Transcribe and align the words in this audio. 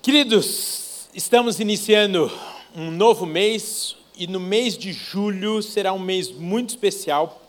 Queridos, 0.00 1.08
estamos 1.12 1.58
iniciando 1.58 2.30
um 2.74 2.88
novo 2.88 3.26
mês 3.26 3.96
e 4.16 4.28
no 4.28 4.38
mês 4.38 4.78
de 4.78 4.92
julho 4.92 5.60
será 5.60 5.92
um 5.92 5.98
mês 5.98 6.30
muito 6.30 6.70
especial, 6.70 7.42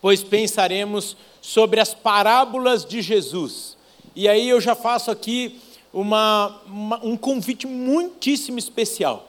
pois 0.00 0.22
pensaremos 0.22 1.16
sobre 1.40 1.80
as 1.80 1.94
parábolas 1.94 2.84
de 2.84 3.00
Jesus. 3.00 3.74
E 4.14 4.28
aí 4.28 4.48
eu 4.48 4.60
já 4.60 4.74
faço 4.74 5.10
aqui 5.10 5.58
uma, 5.94 6.60
uma, 6.66 7.02
um 7.02 7.16
convite 7.16 7.66
muitíssimo 7.66 8.58
especial. 8.58 9.26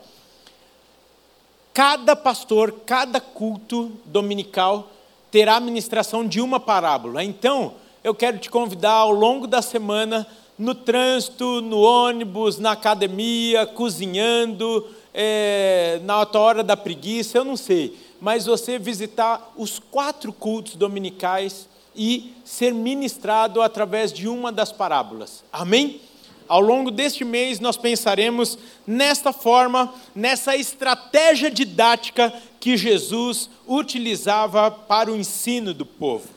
Cada 1.72 2.14
pastor, 2.14 2.82
cada 2.84 3.22
culto 3.22 3.90
dominical 4.04 4.90
terá 5.30 5.56
a 5.56 5.60
ministração 5.60 6.28
de 6.28 6.42
uma 6.42 6.60
parábola. 6.60 7.24
Então, 7.24 7.74
eu 8.04 8.14
quero 8.14 8.38
te 8.38 8.50
convidar 8.50 8.92
ao 8.92 9.12
longo 9.12 9.46
da 9.46 9.62
semana, 9.62 10.26
no 10.58 10.74
trânsito, 10.74 11.60
no 11.60 11.80
ônibus, 11.80 12.58
na 12.58 12.72
academia, 12.72 13.64
cozinhando, 13.66 14.86
é, 15.14 16.00
na 16.04 16.26
hora 16.34 16.62
da 16.62 16.76
preguiça, 16.76 17.38
eu 17.38 17.44
não 17.44 17.56
sei, 17.56 17.96
mas 18.20 18.46
você 18.46 18.78
visitar 18.78 19.52
os 19.56 19.78
quatro 19.78 20.32
cultos 20.32 20.74
dominicais 20.74 21.68
e 21.94 22.32
ser 22.44 22.74
ministrado 22.74 23.62
através 23.62 24.12
de 24.12 24.28
uma 24.28 24.50
das 24.50 24.72
parábolas. 24.72 25.44
Amém? 25.52 26.00
Ao 26.48 26.60
longo 26.60 26.90
deste 26.90 27.24
mês, 27.24 27.60
nós 27.60 27.76
pensaremos 27.76 28.58
nesta 28.86 29.32
forma, 29.32 29.92
nessa 30.14 30.56
estratégia 30.56 31.50
didática 31.50 32.32
que 32.58 32.76
Jesus 32.76 33.50
utilizava 33.66 34.70
para 34.70 35.12
o 35.12 35.16
ensino 35.16 35.74
do 35.74 35.84
povo. 35.84 36.28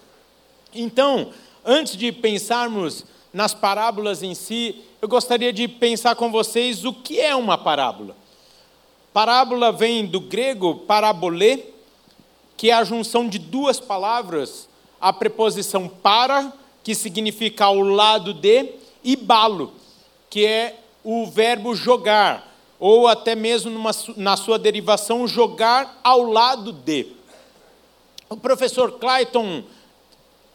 Então, 0.73 1.29
antes 1.65 1.95
de 1.95 2.11
pensarmos 2.11 3.05
nas 3.33 3.53
parábolas 3.53 4.21
em 4.23 4.33
si, 4.33 4.83
eu 5.01 5.07
gostaria 5.07 5.53
de 5.53 5.67
pensar 5.67 6.15
com 6.15 6.31
vocês 6.31 6.83
o 6.83 6.93
que 6.93 7.19
é 7.19 7.35
uma 7.35 7.57
parábola. 7.57 8.15
Parábola 9.13 9.71
vem 9.71 10.05
do 10.05 10.19
grego 10.19 10.75
parabolê, 10.75 11.65
que 12.57 12.69
é 12.69 12.73
a 12.73 12.83
junção 12.83 13.27
de 13.27 13.39
duas 13.39 13.79
palavras, 13.79 14.69
a 14.99 15.11
preposição 15.11 15.87
para, 15.87 16.53
que 16.83 16.93
significa 16.93 17.65
ao 17.65 17.79
lado 17.79 18.33
de, 18.33 18.73
e 19.03 19.15
balo, 19.15 19.73
que 20.29 20.45
é 20.45 20.79
o 21.03 21.25
verbo 21.25 21.73
jogar, 21.75 22.55
ou 22.79 23.07
até 23.07 23.35
mesmo 23.35 23.71
numa, 23.71 23.91
na 24.15 24.37
sua 24.37 24.57
derivação, 24.57 25.27
jogar 25.27 25.99
ao 26.03 26.23
lado 26.23 26.71
de. 26.71 27.07
O 28.29 28.37
professor 28.37 28.93
Clayton 28.93 29.63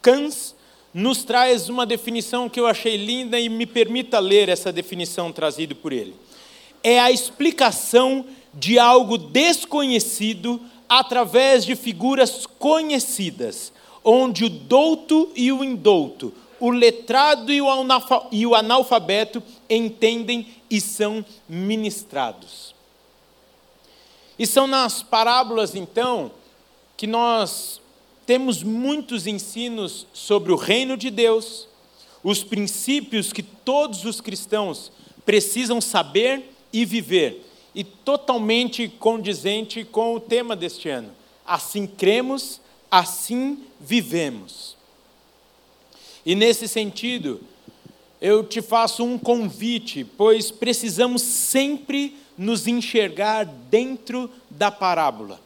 Kans 0.00 0.55
nos 0.92 1.24
traz 1.24 1.68
uma 1.68 1.84
definição 1.84 2.48
que 2.48 2.58
eu 2.58 2.66
achei 2.66 2.96
linda 2.96 3.38
e 3.38 3.48
me 3.48 3.66
permita 3.66 4.18
ler 4.18 4.48
essa 4.48 4.72
definição 4.72 5.32
trazida 5.32 5.74
por 5.74 5.92
ele. 5.92 6.14
É 6.82 6.98
a 6.98 7.10
explicação 7.10 8.24
de 8.54 8.78
algo 8.78 9.18
desconhecido 9.18 10.60
através 10.88 11.64
de 11.64 11.76
figuras 11.76 12.46
conhecidas, 12.46 13.72
onde 14.04 14.44
o 14.44 14.48
douto 14.48 15.30
e 15.34 15.52
o 15.52 15.62
indouto, 15.62 16.32
o 16.58 16.70
letrado 16.70 17.52
e 17.52 18.46
o 18.46 18.54
analfabeto 18.54 19.42
entendem 19.68 20.48
e 20.70 20.80
são 20.80 21.24
ministrados. 21.48 22.74
E 24.38 24.46
são 24.46 24.66
nas 24.66 25.02
parábolas, 25.02 25.74
então, 25.74 26.30
que 26.96 27.06
nós 27.06 27.80
temos 28.26 28.64
muitos 28.64 29.26
ensinos 29.28 30.06
sobre 30.12 30.52
o 30.52 30.56
reino 30.56 30.96
de 30.96 31.10
Deus, 31.10 31.68
os 32.24 32.42
princípios 32.42 33.32
que 33.32 33.42
todos 33.42 34.04
os 34.04 34.20
cristãos 34.20 34.90
precisam 35.24 35.80
saber 35.80 36.52
e 36.72 36.84
viver, 36.84 37.46
e 37.72 37.84
totalmente 37.84 38.88
condizente 38.88 39.84
com 39.84 40.14
o 40.14 40.20
tema 40.20 40.56
deste 40.56 40.88
ano. 40.88 41.10
Assim 41.46 41.86
cremos, 41.86 42.60
assim 42.90 43.62
vivemos. 43.80 44.76
E 46.24 46.34
nesse 46.34 46.66
sentido, 46.66 47.40
eu 48.20 48.42
te 48.42 48.60
faço 48.60 49.04
um 49.04 49.16
convite, 49.16 50.02
pois 50.02 50.50
precisamos 50.50 51.22
sempre 51.22 52.16
nos 52.36 52.66
enxergar 52.66 53.44
dentro 53.44 54.28
da 54.50 54.70
parábola 54.70 55.45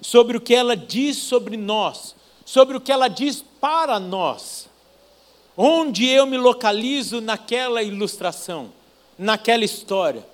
sobre 0.00 0.36
o 0.36 0.40
que 0.40 0.54
ela 0.54 0.76
diz 0.76 1.16
sobre 1.16 1.56
nós, 1.56 2.14
sobre 2.44 2.76
o 2.76 2.80
que 2.80 2.92
ela 2.92 3.08
diz 3.08 3.44
para 3.60 3.98
nós. 3.98 4.68
Onde 5.56 6.08
eu 6.08 6.24
me 6.26 6.36
localizo 6.36 7.20
naquela 7.20 7.82
ilustração, 7.82 8.72
naquela 9.18 9.64
história. 9.64 10.24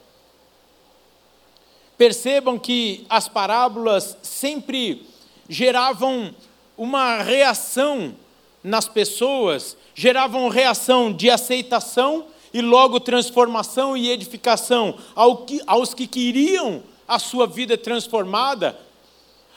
Percebam 1.96 2.58
que 2.58 3.06
as 3.08 3.28
parábolas 3.28 4.18
sempre 4.22 5.06
geravam 5.48 6.34
uma 6.76 7.22
reação 7.22 8.14
nas 8.62 8.88
pessoas, 8.88 9.76
geravam 9.94 10.48
reação 10.48 11.12
de 11.12 11.30
aceitação 11.30 12.26
e 12.52 12.60
logo 12.60 13.00
transformação 13.00 13.96
e 13.96 14.10
edificação 14.10 14.96
aos 15.66 15.94
que 15.94 16.06
queriam 16.06 16.82
a 17.06 17.18
sua 17.18 17.46
vida 17.46 17.76
transformada 17.76 18.78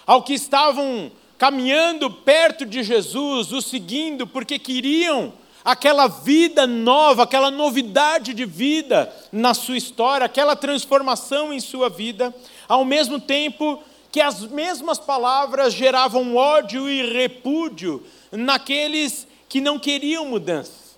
ao 0.07 0.23
que 0.23 0.33
estavam 0.33 1.11
caminhando 1.37 2.09
perto 2.09 2.65
de 2.65 2.81
Jesus, 2.81 3.51
o 3.51 3.61
seguindo, 3.61 4.25
porque 4.25 4.57
queriam 4.57 5.33
aquela 5.63 6.07
vida 6.07 6.65
nova, 6.65 7.23
aquela 7.23 7.51
novidade 7.51 8.33
de 8.33 8.45
vida 8.45 9.13
na 9.33 9.53
sua 9.53 9.75
história, 9.75 10.25
aquela 10.25 10.55
transformação 10.55 11.51
em 11.51 11.59
sua 11.59 11.89
vida, 11.89 12.33
ao 12.69 12.85
mesmo 12.85 13.19
tempo 13.19 13.83
que 14.09 14.21
as 14.21 14.47
mesmas 14.47 14.97
palavras 14.97 15.73
geravam 15.73 16.37
ódio 16.37 16.89
e 16.89 17.11
repúdio 17.11 18.01
naqueles 18.31 19.27
que 19.49 19.59
não 19.59 19.77
queriam 19.77 20.25
mudanças, 20.25 20.97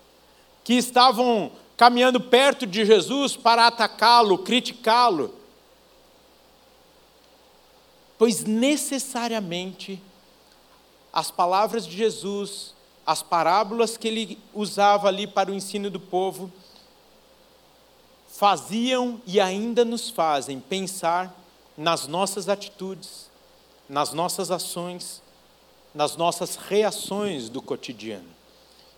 que 0.64 0.76
estavam 0.76 1.52
caminhando 1.76 2.22
perto 2.22 2.68
de 2.68 2.86
Jesus 2.86 3.36
para 3.36 3.66
atacá-lo, 3.66 4.38
criticá-lo, 4.38 5.34
pois 8.19 8.44
necessariamente 8.44 10.03
as 11.12 11.31
palavras 11.31 11.88
de 11.88 11.96
Jesus, 11.96 12.75
as 13.06 13.24
parábolas 13.24 13.96
que 13.96 14.09
ele 14.09 14.38
usava 14.53 15.07
ali 15.07 15.25
para 15.25 15.50
o 15.50 15.56
ensino 15.56 15.90
do 15.90 16.02
povo, 16.02 16.52
faziam 18.28 19.22
e 19.25 19.40
ainda 19.40 19.85
nos 19.85 20.09
fazem 20.09 20.59
pensar 20.59 21.34
nas 21.78 22.08
nossas 22.08 22.50
atitudes, 22.50 23.31
nas 23.88 24.12
nossas 24.12 24.52
ações, 24.52 25.24
nas 25.96 26.18
nossas 26.18 26.58
reações 26.58 27.47
do 27.47 27.62
cotidiano. 27.62 28.28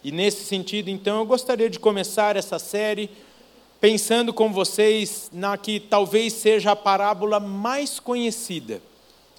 E 0.03 0.11
nesse 0.11 0.45
sentido, 0.45 0.89
então, 0.89 1.19
eu 1.19 1.25
gostaria 1.27 1.69
de 1.69 1.79
começar 1.79 2.35
essa 2.35 2.57
série 2.57 3.07
pensando 3.79 4.33
com 4.33 4.51
vocês 4.51 5.29
na 5.31 5.55
que 5.57 5.79
talvez 5.79 6.33
seja 6.33 6.71
a 6.71 6.75
parábola 6.75 7.39
mais 7.39 7.99
conhecida 7.99 8.81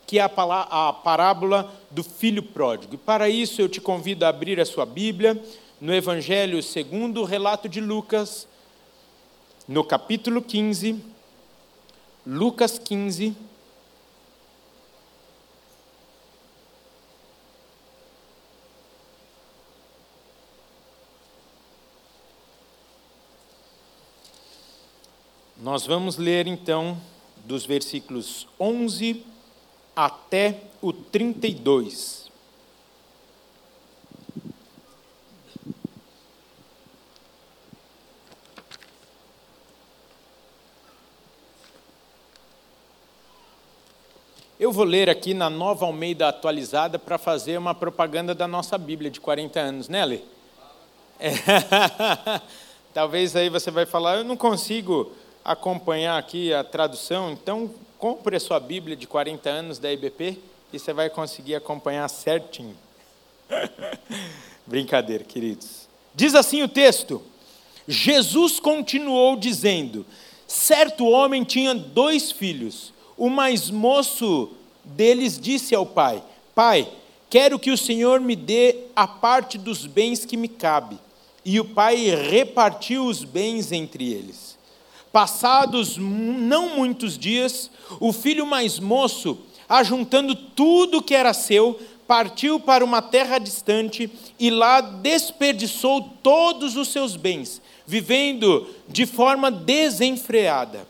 que 0.06 0.18
é 0.18 0.22
a 0.22 0.92
parábola 0.92 1.72
do 1.90 2.02
filho 2.02 2.42
pródigo. 2.42 2.94
E 2.94 2.98
para 2.98 3.28
isso 3.28 3.60
eu 3.60 3.68
te 3.68 3.80
convido 3.80 4.24
a 4.24 4.28
abrir 4.28 4.60
a 4.60 4.64
sua 4.64 4.84
Bíblia 4.84 5.42
no 5.80 5.94
Evangelho 5.94 6.62
segundo 6.62 7.20
o 7.20 7.24
relato 7.24 7.68
de 7.68 7.80
Lucas, 7.80 8.46
no 9.66 9.84
capítulo 9.84 10.42
15, 10.42 11.02
Lucas 12.26 12.78
15, 12.78 13.34
Nós 25.62 25.86
vamos 25.86 26.16
ler 26.16 26.48
então 26.48 27.00
dos 27.44 27.64
versículos 27.64 28.48
11 28.58 29.24
até 29.94 30.60
o 30.80 30.92
32. 30.92 32.22
Eu 44.62 44.70
vou 44.70 44.84
ler 44.84 45.10
aqui 45.10 45.34
na 45.34 45.50
Nova 45.50 45.84
Almeida 45.84 46.28
atualizada 46.28 46.96
para 46.96 47.18
fazer 47.18 47.58
uma 47.58 47.74
propaganda 47.74 48.32
da 48.32 48.46
nossa 48.46 48.78
Bíblia 48.78 49.10
de 49.10 49.20
40 49.20 49.58
anos, 49.58 49.88
né, 49.88 50.04
Lê? 50.04 50.20
É. 51.18 51.32
Talvez 52.94 53.34
aí 53.34 53.48
você 53.48 53.72
vai 53.72 53.84
falar, 53.86 54.18
eu 54.18 54.24
não 54.24 54.36
consigo 54.36 55.10
acompanhar 55.44 56.16
aqui 56.16 56.54
a 56.54 56.62
tradução, 56.62 57.32
então 57.32 57.74
compre 58.02 58.34
a 58.34 58.40
sua 58.40 58.58
Bíblia 58.58 58.96
de 58.96 59.06
40 59.06 59.48
anos 59.48 59.78
da 59.78 59.92
IBP 59.92 60.36
e 60.72 60.78
você 60.80 60.92
vai 60.92 61.08
conseguir 61.08 61.54
acompanhar 61.54 62.08
certinho. 62.08 62.76
Brincadeira, 64.66 65.22
queridos. 65.22 65.88
Diz 66.12 66.34
assim 66.34 66.64
o 66.64 66.68
texto: 66.68 67.22
Jesus 67.86 68.58
continuou 68.58 69.36
dizendo: 69.36 70.04
Certo 70.48 71.06
homem 71.06 71.44
tinha 71.44 71.76
dois 71.76 72.32
filhos. 72.32 72.92
O 73.16 73.30
mais 73.30 73.70
moço 73.70 74.50
deles 74.82 75.38
disse 75.38 75.72
ao 75.72 75.86
pai: 75.86 76.24
Pai, 76.56 76.90
quero 77.30 77.56
que 77.56 77.70
o 77.70 77.78
Senhor 77.78 78.20
me 78.20 78.34
dê 78.34 78.78
a 78.96 79.06
parte 79.06 79.56
dos 79.56 79.86
bens 79.86 80.24
que 80.24 80.36
me 80.36 80.48
cabe. 80.48 80.98
E 81.44 81.60
o 81.60 81.64
pai 81.64 82.08
repartiu 82.16 83.06
os 83.06 83.22
bens 83.22 83.70
entre 83.70 84.12
eles. 84.12 84.51
Passados 85.12 85.98
não 85.98 86.76
muitos 86.76 87.18
dias, 87.18 87.70
o 88.00 88.12
filho 88.12 88.46
mais 88.46 88.78
moço, 88.78 89.38
ajuntando 89.68 90.34
tudo 90.34 91.02
que 91.02 91.14
era 91.14 91.34
seu, 91.34 91.78
partiu 92.06 92.58
para 92.58 92.84
uma 92.84 93.02
terra 93.02 93.38
distante 93.38 94.10
e 94.38 94.50
lá 94.50 94.80
desperdiçou 94.80 96.02
todos 96.22 96.76
os 96.76 96.88
seus 96.88 97.14
bens, 97.14 97.60
vivendo 97.86 98.66
de 98.88 99.06
forma 99.06 99.50
desenfreada. 99.50 100.86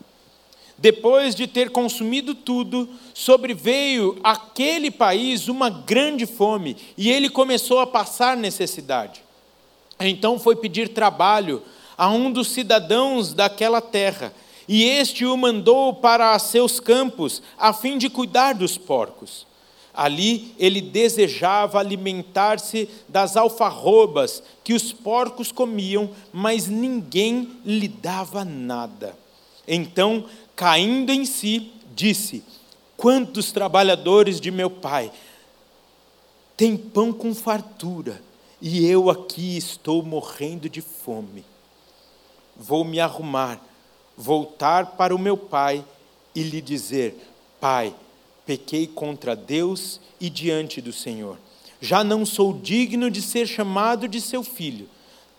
Depois 0.77 1.35
de 1.35 1.47
ter 1.47 1.69
consumido 1.69 2.33
tudo, 2.33 2.89
sobreveio 3.13 4.19
aquele 4.23 4.89
país 4.89 5.47
uma 5.47 5.69
grande 5.69 6.25
fome 6.25 6.75
e 6.97 7.09
ele 7.09 7.29
começou 7.29 7.79
a 7.79 7.87
passar 7.87 8.35
necessidade. 8.35 9.21
Então 9.99 10.39
foi 10.39 10.55
pedir 10.55 10.89
trabalho 10.89 11.61
a 11.97 12.09
um 12.09 12.31
dos 12.31 12.49
cidadãos 12.49 13.33
daquela 13.33 13.81
terra, 13.81 14.33
e 14.67 14.83
este 14.83 15.25
o 15.25 15.35
mandou 15.35 15.93
para 15.93 16.37
seus 16.39 16.79
campos, 16.79 17.41
a 17.57 17.73
fim 17.73 17.97
de 17.97 18.09
cuidar 18.09 18.53
dos 18.53 18.77
porcos. 18.77 19.45
Ali 19.93 20.55
ele 20.57 20.81
desejava 20.81 21.79
alimentar-se 21.79 22.89
das 23.07 23.37
alfarrobas 23.37 24.41
que 24.63 24.73
os 24.73 24.91
porcos 24.91 25.51
comiam, 25.51 26.09
mas 26.31 26.67
ninguém 26.67 27.59
lhe 27.63 27.87
dava 27.87 28.43
nada. 28.43 29.15
Então, 29.67 30.25
caindo 30.55 31.11
em 31.11 31.25
si, 31.25 31.71
disse: 31.93 32.43
Quantos 32.97 33.51
trabalhadores 33.51 34.41
de 34.41 34.49
meu 34.49 34.69
pai 34.69 35.11
têm 36.57 36.75
pão 36.75 37.13
com 37.13 37.35
fartura, 37.35 38.19
e 38.59 38.87
eu 38.87 39.11
aqui 39.11 39.57
estou 39.57 40.01
morrendo 40.01 40.67
de 40.67 40.81
fome. 40.81 41.45
Vou 42.55 42.83
me 42.83 42.99
arrumar, 42.99 43.59
voltar 44.17 44.97
para 44.97 45.15
o 45.15 45.19
meu 45.19 45.35
pai 45.37 45.83
e 46.35 46.43
lhe 46.43 46.61
dizer: 46.61 47.15
Pai, 47.59 47.93
pequei 48.45 48.87
contra 48.87 49.35
Deus 49.35 49.99
e 50.19 50.29
diante 50.29 50.81
do 50.81 50.93
Senhor. 50.93 51.37
Já 51.81 52.03
não 52.03 52.25
sou 52.25 52.53
digno 52.53 53.11
de 53.11 53.21
ser 53.21 53.47
chamado 53.47 54.07
de 54.07 54.21
seu 54.21 54.43
filho. 54.43 54.87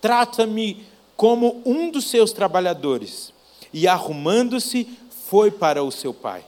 Trata-me 0.00 0.84
como 1.16 1.62
um 1.64 1.90
dos 1.90 2.11
seus 2.11 2.32
trabalhadores. 2.32 3.32
E 3.72 3.88
arrumando-se, 3.88 4.87
foi 5.28 5.50
para 5.50 5.82
o 5.82 5.90
seu 5.90 6.12
pai. 6.12 6.44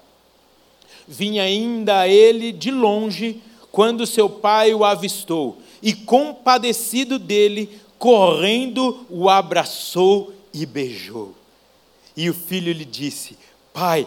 Vinha 1.08 1.44
ainda 1.44 2.06
ele 2.06 2.52
de 2.52 2.70
longe, 2.70 3.40
quando 3.72 4.06
seu 4.06 4.28
pai 4.28 4.74
o 4.74 4.84
avistou, 4.84 5.58
e 5.82 5.92
compadecido 5.92 7.19
dele, 7.19 7.80
correndo, 7.98 9.06
o 9.08 9.28
abraçou 9.28 10.32
e 10.62 10.67
beijou. 10.67 11.35
E 12.17 12.31
o 12.31 12.35
filho 12.35 12.73
lhe 12.73 12.85
disse: 12.85 13.37
Pai, 13.73 14.06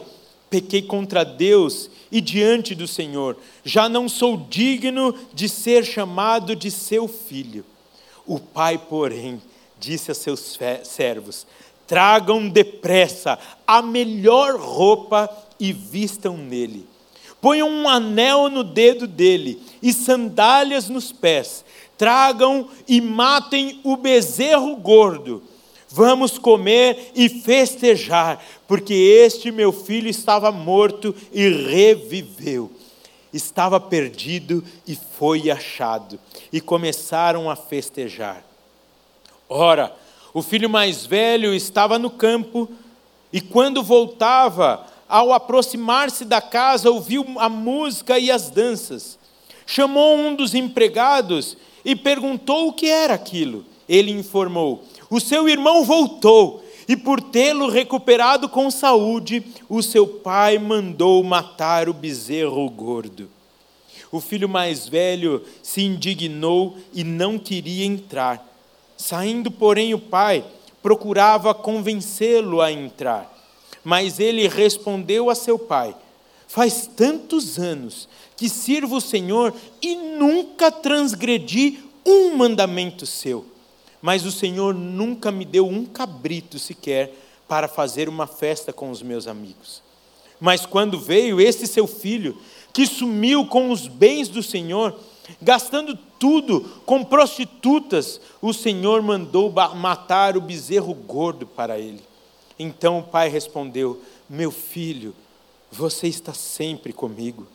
pequei 0.49 0.81
contra 0.81 1.23
Deus 1.23 1.89
e 2.11 2.19
diante 2.19 2.73
do 2.73 2.87
Senhor, 2.87 3.37
já 3.63 3.87
não 3.87 4.09
sou 4.09 4.35
digno 4.35 5.15
de 5.33 5.47
ser 5.47 5.85
chamado 5.85 6.55
de 6.55 6.71
seu 6.71 7.07
filho. 7.07 7.63
O 8.25 8.39
pai, 8.39 8.77
porém, 8.77 9.41
disse 9.79 10.11
a 10.11 10.15
seus 10.15 10.57
servos: 10.83 11.45
Tragam 11.85 12.49
depressa 12.49 13.37
a 13.65 13.81
melhor 13.81 14.59
roupa 14.59 15.29
e 15.59 15.71
vistam 15.71 16.35
nele. 16.35 16.87
Ponham 17.39 17.69
um 17.69 17.87
anel 17.87 18.49
no 18.49 18.63
dedo 18.63 19.07
dele 19.07 19.61
e 19.81 19.93
sandálias 19.93 20.89
nos 20.89 21.11
pés. 21.11 21.63
Tragam 21.97 22.67
e 22.87 22.99
matem 22.99 23.79
o 23.83 23.95
bezerro 23.95 24.75
gordo 24.75 25.43
Vamos 25.91 26.37
comer 26.37 27.11
e 27.15 27.27
festejar, 27.27 28.43
porque 28.67 28.93
este 28.93 29.51
meu 29.51 29.71
filho 29.71 30.07
estava 30.07 30.51
morto 30.51 31.15
e 31.33 31.49
reviveu. 31.49 32.71
Estava 33.33 33.79
perdido 33.79 34.63
e 34.87 34.95
foi 34.95 35.49
achado. 35.49 36.19
E 36.53 36.61
começaram 36.61 37.49
a 37.49 37.55
festejar. 37.55 38.43
Ora, 39.47 39.95
o 40.33 40.43
filho 40.43 40.69
mais 40.69 41.05
velho 41.05 41.53
estava 41.53 41.97
no 41.97 42.11
campo 42.11 42.69
e 43.33 43.41
quando 43.41 43.83
voltava, 43.83 44.85
ao 45.07 45.33
aproximar-se 45.33 46.23
da 46.23 46.39
casa, 46.39 46.91
ouviu 46.91 47.25
a 47.37 47.49
música 47.49 48.19
e 48.19 48.29
as 48.29 48.49
danças. 48.51 49.17
Chamou 49.65 50.15
um 50.17 50.35
dos 50.35 50.53
empregados 50.53 51.57
e 51.83 51.95
perguntou 51.95 52.67
o 52.67 52.73
que 52.73 52.87
era 52.87 53.15
aquilo. 53.15 53.65
Ele 53.87 54.11
informou: 54.11 54.83
o 55.09 55.19
seu 55.19 55.49
irmão 55.49 55.83
voltou, 55.83 56.63
e 56.87 56.97
por 56.97 57.21
tê-lo 57.21 57.69
recuperado 57.69 58.49
com 58.49 58.71
saúde, 58.71 59.43
o 59.69 59.81
seu 59.81 60.07
pai 60.07 60.57
mandou 60.57 61.23
matar 61.23 61.87
o 61.87 61.93
bezerro 61.93 62.67
gordo. 62.69 63.29
O 64.11 64.19
filho 64.19 64.49
mais 64.49 64.87
velho 64.87 65.45
se 65.61 65.83
indignou 65.83 66.77
e 66.91 67.03
não 67.03 67.37
queria 67.37 67.85
entrar. 67.85 68.43
Saindo, 68.97 69.51
porém, 69.51 69.93
o 69.93 69.99
pai 69.99 70.43
procurava 70.81 71.53
convencê-lo 71.53 72.59
a 72.59 72.71
entrar. 72.71 73.31
Mas 73.83 74.19
ele 74.19 74.47
respondeu 74.47 75.29
a 75.29 75.35
seu 75.35 75.59
pai: 75.59 75.95
Faz 76.47 76.89
tantos 76.95 77.59
anos 77.59 78.09
que 78.35 78.49
sirvo 78.49 78.95
o 78.95 79.01
Senhor 79.01 79.53
e 79.79 79.95
nunca 79.95 80.71
transgredi 80.71 81.77
um 82.03 82.35
mandamento 82.35 83.05
seu 83.05 83.45
mas 84.01 84.25
o 84.25 84.31
Senhor 84.31 84.73
nunca 84.73 85.31
me 85.31 85.45
deu 85.45 85.67
um 85.67 85.85
cabrito 85.85 86.57
sequer 86.57 87.13
para 87.47 87.67
fazer 87.67 88.07
uma 88.07 88.27
festa 88.27 88.71
com 88.71 88.91
os 88.91 89.01
meus 89.01 89.27
amigos. 89.27 89.81
Mas 90.39 90.65
quando 90.65 90.99
veio 90.99 91.41
esse 91.41 91.67
seu 91.67 91.85
filho, 91.85 92.37
que 92.71 92.85
sumiu 92.85 93.45
com 93.45 93.71
os 93.71 93.87
bens 93.87 94.29
do 94.29 94.41
Senhor, 94.41 94.97
gastando 95.41 95.97
tudo 96.17 96.61
com 96.85 97.03
prostitutas, 97.03 98.21
o 98.41 98.53
Senhor 98.53 99.01
mandou 99.01 99.51
matar 99.75 100.37
o 100.37 100.41
bezerro 100.41 100.93
gordo 100.93 101.45
para 101.45 101.77
ele. 101.79 102.01
Então 102.57 102.99
o 102.99 103.03
pai 103.03 103.29
respondeu: 103.29 104.01
Meu 104.29 104.51
filho, 104.51 105.13
você 105.71 106.07
está 106.07 106.33
sempre 106.33 106.93
comigo, 106.93 107.47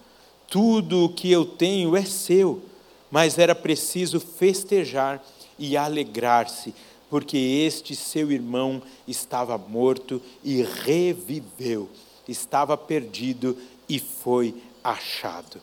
tudo 0.49 1.05
o 1.05 1.09
que 1.09 1.31
eu 1.31 1.45
tenho 1.45 1.97
é 1.97 2.05
seu, 2.05 2.63
mas 3.11 3.39
era 3.39 3.55
preciso 3.55 4.21
festejar 4.21 5.25
e 5.59 5.77
alegrar-se, 5.77 6.75
porque 7.11 7.37
este 7.37 7.95
seu 7.95 8.33
irmão 8.33 8.83
estava 9.07 9.57
morto 9.57 10.21
e 10.43 10.63
reviveu, 10.63 11.89
estava 12.27 12.77
perdido 12.77 13.57
e 13.89 13.99
foi 13.99 14.55
achado. 14.83 15.61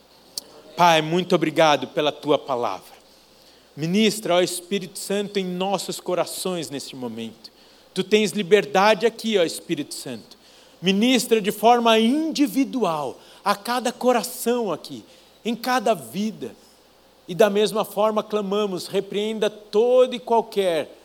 Pai, 0.76 1.02
muito 1.02 1.34
obrigado 1.34 1.88
pela 1.88 2.10
tua 2.10 2.38
palavra. 2.38 3.02
Ministra, 3.76 4.34
ó 4.36 4.40
Espírito 4.40 4.98
Santo, 4.98 5.38
em 5.38 5.44
nossos 5.44 6.00
corações 6.00 6.70
neste 6.70 6.96
momento. 6.96 7.50
Tu 7.94 8.02
tens 8.02 8.32
liberdade 8.32 9.06
aqui, 9.06 9.38
ó 9.38 9.42
Espírito 9.42 9.94
Santo. 9.94 10.38
Ministra 10.80 11.40
de 11.40 11.52
forma 11.52 11.98
individual 11.98 13.20
a 13.44 13.54
cada 13.54 13.92
coração 13.92 14.72
aqui, 14.72 15.04
em 15.44 15.54
cada 15.54 15.94
vida 15.94 16.54
e 17.26 17.34
da 17.34 17.48
mesma 17.48 17.84
forma 17.84 18.22
clamamos, 18.22 18.86
repreenda 18.86 19.48
toda 19.48 20.16
e 20.16 20.20
qualquer 20.20 20.98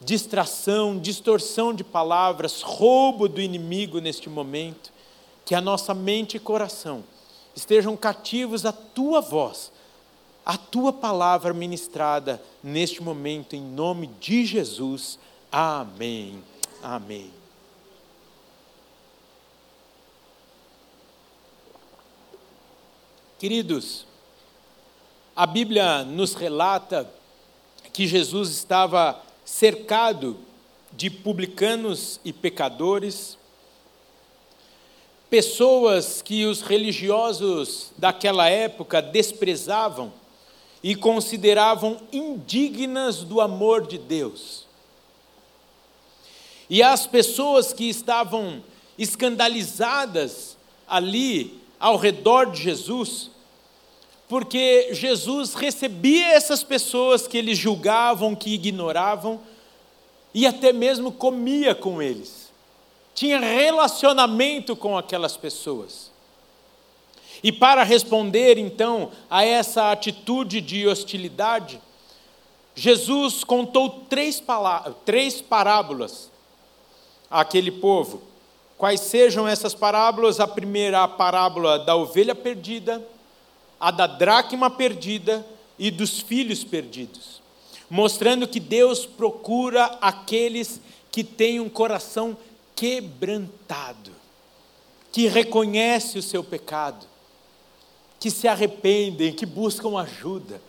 distração, 0.00 0.98
distorção 0.98 1.74
de 1.74 1.84
palavras, 1.84 2.62
roubo 2.62 3.28
do 3.28 3.40
inimigo 3.40 4.00
neste 4.00 4.28
momento, 4.28 4.92
que 5.44 5.54
a 5.54 5.60
nossa 5.60 5.94
mente 5.94 6.36
e 6.36 6.40
coração 6.40 7.04
estejam 7.54 7.96
cativos 7.96 8.64
à 8.64 8.72
tua 8.72 9.20
voz, 9.20 9.72
à 10.44 10.56
tua 10.56 10.92
palavra 10.92 11.52
ministrada 11.52 12.42
neste 12.62 13.02
momento, 13.02 13.54
em 13.54 13.60
nome 13.60 14.06
de 14.20 14.46
Jesus. 14.46 15.18
Amém. 15.50 16.42
Amém. 16.82 17.30
Queridos, 23.38 24.07
a 25.38 25.46
Bíblia 25.46 26.02
nos 26.02 26.34
relata 26.34 27.08
que 27.92 28.08
Jesus 28.08 28.50
estava 28.50 29.22
cercado 29.44 30.36
de 30.90 31.08
publicanos 31.08 32.18
e 32.24 32.32
pecadores, 32.32 33.38
pessoas 35.30 36.20
que 36.20 36.44
os 36.44 36.60
religiosos 36.60 37.92
daquela 37.96 38.48
época 38.48 39.00
desprezavam 39.00 40.12
e 40.82 40.96
consideravam 40.96 42.00
indignas 42.12 43.18
do 43.22 43.40
amor 43.40 43.86
de 43.86 43.96
Deus. 43.96 44.66
E 46.68 46.82
as 46.82 47.06
pessoas 47.06 47.72
que 47.72 47.88
estavam 47.88 48.60
escandalizadas 48.98 50.56
ali 50.84 51.60
ao 51.78 51.96
redor 51.96 52.50
de 52.50 52.60
Jesus, 52.60 53.30
porque 54.28 54.90
Jesus 54.92 55.54
recebia 55.54 56.28
essas 56.32 56.62
pessoas 56.62 57.26
que 57.26 57.38
eles 57.38 57.56
julgavam, 57.56 58.34
que 58.34 58.52
ignoravam, 58.54 59.40
e 60.34 60.46
até 60.46 60.72
mesmo 60.72 61.10
comia 61.10 61.74
com 61.74 62.02
eles. 62.02 62.52
Tinha 63.14 63.40
relacionamento 63.40 64.76
com 64.76 64.96
aquelas 64.96 65.36
pessoas. 65.36 66.10
E 67.42 67.50
para 67.50 67.82
responder 67.82 68.58
então 68.58 69.10
a 69.30 69.44
essa 69.44 69.90
atitude 69.90 70.60
de 70.60 70.86
hostilidade, 70.86 71.80
Jesus 72.74 73.42
contou 73.42 74.04
três, 74.08 74.42
três 75.04 75.40
parábolas 75.40 76.30
àquele 77.30 77.70
povo. 77.70 78.22
Quais 78.76 79.00
sejam 79.00 79.48
essas 79.48 79.74
parábolas? 79.74 80.38
A 80.38 80.46
primeira, 80.46 81.02
a 81.02 81.08
parábola 81.08 81.78
da 81.78 81.96
ovelha 81.96 82.34
perdida, 82.34 83.04
a 83.80 83.90
da 83.90 84.06
dracma 84.06 84.70
perdida 84.70 85.46
e 85.78 85.90
dos 85.90 86.20
filhos 86.20 86.64
perdidos, 86.64 87.40
mostrando 87.88 88.48
que 88.48 88.60
Deus 88.60 89.06
procura 89.06 89.84
aqueles 90.00 90.80
que 91.10 91.22
têm 91.22 91.60
um 91.60 91.68
coração 91.68 92.36
quebrantado, 92.74 94.10
que 95.12 95.26
reconhece 95.26 96.18
o 96.18 96.22
seu 96.22 96.42
pecado, 96.42 97.06
que 98.20 98.30
se 98.30 98.48
arrependem, 98.48 99.32
que 99.32 99.46
buscam 99.46 99.98
ajuda, 99.98 100.60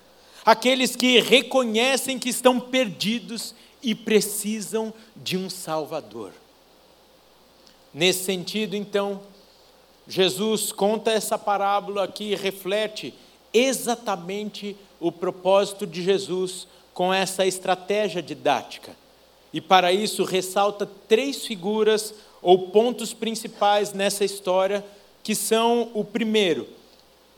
aqueles 0.45 0.95
que 0.95 1.19
reconhecem 1.19 2.19
que 2.19 2.29
estão 2.29 2.59
perdidos 2.59 3.53
e 3.81 3.95
precisam 3.95 4.93
de 5.15 5.37
um 5.37 5.49
Salvador. 5.49 6.31
Nesse 7.93 8.23
sentido, 8.23 8.75
então, 8.75 9.21
Jesus 10.09 10.71
conta 10.71 11.11
essa 11.11 11.37
parábola 11.37 12.07
que 12.07 12.33
reflete 12.33 13.13
exatamente 13.53 14.75
o 14.99 15.11
propósito 15.11 15.85
de 15.85 16.01
Jesus 16.01 16.67
com 16.95 17.13
essa 17.13 17.45
estratégia 17.45 18.19
didática. 18.19 18.95
E 19.53 19.61
para 19.61 19.93
isso 19.93 20.23
ressalta 20.23 20.89
três 21.07 21.45
figuras 21.45 22.15
ou 22.41 22.69
pontos 22.69 23.13
principais 23.13 23.93
nessa 23.93 24.25
história, 24.25 24.83
que 25.21 25.35
são 25.35 25.91
o 25.93 26.03
primeiro, 26.03 26.67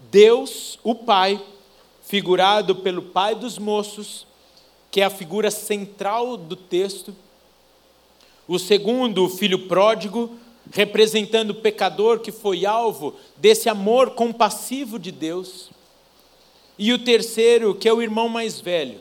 Deus, 0.09 0.79
o 0.81 0.95
Pai, 0.95 1.41
figurado 2.01 2.75
pelo 2.77 3.01
pai 3.01 3.35
dos 3.35 3.57
moços, 3.57 4.25
que 4.89 5.01
é 5.01 5.03
a 5.03 5.09
figura 5.09 5.51
central 5.51 6.37
do 6.37 6.55
texto. 6.55 7.13
O 8.47 8.57
segundo, 8.57 9.25
o 9.25 9.29
filho 9.29 9.67
pródigo, 9.67 10.37
representando 10.69 11.51
o 11.51 11.55
pecador 11.55 12.19
que 12.19 12.31
foi 12.31 12.65
alvo 12.65 13.15
desse 13.37 13.69
amor 13.69 14.11
compassivo 14.11 14.99
de 14.99 15.11
Deus. 15.11 15.69
E 16.77 16.93
o 16.93 16.99
terceiro, 16.99 17.75
que 17.75 17.87
é 17.87 17.93
o 17.93 18.01
irmão 18.01 18.29
mais 18.29 18.59
velho, 18.59 18.99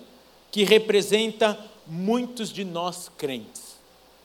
que 0.51 0.65
representa 0.65 1.59
muitos 1.87 2.53
de 2.53 2.65
nós 2.65 3.11
crentes. 3.17 3.79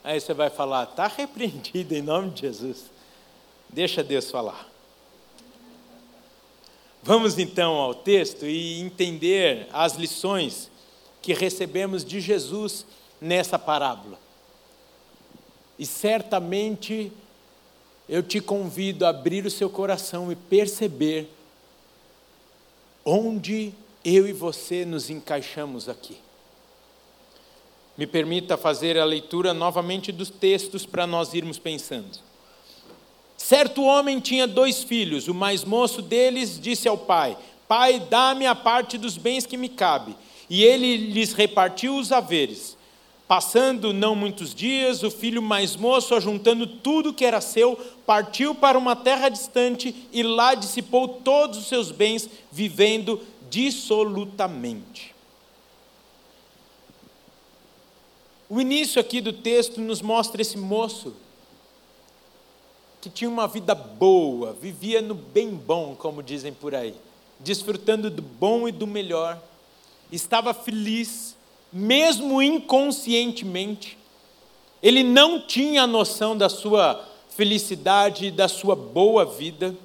Aí 0.03 0.19
você 0.19 0.33
vai 0.33 0.49
falar, 0.49 0.83
está 0.83 1.07
repreendido 1.07 1.95
em 1.95 2.01
nome 2.01 2.31
de 2.31 2.41
Jesus. 2.41 2.91
Deixa 3.69 4.03
Deus 4.03 4.29
falar. 4.29 4.67
Vamos 7.01 7.37
então 7.37 7.73
ao 7.73 7.93
texto 7.93 8.45
e 8.45 8.79
entender 8.79 9.67
as 9.71 9.95
lições 9.95 10.71
que 11.21 11.33
recebemos 11.33 12.03
de 12.03 12.19
Jesus 12.19 12.85
nessa 13.19 13.59
parábola. 13.59 14.19
E 15.77 15.85
certamente 15.85 17.11
eu 18.07 18.21
te 18.21 18.39
convido 18.39 19.05
a 19.05 19.09
abrir 19.09 19.45
o 19.45 19.51
seu 19.51 19.69
coração 19.69 20.31
e 20.31 20.35
perceber 20.35 21.29
onde 23.03 23.73
eu 24.03 24.27
e 24.27 24.33
você 24.33 24.85
nos 24.85 25.09
encaixamos 25.09 25.89
aqui. 25.89 26.17
Me 27.97 28.05
permita 28.05 28.57
fazer 28.57 28.97
a 28.97 29.05
leitura 29.05 29.53
novamente 29.53 30.11
dos 30.11 30.29
textos 30.29 30.85
para 30.85 31.07
nós 31.07 31.33
irmos 31.33 31.57
pensando. 31.57 32.19
Certo 33.37 33.83
homem 33.83 34.19
tinha 34.19 34.47
dois 34.47 34.83
filhos. 34.83 35.27
O 35.27 35.33
mais 35.33 35.63
moço 35.63 36.01
deles 36.01 36.59
disse 36.59 36.87
ao 36.87 36.97
pai: 36.97 37.37
Pai, 37.67 37.99
dá-me 37.99 38.45
a 38.45 38.55
parte 38.55 38.97
dos 38.97 39.17
bens 39.17 39.45
que 39.45 39.57
me 39.57 39.69
cabe. 39.69 40.15
E 40.49 40.63
ele 40.63 40.97
lhes 40.97 41.33
repartiu 41.33 41.95
os 41.97 42.11
haveres. 42.11 42.77
Passando 43.27 43.91
não 43.91 44.15
muitos 44.15 44.53
dias, 44.53 45.01
o 45.01 45.09
filho 45.09 45.41
mais 45.41 45.75
moço, 45.75 46.13
ajuntando 46.13 46.67
tudo 46.67 47.13
que 47.13 47.25
era 47.25 47.41
seu, 47.41 47.75
partiu 48.05 48.53
para 48.53 48.77
uma 48.77 48.95
terra 48.95 49.29
distante 49.29 50.07
e 50.11 50.21
lá 50.21 50.53
dissipou 50.53 51.07
todos 51.07 51.57
os 51.57 51.67
seus 51.67 51.91
bens, 51.91 52.29
vivendo 52.51 53.19
dissolutamente. 53.49 55.15
O 58.47 58.61
início 58.61 59.01
aqui 59.01 59.21
do 59.21 59.33
texto 59.33 59.81
nos 59.81 60.03
mostra 60.03 60.39
esse 60.39 60.57
moço 60.57 61.15
que 63.01 63.09
tinha 63.09 63.29
uma 63.29 63.47
vida 63.47 63.73
boa, 63.73 64.53
vivia 64.53 65.01
no 65.01 65.15
bem 65.15 65.49
bom, 65.49 65.95
como 65.95 66.21
dizem 66.21 66.53
por 66.53 66.75
aí, 66.75 66.95
desfrutando 67.39 68.09
do 68.09 68.21
bom 68.21 68.67
e 68.67 68.71
do 68.71 68.85
melhor, 68.85 69.41
estava 70.11 70.53
feliz, 70.53 71.34
mesmo 71.77 72.41
inconscientemente, 72.41 73.97
ele 74.81 75.03
não 75.03 75.41
tinha 75.41 75.83
a 75.83 75.87
noção 75.87 76.37
da 76.37 76.47
sua 76.47 77.05
felicidade, 77.27 78.31
da 78.31 78.47
sua 78.47 78.77
boa 78.77 79.25
vida, 79.25 79.75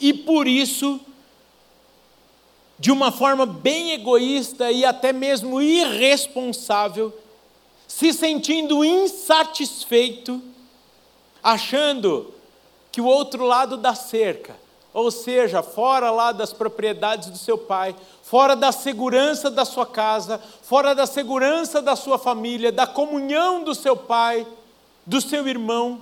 e 0.00 0.14
por 0.14 0.48
isso, 0.48 0.98
de 2.78 2.90
uma 2.90 3.12
forma 3.12 3.44
bem 3.44 3.90
egoísta 3.90 4.72
e 4.72 4.82
até 4.82 5.12
mesmo 5.12 5.60
irresponsável, 5.60 7.12
se 7.86 8.10
sentindo 8.14 8.82
insatisfeito, 8.82 10.40
achando 11.42 12.32
que 12.90 13.02
o 13.02 13.04
outro 13.04 13.44
lado 13.44 13.76
da 13.76 13.94
cerca, 13.94 14.56
ou 14.92 15.10
seja, 15.10 15.62
fora 15.62 16.10
lá 16.10 16.32
das 16.32 16.52
propriedades 16.52 17.30
do 17.30 17.38
seu 17.38 17.56
pai, 17.56 17.94
fora 18.22 18.54
da 18.54 18.70
segurança 18.70 19.50
da 19.50 19.64
sua 19.64 19.86
casa, 19.86 20.40
fora 20.62 20.94
da 20.94 21.06
segurança 21.06 21.80
da 21.80 21.96
sua 21.96 22.18
família, 22.18 22.70
da 22.70 22.86
comunhão 22.86 23.64
do 23.64 23.74
seu 23.74 23.96
pai, 23.96 24.46
do 25.06 25.20
seu 25.20 25.48
irmão, 25.48 26.00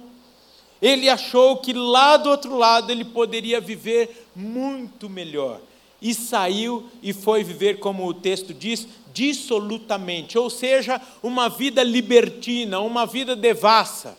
ele 0.81 1.09
achou 1.09 1.59
que 1.59 1.73
lá 1.73 2.17
do 2.17 2.31
outro 2.31 2.57
lado 2.57 2.91
ele 2.91 3.05
poderia 3.05 3.61
viver 3.61 4.29
muito 4.35 5.09
melhor. 5.09 5.61
E 6.01 6.15
saiu 6.15 6.89
e 7.03 7.13
foi 7.13 7.45
viver, 7.45 7.79
como 7.79 8.07
o 8.07 8.15
texto 8.15 8.55
diz, 8.55 8.89
dissolutamente, 9.13 10.39
ou 10.39 10.49
seja, 10.49 11.01
uma 11.23 11.49
vida 11.49 11.83
libertina, 11.83 12.81
uma 12.81 13.05
vida 13.05 13.37
devassa. 13.37 14.17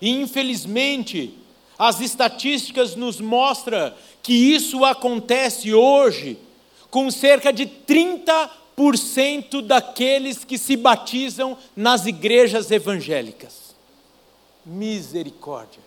E 0.00 0.10
infelizmente, 0.10 1.36
as 1.78 2.00
estatísticas 2.00 2.96
nos 2.96 3.20
mostram 3.20 3.92
que 4.22 4.32
isso 4.32 4.84
acontece 4.84 5.74
hoje 5.74 6.38
com 6.90 7.10
cerca 7.10 7.52
de 7.52 7.66
30% 7.66 9.60
daqueles 9.62 10.44
que 10.44 10.56
se 10.56 10.76
batizam 10.76 11.58
nas 11.74 12.06
igrejas 12.06 12.70
evangélicas. 12.70 13.74
Misericórdia. 14.64 15.84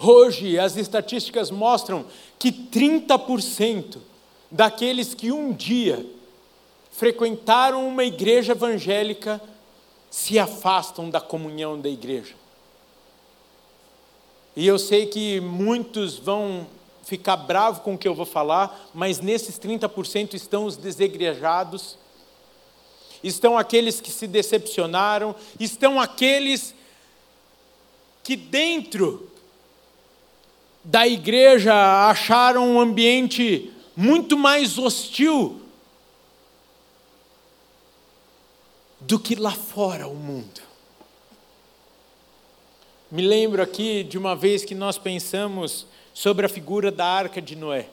Hoje, 0.00 0.58
as 0.58 0.76
estatísticas 0.76 1.50
mostram 1.50 2.06
que 2.38 2.52
30% 2.52 3.98
daqueles 4.50 5.12
que 5.12 5.32
um 5.32 5.52
dia 5.52 6.06
frequentaram 6.90 7.86
uma 7.86 8.04
igreja 8.04 8.52
evangélica 8.52 9.40
se 10.10 10.38
afastam 10.38 11.10
da 11.10 11.20
comunhão 11.20 11.80
da 11.80 11.88
igreja. 11.88 12.34
E 14.56 14.66
eu 14.66 14.78
sei 14.78 15.06
que 15.06 15.40
muitos 15.40 16.18
vão 16.18 16.66
ficar 17.04 17.36
bravos 17.36 17.80
com 17.80 17.94
o 17.94 17.98
que 17.98 18.08
eu 18.08 18.14
vou 18.14 18.26
falar, 18.26 18.90
mas 18.92 19.20
nesses 19.20 19.58
30% 19.58 20.34
estão 20.34 20.64
os 20.64 20.76
desegrejados, 20.76 21.96
estão 23.22 23.56
aqueles 23.56 24.00
que 24.00 24.10
se 24.10 24.26
decepcionaram, 24.26 25.34
estão 25.58 26.00
aqueles 26.00 26.74
que 28.22 28.36
dentro 28.36 29.30
da 30.84 31.06
igreja 31.06 31.74
acharam 32.10 32.68
um 32.68 32.80
ambiente 32.80 33.72
muito 33.96 34.36
mais 34.36 34.78
hostil 34.78 35.67
do 39.00 39.18
que 39.18 39.34
lá 39.34 39.52
fora 39.52 40.08
o 40.08 40.14
mundo. 40.14 40.60
Me 43.10 43.22
lembro 43.22 43.62
aqui 43.62 44.04
de 44.04 44.18
uma 44.18 44.36
vez 44.36 44.64
que 44.64 44.74
nós 44.74 44.98
pensamos 44.98 45.86
sobre 46.12 46.44
a 46.44 46.48
figura 46.48 46.90
da 46.90 47.06
arca 47.06 47.40
de 47.40 47.56
Noé. 47.56 47.88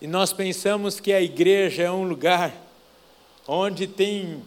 E 0.00 0.06
nós 0.06 0.32
pensamos 0.32 0.98
que 0.98 1.12
a 1.12 1.20
igreja 1.20 1.84
é 1.84 1.90
um 1.90 2.02
lugar 2.04 2.52
onde 3.46 3.86
tem, 3.86 4.42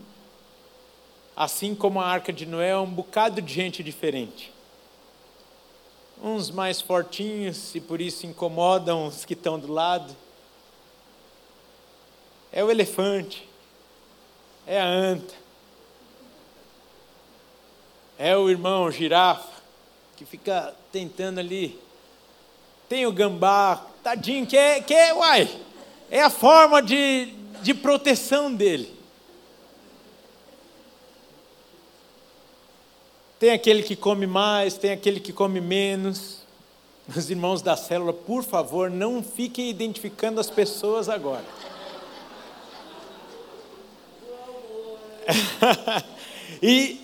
assim 1.36 1.74
como 1.74 2.02
a 2.02 2.06
arca 2.06 2.34
de 2.34 2.46
Noé, 2.46 2.78
um 2.78 2.90
bocado 2.90 3.42
de 3.42 3.54
gente 3.54 3.82
diferente. 3.82 4.52
Uns 6.22 6.52
mais 6.52 6.82
fortinhos 6.82 7.76
e 7.76 7.80
por 7.80 8.02
isso 8.02 8.26
incomodam 8.26 9.08
os 9.08 9.24
que 9.24 9.34
estão 9.34 9.58
do 9.58 9.72
lado. 9.72 10.16
É 12.52 12.64
o 12.64 12.70
elefante, 12.70 13.48
é 14.68 14.82
a 14.82 14.86
anta, 14.86 15.34
é 18.20 18.36
o 18.36 18.50
irmão 18.50 18.92
girafa 18.92 19.50
que 20.18 20.26
fica 20.26 20.76
tentando 20.92 21.40
ali. 21.40 21.80
Tem 22.90 23.06
o 23.06 23.12
gambá, 23.12 23.86
tadinho, 24.04 24.46
que 24.46 24.58
é, 24.58 24.82
que 24.82 24.94
é 24.94 25.14
uai, 25.14 25.50
é 26.12 26.22
a 26.22 26.30
forma 26.30 26.82
de, 26.82 27.34
de 27.62 27.74
proteção 27.74 28.54
dele. 28.54 28.98
Tem 33.40 33.52
aquele 33.52 33.84
que 33.84 33.96
come 33.96 34.26
mais, 34.26 34.78
tem 34.78 34.92
aquele 34.92 35.20
que 35.20 35.32
come 35.32 35.62
menos. 35.62 36.40
Meus 37.08 37.30
irmãos 37.30 37.62
da 37.62 37.78
célula, 37.78 38.12
por 38.12 38.44
favor, 38.44 38.90
não 38.90 39.24
fiquem 39.24 39.70
identificando 39.70 40.42
as 40.42 40.50
pessoas 40.50 41.08
agora. 41.08 41.46
e, 46.62 47.02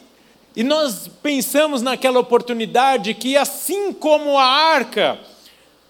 e 0.56 0.64
nós 0.64 1.10
pensamos 1.22 1.82
naquela 1.82 2.20
oportunidade 2.20 3.14
que, 3.14 3.36
assim 3.38 3.92
como 3.94 4.38
a 4.38 4.46
arca 4.46 5.20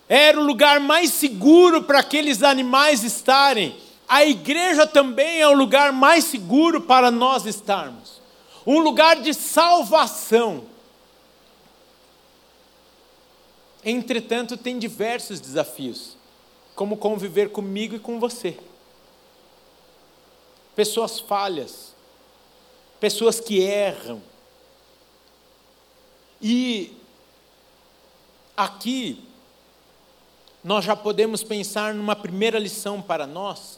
era 0.07 0.39
o 0.39 0.43
lugar 0.43 0.79
mais 0.79 1.11
seguro 1.11 1.83
para 1.83 1.99
aqueles 1.99 2.43
animais 2.43 3.03
estarem, 3.03 3.75
a 4.07 4.25
igreja 4.25 4.85
também 4.85 5.41
é 5.41 5.47
o 5.47 5.53
lugar 5.53 5.91
mais 5.91 6.25
seguro 6.25 6.81
para 6.81 7.09
nós 7.09 7.45
estarmos 7.45 8.23
um 8.65 8.79
lugar 8.79 9.21
de 9.21 9.33
salvação. 9.33 10.65
Entretanto, 13.83 14.55
tem 14.55 14.79
diversos 14.79 15.39
desafios, 15.39 16.17
como 16.75 16.97
conviver 16.97 17.49
comigo 17.49 17.95
e 17.95 17.99
com 17.99 18.19
você. 18.19 18.57
Pessoas 20.75 21.19
falhas, 21.19 21.92
pessoas 23.03 23.37
que 23.37 23.59
erram. 23.59 24.23
E 26.41 26.93
aqui 28.55 29.21
nós 30.63 30.85
já 30.85 30.95
podemos 30.95 31.43
pensar 31.43 31.93
numa 31.93 32.15
primeira 32.15 32.57
lição 32.57 33.01
para 33.01 33.27
nós, 33.27 33.77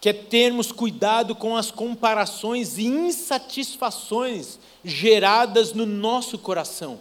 que 0.00 0.08
é 0.08 0.12
termos 0.12 0.72
cuidado 0.72 1.36
com 1.36 1.56
as 1.56 1.70
comparações 1.70 2.76
e 2.76 2.86
insatisfações 2.86 4.58
geradas 4.84 5.72
no 5.72 5.86
nosso 5.86 6.36
coração. 6.40 6.98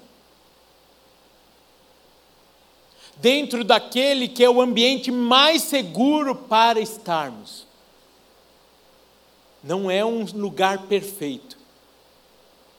Dentro 3.16 3.64
daquele 3.64 4.28
que 4.28 4.44
é 4.44 4.50
o 4.52 4.62
ambiente 4.62 5.10
mais 5.10 5.64
seguro 5.64 6.36
para 6.36 6.80
estarmos. 6.80 7.65
Não 9.66 9.90
é 9.90 10.06
um 10.06 10.24
lugar 10.24 10.84
perfeito, 10.84 11.58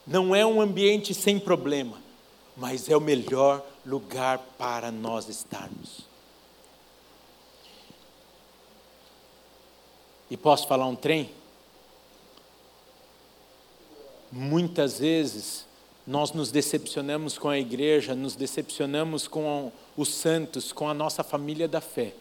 não 0.06 0.36
é 0.36 0.46
um 0.46 0.60
ambiente 0.60 1.12
sem 1.12 1.36
problema, 1.36 2.00
mas 2.56 2.88
é 2.88 2.96
o 2.96 3.00
melhor 3.00 3.66
lugar 3.84 4.38
para 4.56 4.92
nós 4.92 5.28
estarmos. 5.28 6.02
E 10.30 10.36
posso 10.36 10.68
falar 10.68 10.86
um 10.86 10.94
trem? 10.94 11.28
Muitas 14.30 15.00
vezes 15.00 15.66
nós 16.06 16.30
nos 16.30 16.52
decepcionamos 16.52 17.36
com 17.36 17.49
a 17.49 17.58
igreja, 17.58 18.14
nos 18.14 18.36
decepcionamos 18.36 19.26
com 19.26 19.72
os 19.96 20.14
santos, 20.14 20.72
com 20.72 20.88
a 20.88 20.94
nossa 20.94 21.25
família 21.25 21.66
da 21.66 21.80
fé. 21.80 22.14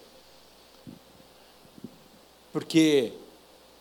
Porque 2.52 3.14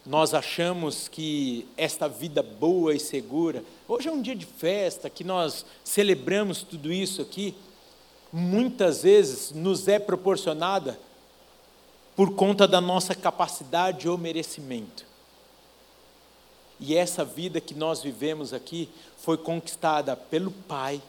nós 0.07 0.35
achamos 0.35 1.09
que 1.09 1.67
esta 1.77 2.09
vida 2.09 2.43
boa 2.43 2.95
e 2.95 3.01
segura, 3.01 3.64
hoje 3.88 4.09
é 4.09 4.12
um 4.12 4.21
dia 4.21 4.37
de 4.37 4.45
festa, 4.45 5.09
que 5.09 5.25
nós 5.25 5.64
celebramos 5.83 6.62
tudo 6.62 6.93
isso 6.93 7.23
aqui, 7.23 7.55
muitas 8.31 9.03
vezes 9.03 9.51
nos 9.53 9.88
é 9.88 9.99
proporcionada 9.99 10.99
por 12.14 12.35
conta 12.35 12.69
da 12.69 12.81
nossa 12.81 13.14
capacidade 13.14 14.09
ou 14.09 14.19
merecimento. 14.19 15.07
E 16.79 16.95
essa 16.95 17.25
vida 17.25 17.61
que 17.61 17.75
nós 17.75 18.03
vivemos 18.03 18.53
aqui 18.53 18.90
foi 19.17 19.38
conquistada 19.38 20.14
pelo 20.14 20.51
Pai, 20.51 21.01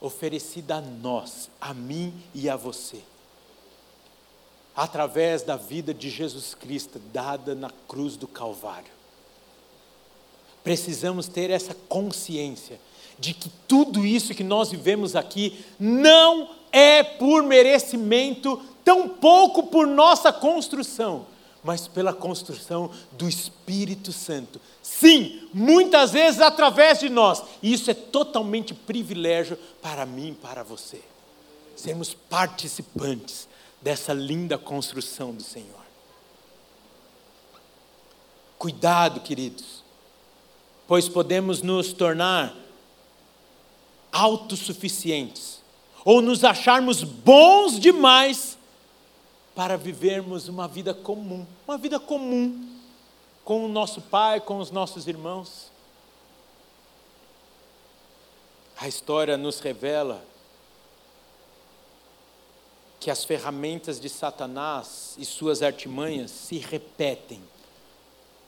oferecida 0.00 0.76
a 0.76 0.80
nós, 0.80 1.50
a 1.60 1.74
mim 1.74 2.14
e 2.32 2.48
a 2.48 2.54
você, 2.54 3.02
através 4.78 5.42
da 5.42 5.56
vida 5.56 5.92
de 5.92 6.08
Jesus 6.08 6.54
Cristo 6.54 7.00
dada 7.12 7.52
na 7.52 7.68
cruz 7.88 8.16
do 8.16 8.28
Calvário. 8.28 8.92
Precisamos 10.62 11.26
ter 11.26 11.50
essa 11.50 11.74
consciência 11.88 12.80
de 13.18 13.34
que 13.34 13.50
tudo 13.66 14.06
isso 14.06 14.36
que 14.36 14.44
nós 14.44 14.70
vivemos 14.70 15.16
aqui 15.16 15.64
não 15.80 16.50
é 16.70 17.02
por 17.02 17.42
merecimento 17.42 18.62
tampouco 18.84 19.64
por 19.64 19.84
nossa 19.84 20.32
construção, 20.32 21.26
mas 21.64 21.88
pela 21.88 22.12
construção 22.12 22.88
do 23.10 23.28
Espírito 23.28 24.12
Santo. 24.12 24.60
Sim, 24.80 25.48
muitas 25.52 26.12
vezes 26.12 26.40
através 26.40 27.00
de 27.00 27.08
nós. 27.08 27.42
E 27.60 27.72
isso 27.72 27.90
é 27.90 27.94
totalmente 27.94 28.74
privilégio 28.74 29.58
para 29.82 30.06
mim 30.06 30.28
e 30.28 30.34
para 30.34 30.62
você. 30.62 31.00
Sermos 31.74 32.14
participantes 32.14 33.48
dessa 33.80 34.12
linda 34.12 34.58
construção 34.58 35.34
do 35.34 35.42
Senhor. 35.42 35.86
Cuidado, 38.58 39.20
queridos, 39.20 39.84
pois 40.86 41.08
podemos 41.08 41.62
nos 41.62 41.92
tornar 41.92 42.54
autossuficientes 44.10 45.60
ou 46.04 46.20
nos 46.20 46.42
acharmos 46.42 47.04
bons 47.04 47.78
demais 47.78 48.58
para 49.54 49.76
vivermos 49.76 50.48
uma 50.48 50.66
vida 50.66 50.94
comum, 50.94 51.46
uma 51.66 51.76
vida 51.76 52.00
comum 52.00 52.68
com 53.44 53.64
o 53.64 53.68
nosso 53.68 54.00
pai, 54.00 54.40
com 54.40 54.58
os 54.58 54.70
nossos 54.70 55.06
irmãos. 55.06 55.70
A 58.76 58.86
história 58.86 59.36
nos 59.36 59.58
revela 59.60 60.24
que 63.00 63.10
as 63.10 63.24
ferramentas 63.24 64.00
de 64.00 64.08
Satanás 64.08 65.14
e 65.18 65.24
suas 65.24 65.62
artimanhas 65.62 66.30
se 66.30 66.58
repetem. 66.58 67.40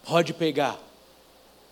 Pode 0.04 0.32
pegar. 0.34 0.78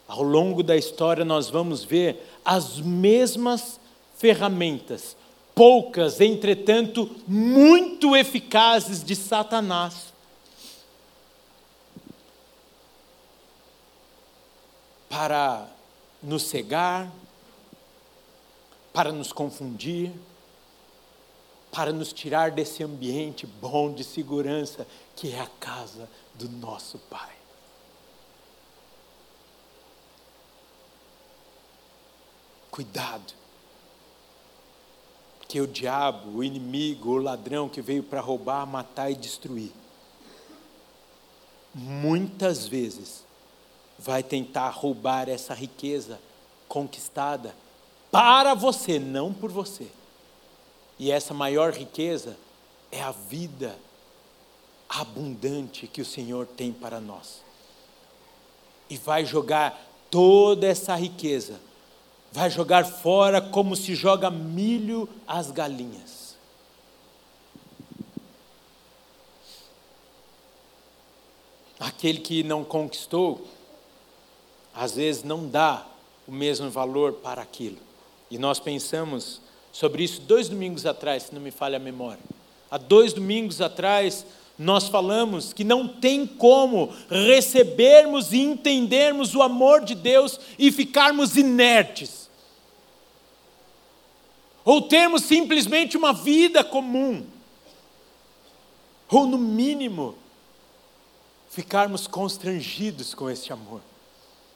Ao 0.07 0.23
longo 0.23 0.63
da 0.63 0.77
história 0.77 1.25
nós 1.25 1.51
vamos 1.51 1.85
ver 1.85 2.39
as 2.45 2.79
mesmas 2.79 3.81
ferramentas 4.17 5.17
poucas, 5.59 6.21
entretanto, 6.21 7.11
muito 7.27 8.15
eficazes 8.15 9.03
de 9.03 9.17
Satanás. 9.17 10.13
Para 15.09 15.67
nos 16.23 16.45
cegar, 16.45 17.11
para 18.93 19.11
nos 19.11 19.33
confundir, 19.33 20.13
para 21.71 21.93
nos 21.93 22.13
tirar 22.13 22.51
desse 22.51 22.83
ambiente 22.83 23.47
bom 23.47 23.93
de 23.93 24.03
segurança 24.05 24.87
que 25.15 25.33
é 25.33 25.41
a 25.41 25.47
casa 25.61 26.09
do 26.35 26.49
nosso 26.49 26.99
Pai. 26.99 27.37
Cuidado 32.71 33.39
que 35.49 35.61
o 35.63 35.67
diabo, 35.67 36.39
o 36.39 36.45
inimigo, 36.45 37.13
o 37.13 37.23
ladrão 37.23 37.71
que 37.71 37.81
veio 37.81 38.03
para 38.03 38.21
roubar, 38.21 38.67
matar 38.67 39.11
e 39.11 39.15
destruir, 39.15 39.73
muitas 41.75 42.67
vezes 42.69 43.25
vai 43.99 44.23
tentar 44.23 44.69
roubar 44.69 45.29
essa 45.29 45.55
riqueza 45.55 46.21
conquistada 46.69 47.57
para 48.11 48.53
você, 48.55 48.99
não 48.99 49.33
por 49.33 49.51
você. 49.51 49.89
E 50.99 51.11
essa 51.11 51.33
maior 51.33 51.73
riqueza 51.73 52.37
é 52.91 53.01
a 53.03 53.13
vida 53.13 53.79
abundante 54.89 55.87
que 55.87 56.01
o 56.01 56.05
Senhor 56.05 56.47
tem 56.47 56.73
para 56.73 57.01
nós. 57.01 57.43
E 58.91 58.97
vai 58.97 59.25
jogar 59.25 59.87
toda 60.11 60.67
essa 60.67 60.95
riqueza 60.95 61.61
vai 62.33 62.51
jogar 62.51 62.85
fora 62.85 63.41
como 63.41 63.75
se 63.75 63.95
joga 63.95 64.31
milho 64.31 65.09
às 65.27 65.51
galinhas. 65.51 66.29
aquele 71.81 72.19
que 72.19 72.43
não 72.43 72.65
conquistou, 72.65 73.45
às 74.75 74.97
vezes 74.97 75.23
não 75.23 75.49
dá 75.49 75.87
o 76.27 76.33
mesmo 76.33 76.69
valor 76.69 77.15
para 77.15 77.41
aquilo. 77.41 77.79
E 78.31 78.37
nós 78.37 78.61
pensamos 78.61 79.41
sobre 79.73 80.03
isso 80.03 80.21
dois 80.23 80.49
domingos 80.49 80.87
atrás, 80.87 81.25
se 81.25 81.35
não 81.35 81.41
me 81.41 81.51
falha 81.51 81.77
a 81.77 81.81
memória. 81.81 82.23
Há 82.71 82.77
dois 82.77 83.13
domingos 83.13 83.61
atrás, 83.61 84.27
nós 84.59 84.89
falamos 84.89 85.53
que 85.53 85.65
não 85.65 85.87
tem 85.87 86.27
como 86.27 86.93
recebermos 87.09 88.33
e 88.33 88.39
entendermos 88.39 89.35
o 89.35 89.43
amor 89.43 89.85
de 89.85 89.95
Deus 89.95 90.39
e 90.59 90.73
ficarmos 90.73 91.37
inertes. 91.37 92.29
Ou 94.65 94.83
termos 94.83 95.23
simplesmente 95.23 95.97
uma 95.97 96.13
vida 96.13 96.63
comum. 96.63 97.25
Ou, 99.09 99.27
no 99.27 99.39
mínimo, 99.39 100.15
ficarmos 101.49 102.07
constrangidos 102.07 103.15
com 103.15 103.31
esse 103.31 103.51
amor. 103.53 103.81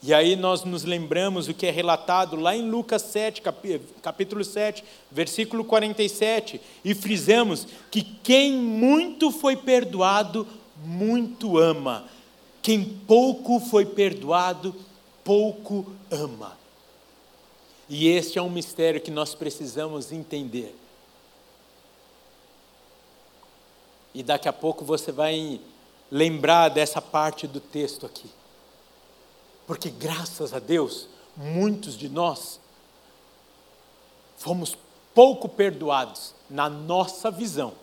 E 0.02 0.12
aí 0.12 0.34
nós 0.34 0.64
nos 0.64 0.82
lembramos 0.82 1.46
o 1.46 1.54
que 1.54 1.64
é 1.64 1.70
relatado 1.70 2.34
lá 2.34 2.56
em 2.56 2.68
Lucas 2.68 3.02
7, 3.02 3.40
capítulo 4.02 4.44
7, 4.44 4.82
versículo 5.08 5.64
47, 5.64 6.60
e 6.84 6.92
frisamos 6.92 7.68
que 7.88 8.02
quem 8.02 8.52
muito 8.52 9.30
foi 9.30 9.56
perdoado, 9.56 10.44
muito 10.84 11.56
ama. 11.56 12.04
Quem 12.60 12.84
pouco 13.06 13.60
foi 13.60 13.86
perdoado, 13.86 14.74
pouco 15.22 15.86
ama. 16.10 16.58
E 17.88 18.08
este 18.08 18.40
é 18.40 18.42
um 18.42 18.50
mistério 18.50 19.00
que 19.00 19.10
nós 19.10 19.36
precisamos 19.36 20.10
entender. 20.10 20.74
E 24.12 24.22
daqui 24.24 24.48
a 24.48 24.52
pouco 24.52 24.84
você 24.84 25.12
vai 25.12 25.60
lembrar 26.10 26.70
dessa 26.70 27.00
parte 27.00 27.46
do 27.46 27.60
texto 27.60 28.04
aqui. 28.04 28.28
Porque 29.66 29.90
graças 29.90 30.52
a 30.52 30.58
Deus, 30.58 31.08
muitos 31.36 31.96
de 31.96 32.08
nós 32.08 32.60
fomos 34.36 34.76
pouco 35.14 35.48
perdoados 35.48 36.34
na 36.50 36.68
nossa 36.68 37.30
visão. 37.30 37.74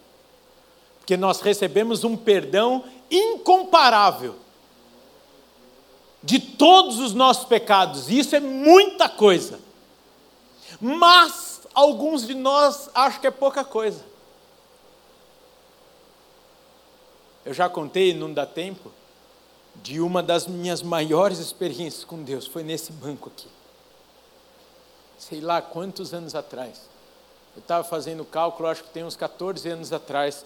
Porque 1.00 1.16
nós 1.16 1.42
recebemos 1.42 2.04
um 2.04 2.16
perdão 2.18 2.84
incomparável 3.10 4.36
de 6.22 6.40
todos 6.40 7.00
os 7.00 7.14
nossos 7.14 7.46
pecados, 7.46 8.10
e 8.10 8.20
isso 8.20 8.36
é 8.36 8.40
muita 8.40 9.08
coisa. 9.08 9.60
Mas 10.80 11.62
alguns 11.74 12.28
de 12.28 12.34
nós 12.34 12.90
acham 12.94 13.22
que 13.22 13.28
é 13.28 13.32
pouca 13.32 13.64
coisa. 13.64 14.04
Eu 17.46 17.54
já 17.54 17.70
contei, 17.70 18.14
não 18.14 18.34
dá 18.34 18.46
tempo, 18.46 18.92
de 19.76 20.00
uma 20.00 20.22
das 20.22 20.48
minhas 20.48 20.82
maiores 20.82 21.40
experiências 21.40 22.04
com 22.04 22.22
Deus 22.22 22.46
foi 22.46 22.64
nesse 22.64 22.92
banco 22.92 23.30
aqui. 23.30 23.48
Sei 25.18 25.42
lá 25.42 25.62
quantos 25.62 26.14
anos 26.14 26.36
atrás. 26.36 26.90
Eu 27.56 27.62
estava 27.62 27.84
fazendo 27.84 28.24
cálculo, 28.24 28.70
acho 28.70 28.84
que 28.84 28.90
tem 28.90 29.04
uns 29.04 29.16
14 29.16 29.68
anos 29.70 29.92
atrás, 29.92 30.46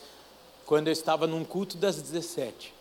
quando 0.66 0.88
eu 0.88 0.94
estava 0.94 1.28
num 1.28 1.44
culto 1.44 1.78
das 1.78 2.02
17. 2.02 2.74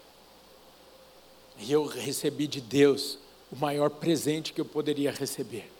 E 1.58 1.70
eu 1.70 1.84
recebi 1.86 2.46
de 2.46 2.60
Deus 2.60 3.18
o 3.50 3.56
maior 3.56 3.90
presente 3.90 4.52
que 4.52 4.60
eu 4.60 4.64
poderia 4.64 5.10
receber: 5.12 5.70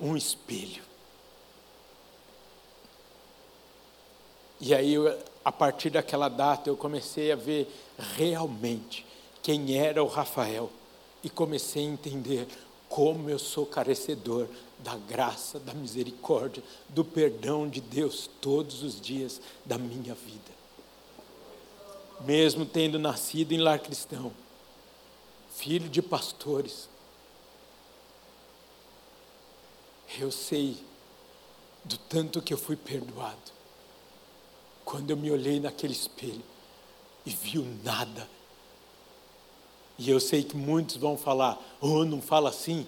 um 0.00 0.16
espelho. 0.16 0.82
E 4.60 4.74
aí, 4.74 4.96
a 5.44 5.52
partir 5.52 5.90
daquela 5.90 6.28
data, 6.28 6.68
eu 6.68 6.76
comecei 6.76 7.30
a 7.30 7.36
ver 7.36 7.72
realmente 8.16 9.06
quem 9.42 9.76
era 9.76 10.02
o 10.02 10.06
Rafael 10.06 10.70
e 11.22 11.30
comecei 11.30 11.82
a 11.82 11.88
entender 11.88 12.46
como 12.88 13.28
eu 13.28 13.38
sou 13.38 13.66
carecedor 13.66 14.48
da 14.78 14.96
graça, 14.96 15.58
da 15.58 15.74
misericórdia, 15.74 16.62
do 16.88 17.04
perdão 17.04 17.68
de 17.68 17.80
Deus 17.80 18.30
todos 18.40 18.82
os 18.82 19.00
dias 19.00 19.40
da 19.64 19.76
minha 19.76 20.14
vida. 20.14 20.58
Mesmo 22.20 22.64
tendo 22.64 22.98
nascido 22.98 23.52
em 23.52 23.58
lar 23.58 23.78
cristão, 23.78 24.32
filho 25.50 25.88
de 25.88 26.00
pastores, 26.00 26.88
eu 30.18 30.30
sei 30.30 30.76
do 31.84 31.98
tanto 31.98 32.42
que 32.42 32.52
eu 32.52 32.58
fui 32.58 32.76
perdoado. 32.76 33.58
Quando 34.84 35.10
eu 35.10 35.16
me 35.16 35.30
olhei 35.30 35.60
naquele 35.60 35.92
espelho 35.92 36.42
e 37.26 37.30
vi 37.30 37.58
o 37.58 37.64
nada 37.84 38.28
e 39.98 40.08
eu 40.08 40.20
sei 40.20 40.44
que 40.44 40.56
muitos 40.56 40.96
vão 40.96 41.16
falar, 41.16 41.58
oh, 41.80 42.04
não 42.04 42.22
fala 42.22 42.50
assim, 42.50 42.86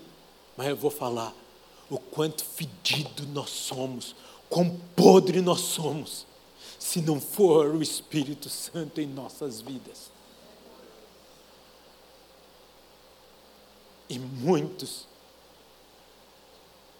mas 0.57 0.68
eu 0.68 0.77
vou 0.77 0.92
falar 0.92 1.35
o 1.90 1.99
quanto 1.99 2.44
fedido 2.44 3.27
nós 3.33 3.51
somos, 3.51 4.14
quão 4.49 4.81
podre 4.94 5.40
nós 5.40 5.61
somos, 5.61 6.25
se 6.79 7.01
não 7.01 7.20
for 7.20 7.75
o 7.75 7.83
Espírito 7.83 8.49
Santo 8.49 9.01
em 9.01 9.07
nossas 9.07 9.61
vidas. 9.61 10.12
E 14.09 14.16
muitos 14.18 15.07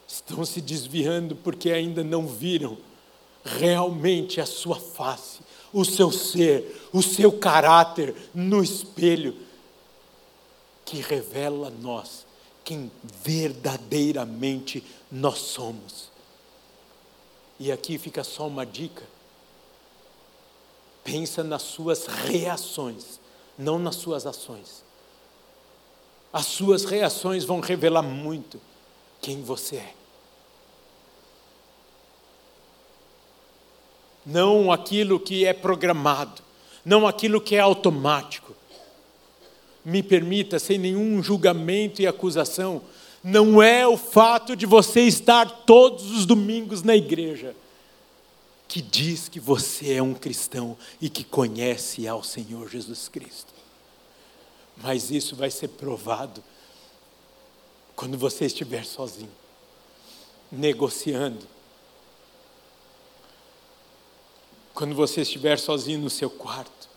estão 0.09 0.45
se 0.45 0.61
desviando 0.61 1.37
porque 1.37 1.71
ainda 1.71 2.03
não 2.03 2.27
viram 2.27 2.77
realmente 3.45 4.41
a 4.41 4.47
sua 4.47 4.77
face, 4.77 5.39
o 5.73 5.85
seu 5.85 6.11
ser, 6.11 6.89
o 6.93 7.01
seu 7.01 7.31
caráter 7.31 8.15
no 8.35 8.63
espelho 8.63 9.50
que 10.91 11.01
revela 11.01 11.69
a 11.69 11.71
nós 11.71 12.27
quem 12.65 12.91
verdadeiramente 13.23 14.85
nós 15.11 15.39
somos. 15.39 16.11
E 17.61 17.71
aqui 17.71 17.97
fica 17.97 18.25
só 18.25 18.49
uma 18.49 18.67
dica. 18.67 19.05
Pensa 21.05 21.45
nas 21.45 21.63
suas 21.63 22.07
reações, 22.07 23.21
não 23.57 23.79
nas 23.79 23.95
suas 23.95 24.27
ações. 24.27 24.83
As 26.33 26.47
suas 26.47 26.85
reações 26.85 27.45
vão 27.45 27.61
revelar 27.61 28.03
muito 28.03 28.61
quem 29.21 29.43
você 29.43 29.77
é. 29.77 29.95
Não 34.27 34.73
aquilo 34.73 35.21
que 35.21 35.47
é 35.47 35.53
programado, 35.53 36.43
não 36.85 37.07
aquilo 37.07 37.41
que 37.41 37.55
é 37.55 37.61
automático, 37.61 38.57
me 39.85 40.03
permita, 40.03 40.59
sem 40.59 40.79
nenhum 40.79 41.23
julgamento 41.23 42.03
e 42.03 42.07
acusação, 42.07 42.83
não 43.23 43.63
é 43.63 43.87
o 43.87 43.97
fato 43.97 44.57
de 44.57 44.67
você 44.67 45.03
estar 45.03 45.65
todos 45.65 46.11
os 46.11 46.25
domingos 46.25 46.83
na 46.83 46.97
igreja 46.97 47.55
que 48.71 48.81
diz 48.81 49.29
que 49.29 49.41
você 49.41 49.95
é 49.95 50.03
um 50.03 50.15
cristão 50.15 50.79
e 51.01 51.11
que 51.11 51.25
conhece 51.25 52.07
ao 52.07 52.23
Senhor 52.23 52.71
Jesus 52.71 53.09
Cristo. 53.09 53.53
Mas 54.77 55.11
isso 55.11 55.35
vai 55.35 55.51
ser 55.51 55.69
provado 55.69 56.41
quando 57.97 58.17
você 58.17 58.47
estiver 58.47 58.85
sozinho, 58.85 59.33
negociando. 60.53 61.47
Quando 64.73 64.95
você 64.95 65.23
estiver 65.23 65.59
sozinho 65.59 65.99
no 65.99 66.09
seu 66.09 66.31
quarto, 66.31 66.89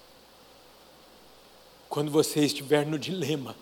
quando 1.93 2.09
você 2.09 2.43
estiver 2.43 2.87
no 2.87 2.97
dilema 2.97 3.55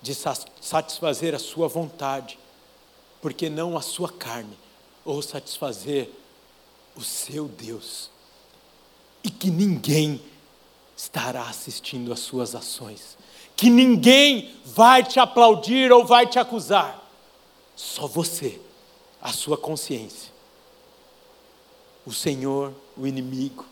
de 0.00 0.14
satisfazer 0.14 1.34
a 1.34 1.40
sua 1.40 1.66
vontade, 1.66 2.38
porque 3.20 3.50
não 3.50 3.76
a 3.76 3.82
sua 3.82 4.12
carne, 4.12 4.56
ou 5.04 5.20
satisfazer 5.20 6.08
o 6.94 7.02
seu 7.02 7.48
Deus, 7.48 8.12
e 9.24 9.28
que 9.28 9.50
ninguém 9.50 10.22
estará 10.96 11.48
assistindo 11.48 12.12
às 12.12 12.20
suas 12.20 12.54
ações, 12.54 13.18
que 13.56 13.68
ninguém 13.68 14.54
vai 14.64 15.02
te 15.02 15.18
aplaudir 15.18 15.90
ou 15.90 16.04
vai 16.04 16.28
te 16.28 16.38
acusar, 16.38 17.10
só 17.74 18.06
você, 18.06 18.60
a 19.20 19.32
sua 19.32 19.58
consciência, 19.58 20.32
o 22.06 22.12
Senhor, 22.12 22.72
o 22.96 23.04
inimigo, 23.04 23.66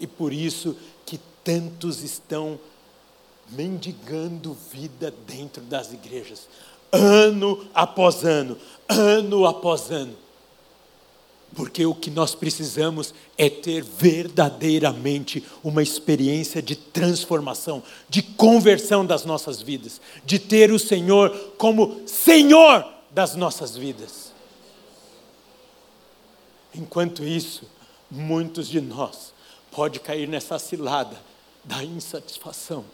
e 0.00 0.06
por 0.06 0.32
isso 0.32 0.74
tantos 1.44 2.02
estão 2.02 2.58
mendigando 3.50 4.56
vida 4.72 5.12
dentro 5.26 5.62
das 5.62 5.92
igrejas, 5.92 6.48
ano 6.90 7.66
após 7.74 8.24
ano, 8.24 8.56
ano 8.88 9.46
após 9.46 9.90
ano. 9.90 10.16
Porque 11.54 11.84
o 11.84 11.94
que 11.94 12.10
nós 12.10 12.34
precisamos 12.34 13.12
é 13.36 13.50
ter 13.50 13.84
verdadeiramente 13.84 15.44
uma 15.62 15.82
experiência 15.82 16.62
de 16.62 16.74
transformação, 16.74 17.82
de 18.08 18.22
conversão 18.22 19.04
das 19.04 19.26
nossas 19.26 19.60
vidas, 19.60 20.00
de 20.24 20.38
ter 20.38 20.72
o 20.72 20.78
Senhor 20.78 21.30
como 21.58 22.00
Senhor 22.06 22.86
das 23.10 23.34
nossas 23.36 23.76
vidas. 23.76 24.32
Enquanto 26.74 27.22
isso, 27.22 27.64
muitos 28.10 28.66
de 28.66 28.80
nós 28.80 29.34
pode 29.70 30.00
cair 30.00 30.26
nessa 30.26 30.58
cilada 30.58 31.31
da 31.64 31.82
insatisfação 31.82 32.84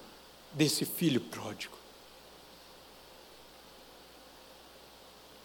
desse 0.53 0.85
filho 0.85 1.21
pródigo. 1.21 1.77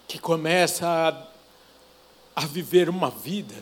Que 0.08 0.20
começa 0.20 0.88
a, 0.88 2.42
a 2.42 2.46
viver 2.46 2.90
uma 2.90 3.10
vida 3.10 3.56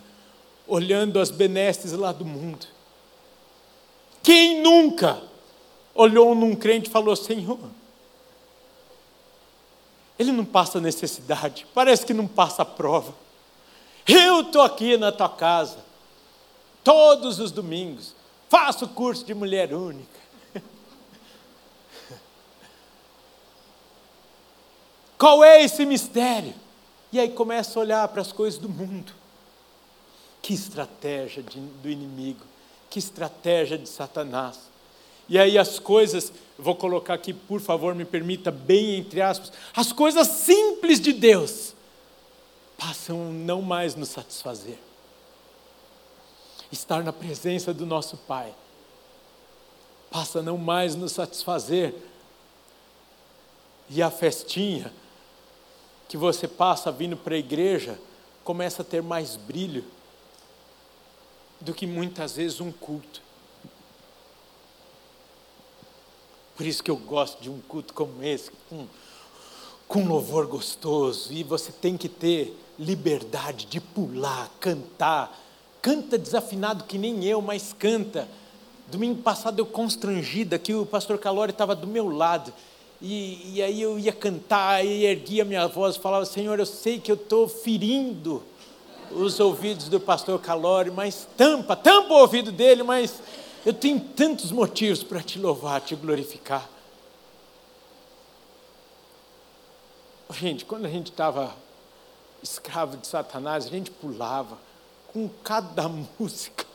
olhando 0.67 1.19
as 1.19 1.30
benesses 1.30 1.91
lá 1.93 2.12
do 2.12 2.26
mundo. 2.26 2.65
Quem 4.24 4.62
nunca 4.62 5.21
olhou 5.93 6.36
num 6.36 6.56
crente 6.56 6.89
e 6.89 6.91
falou: 6.91 7.15
Senhor, 7.15 7.60
ele 10.17 10.32
não 10.32 10.45
passa 10.45 10.80
necessidade, 10.80 11.65
parece 11.74 12.06
que 12.06 12.13
não 12.13 12.28
passa 12.28 12.63
prova. 12.63 13.13
Eu 14.08 14.41
estou 14.41 14.62
aqui 14.62 14.97
na 14.97 15.12
tua 15.12 15.30
casa, 15.30 15.80
todos 16.84 17.39
os 17.39 17.52
domingos, 17.52 18.15
faço 18.52 18.86
curso 18.90 19.24
de 19.24 19.34
mulher 19.34 19.74
única. 19.74 20.20
Qual 25.18 25.42
é 25.42 25.64
esse 25.64 25.86
mistério? 25.86 26.54
E 27.14 27.20
aí 27.20 27.30
começa 27.30 27.80
a 27.80 27.82
olhar 27.82 28.06
para 28.10 28.20
as 28.22 28.34
coisas 28.34 28.60
do 28.60 28.68
mundo. 28.68 29.14
Que 30.42 30.54
estratégia 30.54 31.42
de, 31.42 31.62
do 31.62 31.90
inimigo, 31.90 32.46
que 32.90 33.00
estratégia 33.00 33.78
de 33.78 33.88
Satanás. 33.88 34.60
E 35.30 35.40
aí 35.40 35.58
as 35.58 35.80
coisas, 35.80 36.34
vou 36.60 36.76
colocar 36.76 37.14
aqui, 37.14 37.32
por 37.34 37.62
favor, 37.62 37.96
me 37.96 38.04
permita, 38.04 38.52
bem 38.52 38.98
entre 38.98 39.22
aspas, 39.22 39.54
as 39.74 39.94
coisas 39.94 40.28
simples 40.28 41.00
de 41.00 41.14
Deus 41.14 41.74
passam 42.78 43.32
não 43.32 43.62
mais 43.62 43.96
nos 43.96 44.10
satisfazer. 44.10 44.78
Estar 46.71 47.03
na 47.03 47.12
presença 47.12 47.73
do 47.73 47.86
nosso 47.86 48.17
Pai 48.17 48.53
passa 50.10 50.39
a 50.39 50.43
não 50.43 50.57
mais 50.57 50.95
nos 50.95 51.13
satisfazer. 51.13 51.95
E 53.89 54.01
a 54.01 54.12
festinha 54.12 54.93
que 56.07 56.17
você 56.17 56.47
passa 56.47 56.91
vindo 56.91 57.15
para 57.15 57.36
a 57.36 57.38
igreja 57.38 57.99
começa 58.43 58.81
a 58.81 58.86
ter 58.86 59.01
mais 59.01 59.36
brilho 59.36 59.84
do 61.62 61.73
que 61.73 61.86
muitas 61.86 62.36
vezes 62.36 62.60
um 62.60 62.71
culto. 62.71 63.21
Por 66.55 66.65
isso 66.65 66.84
que 66.84 66.91
eu 66.91 66.97
gosto 66.97 67.41
de 67.41 67.49
um 67.49 67.60
culto 67.62 67.93
como 67.93 68.23
esse, 68.23 68.51
com, 68.69 68.88
com 69.88 70.07
louvor 70.07 70.47
gostoso, 70.47 71.31
e 71.31 71.43
você 71.43 71.71
tem 71.71 71.97
que 71.97 72.10
ter 72.10 72.57
liberdade 72.77 73.65
de 73.65 73.79
pular, 73.79 74.49
cantar. 74.60 75.39
Canta 75.82 76.17
desafinado 76.17 76.84
que 76.84 76.98
nem 76.98 77.26
eu, 77.26 77.41
mas 77.41 77.74
canta. 77.78 78.28
Domingo 78.88 79.22
passado 79.22 79.60
eu 79.60 79.65
constrangida 79.65 80.60
que 80.60 80.74
o 80.74 80.86
pastor 80.86 81.17
Calori 81.17 81.52
estava 81.52 81.76
do 81.76 81.88
meu 81.88 82.10
lado. 82.10 82.54
E, 83.02 83.56
e, 83.56 83.62
aí 83.63 83.82
eu 83.82 83.98
ia 83.98 84.13
cantar 84.13 84.86
e 84.86 85.06
erguia 85.06 85.44
minha 85.44 85.67
voz 85.67 85.98
falava: 85.98 86.24
Senhor, 86.26 86.60
eu 86.60 86.65
sei 86.65 87.00
que 87.00 87.12
eu 87.12 87.15
estou 87.15 87.48
ferindo 87.48 88.44
os 89.10 89.39
ouvidos 89.39 89.89
do 89.89 90.00
pastor 90.00 90.39
Calori, 90.39 90.91
mas 90.91 91.28
tampa, 91.36 91.76
tampa 91.76 92.13
o 92.13 92.17
ouvido 92.17 92.52
dele, 92.52 92.84
mas 92.84 93.22
eu 93.65 93.74
tenho 93.74 94.00
tantos 94.00 94.52
motivos 94.52 95.04
para 95.04 95.22
te 95.22 95.39
louvar, 95.39 95.82
te 95.82 95.96
glorificar. 95.96 96.70
Gente, 100.34 100.63
quando 100.63 100.86
a 100.86 100.89
gente 100.89 101.12
estava 101.12 101.56
escravo 102.41 102.98
de 102.98 103.08
Satanás, 103.08 103.65
a 103.65 103.70
gente 103.70 103.91
pulava 103.91 104.58
com 105.13 105.30
cada 105.43 105.88
música. 106.19 106.65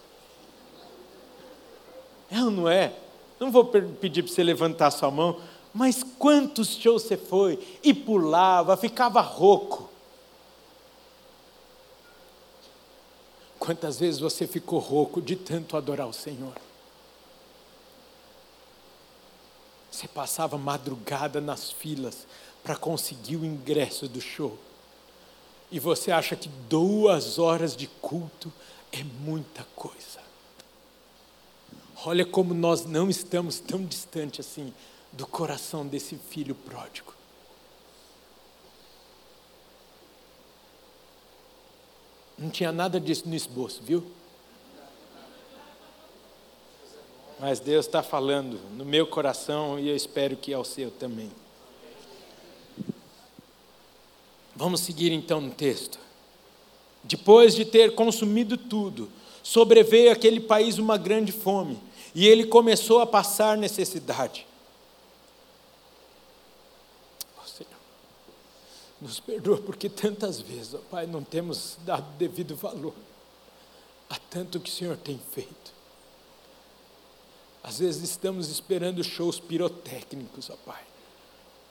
É 2.30 2.40
ou 2.42 2.50
não 2.50 2.68
é? 2.68 2.92
Não 3.38 3.50
vou 3.50 3.64
pedir 3.66 4.22
para 4.22 4.32
você 4.32 4.42
levantar 4.42 4.90
sua 4.90 5.10
mão, 5.10 5.40
mas 5.72 6.02
quantos 6.02 6.74
shows 6.76 7.02
você 7.02 7.16
foi 7.16 7.78
e 7.82 7.92
pulava, 7.92 8.76
ficava 8.76 9.20
rouco. 9.20 9.90
Quantas 13.58 13.98
vezes 13.98 14.20
você 14.20 14.46
ficou 14.46 14.78
rouco 14.78 15.20
de 15.20 15.36
tanto 15.36 15.76
adorar 15.76 16.06
o 16.06 16.12
Senhor? 16.12 16.54
Você 19.90 20.06
passava 20.06 20.58
madrugada 20.58 21.40
nas 21.40 21.72
filas 21.72 22.26
para 22.62 22.76
conseguir 22.76 23.36
o 23.36 23.44
ingresso 23.44 24.08
do 24.08 24.20
show. 24.20 24.58
E 25.70 25.80
você 25.80 26.12
acha 26.12 26.36
que 26.36 26.48
duas 26.68 27.38
horas 27.38 27.76
de 27.76 27.86
culto 27.86 28.52
é 28.92 29.02
muita 29.02 29.64
coisa. 29.74 30.20
Olha 32.04 32.24
como 32.24 32.54
nós 32.54 32.84
não 32.84 33.10
estamos 33.10 33.58
tão 33.58 33.84
distante 33.84 34.40
assim 34.40 34.72
do 35.12 35.26
coração 35.26 35.86
desse 35.86 36.16
filho 36.16 36.54
pródigo. 36.54 37.14
Não 42.38 42.50
tinha 42.50 42.70
nada 42.70 43.00
disso 43.00 43.26
no 43.26 43.34
esboço, 43.34 43.82
viu? 43.82 44.06
Mas 47.40 47.60
Deus 47.60 47.86
está 47.86 48.02
falando 48.02 48.58
no 48.76 48.84
meu 48.84 49.06
coração 49.06 49.78
e 49.78 49.88
eu 49.88 49.96
espero 49.96 50.36
que 50.36 50.52
ao 50.52 50.64
seu 50.64 50.90
também. 50.90 51.30
Vamos 54.56 54.80
seguir 54.80 55.12
então 55.12 55.40
no 55.40 55.50
texto. 55.50 55.98
Depois 57.04 57.54
de 57.54 57.64
ter 57.64 57.94
consumido 57.94 58.56
tudo, 58.56 59.08
sobreveio 59.42 60.10
àquele 60.10 60.40
país 60.40 60.78
uma 60.78 60.96
grande 60.96 61.30
fome, 61.30 61.78
e 62.14 62.26
ele 62.26 62.46
começou 62.46 63.00
a 63.00 63.06
passar 63.06 63.56
necessidade. 63.56 64.46
Nos 69.00 69.20
perdoa 69.20 69.58
porque 69.58 69.90
tantas 69.90 70.40
vezes, 70.40 70.72
ó 70.72 70.78
Pai, 70.90 71.06
não 71.06 71.22
temos 71.22 71.76
dado 71.84 72.06
devido 72.16 72.56
valor 72.56 72.94
a 74.08 74.16
tanto 74.30 74.58
que 74.58 74.70
o 74.70 74.72
Senhor 74.72 74.96
tem 74.96 75.20
feito. 75.32 75.74
Às 77.62 77.78
vezes 77.78 78.08
estamos 78.08 78.48
esperando 78.48 79.04
shows 79.04 79.38
pirotécnicos, 79.38 80.48
ó 80.48 80.56
Pai, 80.64 80.82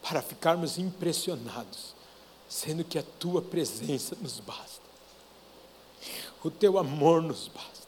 para 0.04 0.22
ficarmos 0.22 0.78
impressionados, 0.78 1.96
sendo 2.48 2.84
que 2.84 2.98
a 2.98 3.04
Tua 3.20 3.42
presença 3.42 4.16
nos 4.22 4.40
basta, 4.40 4.82
o 6.44 6.52
Teu 6.52 6.78
amor 6.78 7.22
nos 7.22 7.48
basta. 7.48 7.86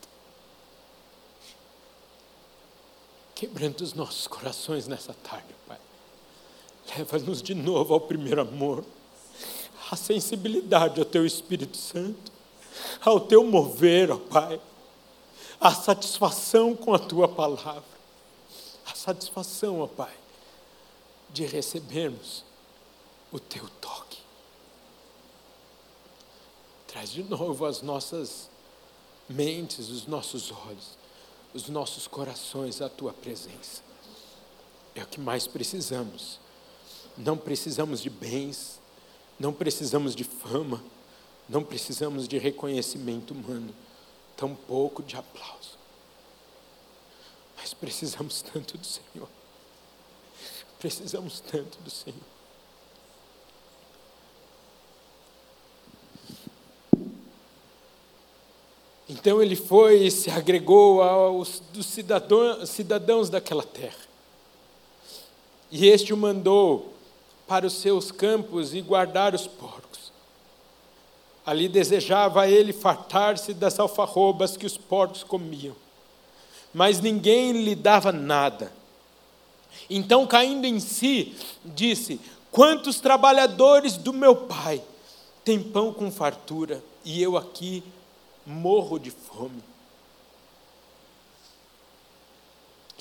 Quebrando 3.35 3.81
os 3.81 3.93
nossos 3.93 4.25
corações 4.27 4.87
nessa 4.87 5.13
tarde, 5.13 5.53
Pai. 5.67 5.77
Leva-nos 6.97 7.41
de 7.41 7.53
novo 7.53 7.93
ao 7.93 8.01
primeiro 8.01 8.41
amor 8.41 8.83
a 9.91 9.95
sensibilidade 9.95 10.99
ao 10.99 11.05
teu 11.05 11.25
Espírito 11.25 11.77
Santo, 11.77 12.31
ao 13.01 13.19
teu 13.19 13.43
mover, 13.45 14.11
ó 14.11 14.17
Pai, 14.17 14.59
a 15.59 15.73
satisfação 15.73 16.75
com 16.75 16.93
a 16.93 16.99
tua 16.99 17.27
palavra, 17.27 17.83
a 18.85 18.93
satisfação, 18.93 19.81
ó 19.81 19.87
Pai, 19.87 20.13
de 21.29 21.45
recebermos 21.45 22.43
o 23.31 23.39
teu 23.39 23.67
toque. 23.81 24.06
Traz 26.87 27.11
de 27.11 27.21
novo 27.23 27.65
as 27.65 27.81
nossas 27.81 28.49
mentes, 29.29 29.89
os 29.89 30.07
nossos 30.07 30.51
olhos, 30.51 30.97
os 31.53 31.67
nossos 31.67 32.07
corações 32.07 32.81
à 32.81 32.89
tua 32.89 33.13
presença. 33.13 33.81
É 34.95 35.03
o 35.03 35.07
que 35.07 35.19
mais 35.19 35.45
precisamos. 35.45 36.39
Não 37.17 37.37
precisamos 37.37 38.01
de 38.01 38.09
bens, 38.09 38.79
não 39.39 39.51
precisamos 39.51 40.15
de 40.15 40.23
fama, 40.23 40.83
não 41.49 41.63
precisamos 41.63 42.27
de 42.27 42.37
reconhecimento 42.37 43.31
humano, 43.31 43.73
tampouco 44.35 45.03
de 45.03 45.15
aplauso. 45.15 45.77
Mas 47.57 47.73
precisamos 47.73 48.41
tanto 48.41 48.77
do 48.77 48.85
Senhor. 48.85 49.29
Precisamos 50.79 51.39
tanto 51.39 51.79
do 51.79 51.89
Senhor. 51.89 52.36
Então 59.09 59.41
ele 59.41 59.55
foi 59.55 60.05
e 60.05 60.11
se 60.11 60.29
agregou 60.29 61.01
aos 61.01 61.61
dos 61.71 61.85
cidadãos, 61.85 62.69
cidadãos 62.69 63.29
daquela 63.29 63.63
terra. 63.63 64.07
E 65.71 65.87
este 65.87 66.13
o 66.13 66.17
mandou 66.17 66.93
para 67.47 67.65
os 67.65 67.73
seus 67.73 68.11
campos 68.11 68.73
e 68.73 68.81
guardar 68.81 69.33
os 69.33 69.47
porcos. 69.47 70.11
Ali 71.45 71.69
desejava 71.69 72.49
ele 72.49 72.73
fartar-se 72.73 73.53
das 73.53 73.79
alfarrobas 73.79 74.57
que 74.57 74.65
os 74.65 74.77
porcos 74.77 75.23
comiam, 75.23 75.75
mas 76.73 76.99
ninguém 76.99 77.53
lhe 77.53 77.73
dava 77.73 78.11
nada. 78.11 78.73
Então, 79.89 80.27
caindo 80.27 80.65
em 80.65 80.81
si, 80.81 81.33
disse: 81.63 82.19
Quantos 82.51 82.99
trabalhadores 82.99 83.95
do 83.95 84.11
meu 84.11 84.35
pai 84.35 84.81
têm 85.45 85.61
pão 85.61 85.93
com 85.93 86.11
fartura, 86.11 86.83
e 87.05 87.21
eu 87.21 87.37
aqui 87.37 87.81
morro 88.47 88.97
de 88.97 89.11
fome. 89.11 89.61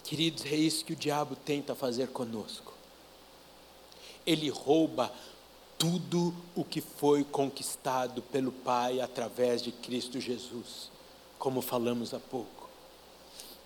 Queridos, 0.02 0.44
é 0.44 0.54
isso 0.54 0.84
que 0.84 0.92
o 0.92 0.96
diabo 0.96 1.36
tenta 1.36 1.74
fazer 1.74 2.08
conosco. 2.08 2.74
Ele 4.26 4.48
rouba 4.48 5.12
tudo 5.78 6.34
o 6.54 6.64
que 6.64 6.80
foi 6.80 7.22
conquistado 7.22 8.22
pelo 8.22 8.50
Pai 8.50 9.00
através 9.00 9.62
de 9.62 9.70
Cristo 9.70 10.20
Jesus, 10.20 10.90
como 11.38 11.60
falamos 11.60 12.12
há 12.12 12.18
pouco. 12.18 12.68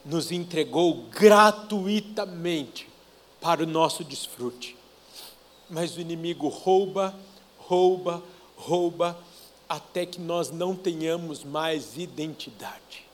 Nos 0.04 0.30
entregou 0.30 1.04
gratuitamente 1.10 2.88
para 3.40 3.62
o 3.62 3.66
nosso 3.66 4.04
desfrute. 4.04 4.76
Mas 5.68 5.96
o 5.96 6.00
inimigo 6.00 6.48
rouba, 6.48 7.14
rouba, 7.58 8.22
rouba, 8.56 9.18
até 9.70 10.04
que 10.04 10.20
nós 10.20 10.50
não 10.50 10.74
tenhamos 10.74 11.44
mais 11.44 11.96
identidade. 11.96 13.06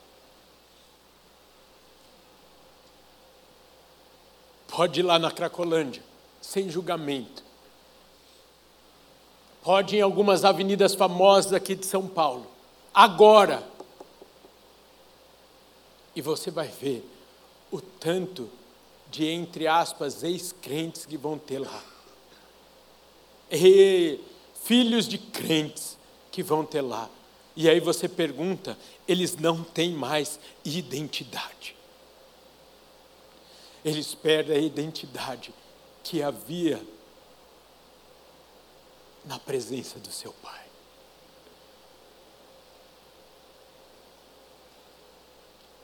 Pode 4.66 5.00
ir 5.00 5.02
lá 5.02 5.18
na 5.18 5.30
Cracolândia, 5.30 6.02
sem 6.40 6.70
julgamento. 6.70 7.44
Pode 9.62 9.96
ir 9.96 9.98
em 9.98 10.02
algumas 10.02 10.46
avenidas 10.46 10.94
famosas 10.94 11.52
aqui 11.52 11.74
de 11.74 11.84
São 11.84 12.08
Paulo. 12.08 12.46
Agora. 12.94 13.62
E 16.14 16.22
você 16.22 16.50
vai 16.50 16.68
ver 16.68 17.06
o 17.70 17.82
tanto 17.82 18.48
de, 19.10 19.26
entre 19.26 19.66
aspas, 19.66 20.22
ex-crentes 20.22 21.04
que 21.04 21.18
vão 21.18 21.36
ter 21.38 21.58
lá. 21.58 21.84
E 23.50 24.18
filhos 24.64 25.06
de 25.06 25.18
crentes 25.18 25.95
que 26.36 26.42
vão 26.42 26.64
ter 26.64 26.82
lá. 26.82 27.08
E 27.56 27.68
aí 27.68 27.80
você 27.80 28.08
pergunta, 28.08 28.78
eles 29.08 29.36
não 29.36 29.64
têm 29.64 29.92
mais 29.92 30.38
identidade 30.64 31.76
eles 33.86 34.16
perdem 34.16 34.56
a 34.56 34.60
identidade 34.60 35.54
que 36.02 36.20
havia 36.20 36.84
na 39.24 39.38
presença 39.38 40.00
do 40.00 40.10
seu 40.10 40.32
Pai. 40.32 40.66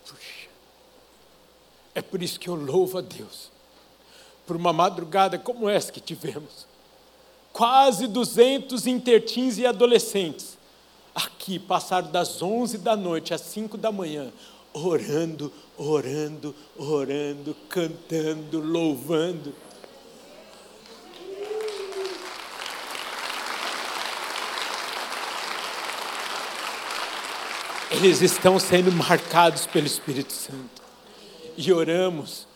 Puxa, 0.05 0.49
é 1.95 2.03
por 2.03 2.21
isso 2.21 2.41
que 2.41 2.49
eu 2.49 2.57
louvo 2.57 2.99
a 2.99 3.01
Deus, 3.01 3.53
por 4.45 4.57
uma 4.57 4.73
madrugada 4.73 5.39
como 5.39 5.69
essa 5.69 5.93
que 5.93 6.01
tivemos. 6.01 6.67
Quase 7.53 8.07
200 8.07 8.87
intertins 8.87 9.59
e 9.59 9.67
adolescentes 9.67 10.57
aqui 11.15 11.59
passaram 11.59 12.11
das 12.11 12.43
11 12.43 12.79
da 12.79 12.97
noite 12.97 13.35
às 13.35 13.43
5 13.43 13.77
da 13.77 13.93
manhã, 13.93 14.33
orando, 14.73 15.53
orando, 15.77 16.55
orando, 16.77 17.55
cantando, 17.69 18.61
louvando. 18.61 19.55
Eles 27.91 28.23
estão 28.23 28.59
sendo 28.59 28.91
marcados 28.91 29.67
pelo 29.67 29.87
Espírito 29.87 30.33
Santo. 30.33 30.83
E 31.57 31.71
oramos 31.71 32.49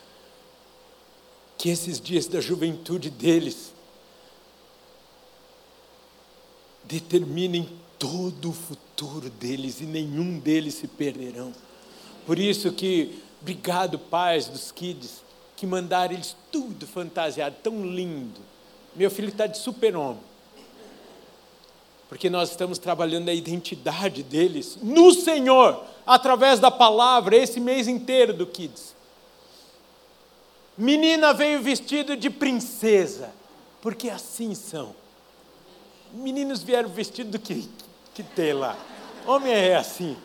que 1.58 1.68
esses 1.68 2.00
dias 2.00 2.26
da 2.26 2.40
juventude 2.40 3.10
deles 3.10 3.75
determinem 6.86 7.68
todo 7.98 8.50
o 8.50 8.52
futuro 8.52 9.28
deles 9.30 9.80
e 9.80 9.84
nenhum 9.84 10.38
deles 10.38 10.74
se 10.74 10.86
perderão. 10.86 11.52
Por 12.24 12.38
isso 12.38 12.72
que, 12.72 13.22
obrigado, 13.40 13.98
pais 13.98 14.46
dos 14.46 14.70
kids, 14.72 15.22
que 15.56 15.66
mandaram 15.66 16.14
eles 16.14 16.36
tudo 16.50 16.86
fantasiado, 16.86 17.56
tão 17.62 17.84
lindo. 17.84 18.40
Meu 18.94 19.10
filho 19.10 19.28
está 19.28 19.46
de 19.46 19.58
super-homem. 19.58 20.20
Porque 22.08 22.30
nós 22.30 22.50
estamos 22.50 22.78
trabalhando 22.78 23.28
a 23.28 23.34
identidade 23.34 24.22
deles 24.22 24.78
no 24.80 25.12
Senhor, 25.12 25.82
através 26.06 26.60
da 26.60 26.70
palavra, 26.70 27.36
esse 27.36 27.58
mês 27.58 27.88
inteiro 27.88 28.32
do 28.32 28.46
Kids. 28.46 28.94
Menina 30.78 31.32
veio 31.32 31.60
vestida 31.62 32.16
de 32.16 32.30
princesa, 32.30 33.30
porque 33.80 34.08
assim 34.08 34.54
são. 34.54 34.94
Meninos 36.16 36.62
vieram 36.62 36.88
vestidos 36.88 37.30
do 37.30 37.38
que, 37.38 37.68
que 38.14 38.22
tem 38.22 38.54
lá. 38.54 38.74
Homem 39.26 39.52
é 39.52 39.76
assim. 39.76 40.16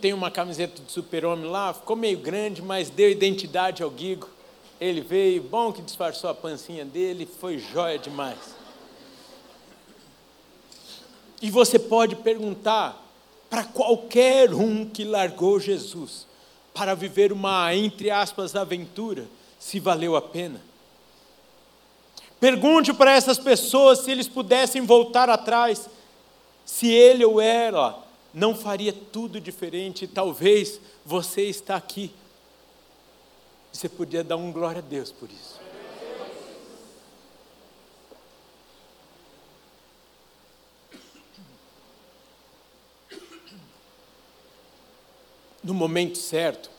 tem 0.00 0.12
uma 0.12 0.30
camiseta 0.30 0.80
de 0.82 0.92
super-homem 0.92 1.50
lá, 1.50 1.72
ficou 1.72 1.96
meio 1.96 2.18
grande, 2.18 2.60
mas 2.60 2.90
deu 2.90 3.10
identidade 3.10 3.82
ao 3.82 3.90
Guigo. 3.90 4.28
Ele 4.80 5.00
veio, 5.00 5.42
bom 5.42 5.72
que 5.72 5.82
disfarçou 5.82 6.28
a 6.30 6.34
pancinha 6.34 6.84
dele, 6.84 7.26
foi 7.26 7.58
jóia 7.58 7.98
demais. 7.98 8.54
E 11.40 11.50
você 11.50 11.78
pode 11.78 12.14
perguntar 12.16 13.02
para 13.50 13.64
qualquer 13.64 14.52
um 14.52 14.88
que 14.88 15.02
largou 15.02 15.58
Jesus 15.58 16.26
para 16.72 16.94
viver 16.94 17.32
uma, 17.32 17.74
entre 17.74 18.10
aspas, 18.10 18.54
aventura, 18.54 19.26
se 19.58 19.80
valeu 19.80 20.14
a 20.14 20.22
pena. 20.22 20.60
Pergunte 22.44 22.92
para 22.92 23.12
essas 23.12 23.38
pessoas 23.38 24.00
se 24.00 24.10
eles 24.10 24.28
pudessem 24.28 24.82
voltar 24.82 25.30
atrás, 25.30 25.88
se 26.62 26.92
ele 26.92 27.24
ou 27.24 27.40
ela 27.40 28.06
não 28.34 28.54
faria 28.54 28.92
tudo 28.92 29.40
diferente. 29.40 30.06
Talvez 30.06 30.78
você 31.06 31.48
está 31.48 31.74
aqui. 31.74 32.14
Você 33.72 33.88
podia 33.88 34.22
dar 34.22 34.36
um 34.36 34.52
glória 34.52 34.80
a 34.80 34.82
Deus 34.82 35.10
por 35.10 35.30
isso. 35.30 35.58
No 45.62 45.72
momento 45.72 46.18
certo, 46.18 46.70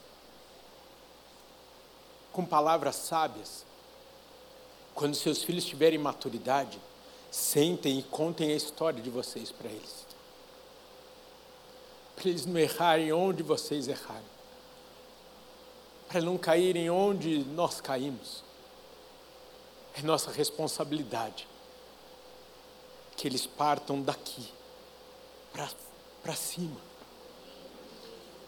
com 2.30 2.44
palavras 2.44 2.94
sábias, 2.94 3.65
quando 4.96 5.14
seus 5.14 5.44
filhos 5.44 5.64
tiverem 5.64 5.98
maturidade, 5.98 6.80
sentem 7.30 8.00
e 8.00 8.02
contem 8.02 8.50
a 8.50 8.56
história 8.56 9.00
de 9.00 9.10
vocês 9.10 9.52
para 9.52 9.70
eles 9.70 10.06
para 12.16 12.30
eles 12.30 12.46
não 12.46 12.58
errarem 12.58 13.12
onde 13.12 13.42
vocês 13.42 13.86
erraram, 13.86 14.24
para 16.08 16.22
não 16.22 16.38
caírem 16.38 16.88
onde 16.88 17.44
nós 17.44 17.80
caímos. 17.80 18.42
É 19.94 20.02
nossa 20.02 20.30
responsabilidade 20.30 21.46
que 23.16 23.28
eles 23.28 23.46
partam 23.46 24.00
daqui 24.00 24.48
para 25.52 26.34
cima. 26.34 26.76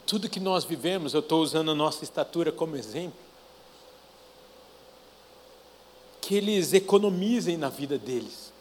Tudo 0.07 0.29
que 0.29 0.41
nós 0.41 0.65
vivemos, 0.65 1.13
eu 1.13 1.21
estou 1.21 1.43
usando 1.43 1.71
a 1.71 1.75
nossa 1.75 2.05
estatura 2.05 2.51
como 2.51 2.77
exemplo, 2.77 3.19
que 6.29 6.35
eles 6.35 6.75
economizem 6.75 7.57
na 7.57 7.71
vida 7.71 7.97
deles, 7.97 8.53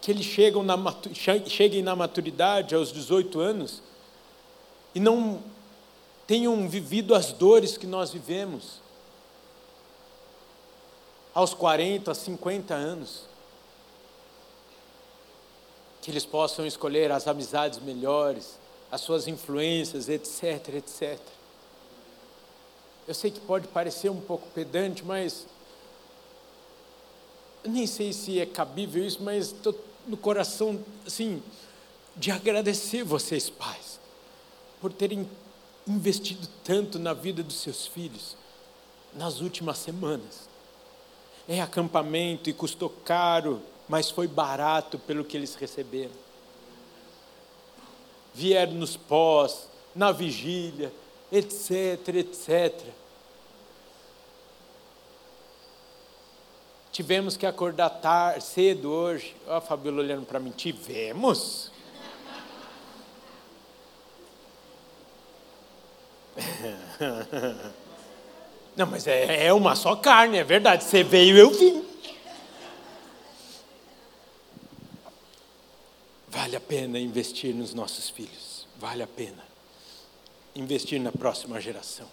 que 0.00 0.12
eles 0.12 0.24
chegam 0.24 0.62
na, 0.62 0.76
cheguem 1.12 1.82
na 1.82 1.96
maturidade 1.96 2.72
aos 2.72 2.92
18 2.92 3.40
anos 3.40 3.82
e 4.94 5.00
não 5.00 5.42
tenham 6.24 6.68
vivido 6.68 7.12
as 7.12 7.32
dores 7.32 7.76
que 7.76 7.84
nós 7.84 8.12
vivemos 8.12 8.80
aos 11.34 11.52
40, 11.52 12.14
50 12.14 12.74
anos. 12.74 13.22
Que 16.00 16.12
eles 16.12 16.24
possam 16.24 16.64
escolher 16.64 17.10
as 17.10 17.26
amizades 17.26 17.80
melhores, 17.80 18.56
as 18.88 19.00
suas 19.00 19.26
influências, 19.26 20.08
etc, 20.08 20.76
etc. 20.76 21.18
Eu 23.08 23.14
sei 23.14 23.32
que 23.32 23.40
pode 23.40 23.66
parecer 23.66 24.10
um 24.10 24.20
pouco 24.20 24.46
pedante, 24.50 25.04
mas 25.04 25.44
nem 27.64 27.86
sei 27.86 28.12
se 28.12 28.40
é 28.40 28.46
cabível 28.46 29.04
isso, 29.04 29.22
mas 29.22 29.46
estou 29.46 29.74
no 30.06 30.16
coração, 30.16 30.78
assim, 31.06 31.42
de 32.16 32.30
agradecer 32.30 33.02
vocês, 33.02 33.48
pais 33.50 33.94
por 34.84 34.92
terem 34.92 35.26
investido 35.88 36.46
tanto 36.62 36.98
na 36.98 37.14
vida 37.14 37.42
dos 37.42 37.56
seus 37.56 37.86
filhos 37.86 38.36
nas 39.14 39.40
últimas 39.40 39.78
semanas. 39.78 40.46
É 41.48 41.58
acampamento 41.58 42.50
e 42.50 42.52
custou 42.52 42.90
caro, 42.90 43.62
mas 43.88 44.10
foi 44.10 44.28
barato 44.28 44.98
pelo 44.98 45.24
que 45.24 45.38
eles 45.38 45.54
receberam. 45.54 46.12
Vieram 48.34 48.74
nos 48.74 48.94
pós, 48.94 49.66
na 49.94 50.12
vigília, 50.12 50.92
etc, 51.32 52.08
etc. 52.08 52.84
Tivemos 56.94 57.36
que 57.36 57.44
acordar 57.44 57.90
tarde, 57.90 58.44
cedo 58.44 58.88
hoje. 58.88 59.34
Ó, 59.48 59.56
a 59.56 59.60
Fabiola 59.60 59.98
olhando 59.98 60.24
para 60.24 60.38
mim. 60.38 60.52
Tivemos? 60.52 61.72
Não, 68.76 68.86
mas 68.86 69.08
é, 69.08 69.46
é 69.46 69.52
uma 69.52 69.74
só 69.74 69.96
carne, 69.96 70.38
é 70.38 70.44
verdade. 70.44 70.84
Você 70.84 71.02
veio, 71.02 71.36
eu 71.36 71.50
vim. 71.50 71.84
Vale 76.28 76.54
a 76.54 76.60
pena 76.60 77.00
investir 77.00 77.52
nos 77.52 77.74
nossos 77.74 78.08
filhos. 78.08 78.68
Vale 78.78 79.02
a 79.02 79.08
pena 79.08 79.42
investir 80.54 81.00
na 81.00 81.10
próxima 81.10 81.60
geração. 81.60 82.06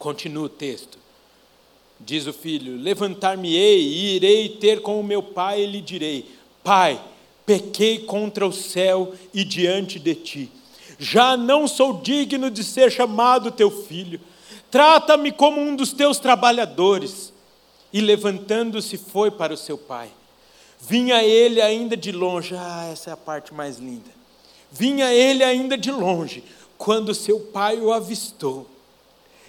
Continua 0.00 0.46
o 0.46 0.48
texto. 0.48 1.05
Diz 2.00 2.26
o 2.26 2.32
filho: 2.32 2.76
Levantar-me-ei 2.80 3.80
e 3.80 4.16
irei 4.16 4.48
ter 4.48 4.82
com 4.82 5.00
o 5.00 5.04
meu 5.04 5.22
pai 5.22 5.62
e 5.62 5.66
lhe 5.66 5.80
direi: 5.80 6.26
Pai, 6.62 7.00
pequei 7.44 8.00
contra 8.00 8.46
o 8.46 8.52
céu 8.52 9.14
e 9.32 9.44
diante 9.44 9.98
de 9.98 10.14
ti. 10.14 10.50
Já 10.98 11.36
não 11.36 11.68
sou 11.68 12.00
digno 12.00 12.50
de 12.50 12.64
ser 12.64 12.90
chamado 12.90 13.50
teu 13.50 13.70
filho. 13.70 14.20
Trata-me 14.70 15.30
como 15.30 15.60
um 15.60 15.76
dos 15.76 15.92
teus 15.92 16.18
trabalhadores. 16.18 17.32
E 17.92 18.00
levantando-se 18.00 18.98
foi 18.98 19.30
para 19.30 19.54
o 19.54 19.56
seu 19.56 19.78
pai. 19.78 20.10
Vinha 20.80 21.22
ele 21.22 21.60
ainda 21.60 21.96
de 21.96 22.12
longe, 22.12 22.54
ah, 22.54 22.88
essa 22.92 23.10
é 23.10 23.12
a 23.12 23.16
parte 23.16 23.54
mais 23.54 23.78
linda. 23.78 24.10
Vinha 24.70 25.12
ele 25.12 25.42
ainda 25.42 25.76
de 25.78 25.90
longe, 25.90 26.44
quando 26.76 27.14
seu 27.14 27.40
pai 27.40 27.78
o 27.80 27.92
avistou. 27.92 28.68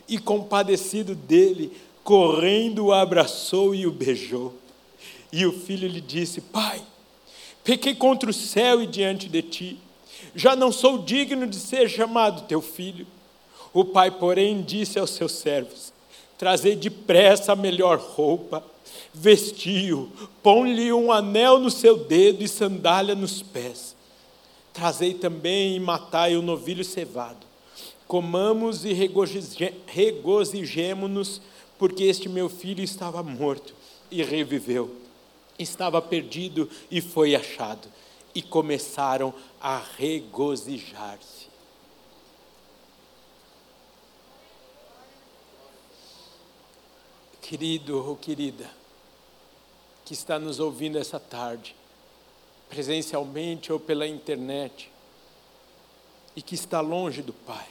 E 0.08 0.18
compadecido 0.18 1.14
dele, 1.14 1.76
correndo 2.08 2.86
o 2.86 2.94
abraçou 2.94 3.76
e 3.76 3.86
o 3.86 3.92
beijou. 3.92 4.54
E 5.30 5.46
o 5.46 5.52
filho 5.52 5.90
lhe 5.90 6.00
disse: 6.00 6.40
Pai, 6.40 6.82
pequei 7.66 7.94
contra 7.94 8.30
o 8.30 8.34
céu 8.34 8.82
e 8.82 8.88
diante 8.88 9.28
de 9.28 9.42
ti, 9.42 9.78
já 10.34 10.56
não 10.56 10.72
sou 10.72 11.00
digno 11.00 11.46
de 11.46 11.58
ser 11.58 11.90
chamado 11.90 12.48
teu 12.48 12.62
filho. 12.62 13.06
O 13.74 13.84
pai, 13.84 14.10
porém, 14.10 14.62
disse 14.62 14.98
aos 14.98 15.10
seus 15.10 15.34
servos: 15.34 15.92
Trazei 16.38 16.78
depressa 16.78 17.52
a 17.52 17.58
melhor 17.58 18.00
roupa, 18.00 18.64
vestiu, 19.14 20.10
põe-lhe 20.42 20.94
um 20.94 21.12
anel 21.12 21.60
no 21.60 21.70
seu 21.70 21.98
dedo 21.98 22.42
e 22.42 22.48
sandália 22.48 23.16
nos 23.16 23.44
pés. 23.44 23.98
Trazei 24.72 25.14
também 25.14 25.76
e 25.76 25.80
matai 25.82 26.38
o 26.38 26.42
novilho 26.42 26.86
cevado. 26.86 27.46
Comamos 28.08 28.86
e 28.86 28.94
regozijemo-nos 29.88 31.42
porque 31.78 32.04
este 32.04 32.28
meu 32.28 32.50
filho 32.50 32.84
estava 32.84 33.22
morto 33.22 33.74
e 34.10 34.24
reviveu, 34.24 34.96
estava 35.58 36.02
perdido 36.02 36.70
e 36.90 37.02
foi 37.02 37.36
achado. 37.36 37.88
E 38.36 38.42
começaram 38.42 39.34
a 39.60 39.80
regozijar-se. 39.98 41.48
Querido 47.42 48.06
ou 48.06 48.16
querida, 48.16 48.70
que 50.06 50.14
está 50.14 50.38
nos 50.38 50.60
ouvindo 50.60 51.00
essa 51.00 51.20
tarde, 51.20 51.76
presencialmente 52.70 53.74
ou 53.74 53.80
pela 53.80 54.06
internet, 54.06 54.92
e 56.36 56.42
que 56.42 56.54
está 56.54 56.80
longe 56.80 57.24
do 57.24 57.34
Pai, 57.34 57.68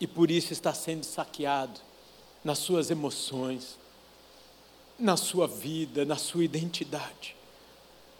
e 0.00 0.06
por 0.06 0.32
isso 0.32 0.52
está 0.52 0.74
sendo 0.74 1.04
saqueado, 1.04 1.80
nas 2.42 2.58
suas 2.58 2.90
emoções, 2.90 3.78
na 4.98 5.16
sua 5.16 5.46
vida, 5.46 6.04
na 6.04 6.16
sua 6.16 6.44
identidade, 6.44 7.36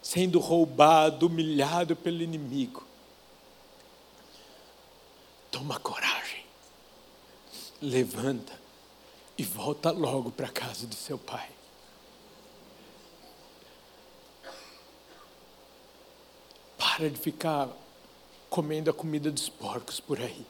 sendo 0.02 0.38
roubado, 0.38 1.26
humilhado 1.26 1.94
pelo 1.96 2.22
inimigo. 2.22 2.84
Toma 5.50 5.78
coragem, 5.80 6.44
levanta 7.82 8.58
e 9.36 9.42
volta 9.42 9.90
logo 9.90 10.30
para 10.30 10.46
a 10.46 10.52
casa 10.52 10.86
do 10.86 10.94
seu 10.94 11.18
pai. 11.18 11.50
Para 16.78 17.10
de 17.10 17.18
ficar 17.18 17.68
comendo 18.48 18.90
a 18.90 18.94
comida 18.94 19.30
dos 19.30 19.48
porcos 19.48 20.00
por 20.00 20.20
aí. 20.20 20.46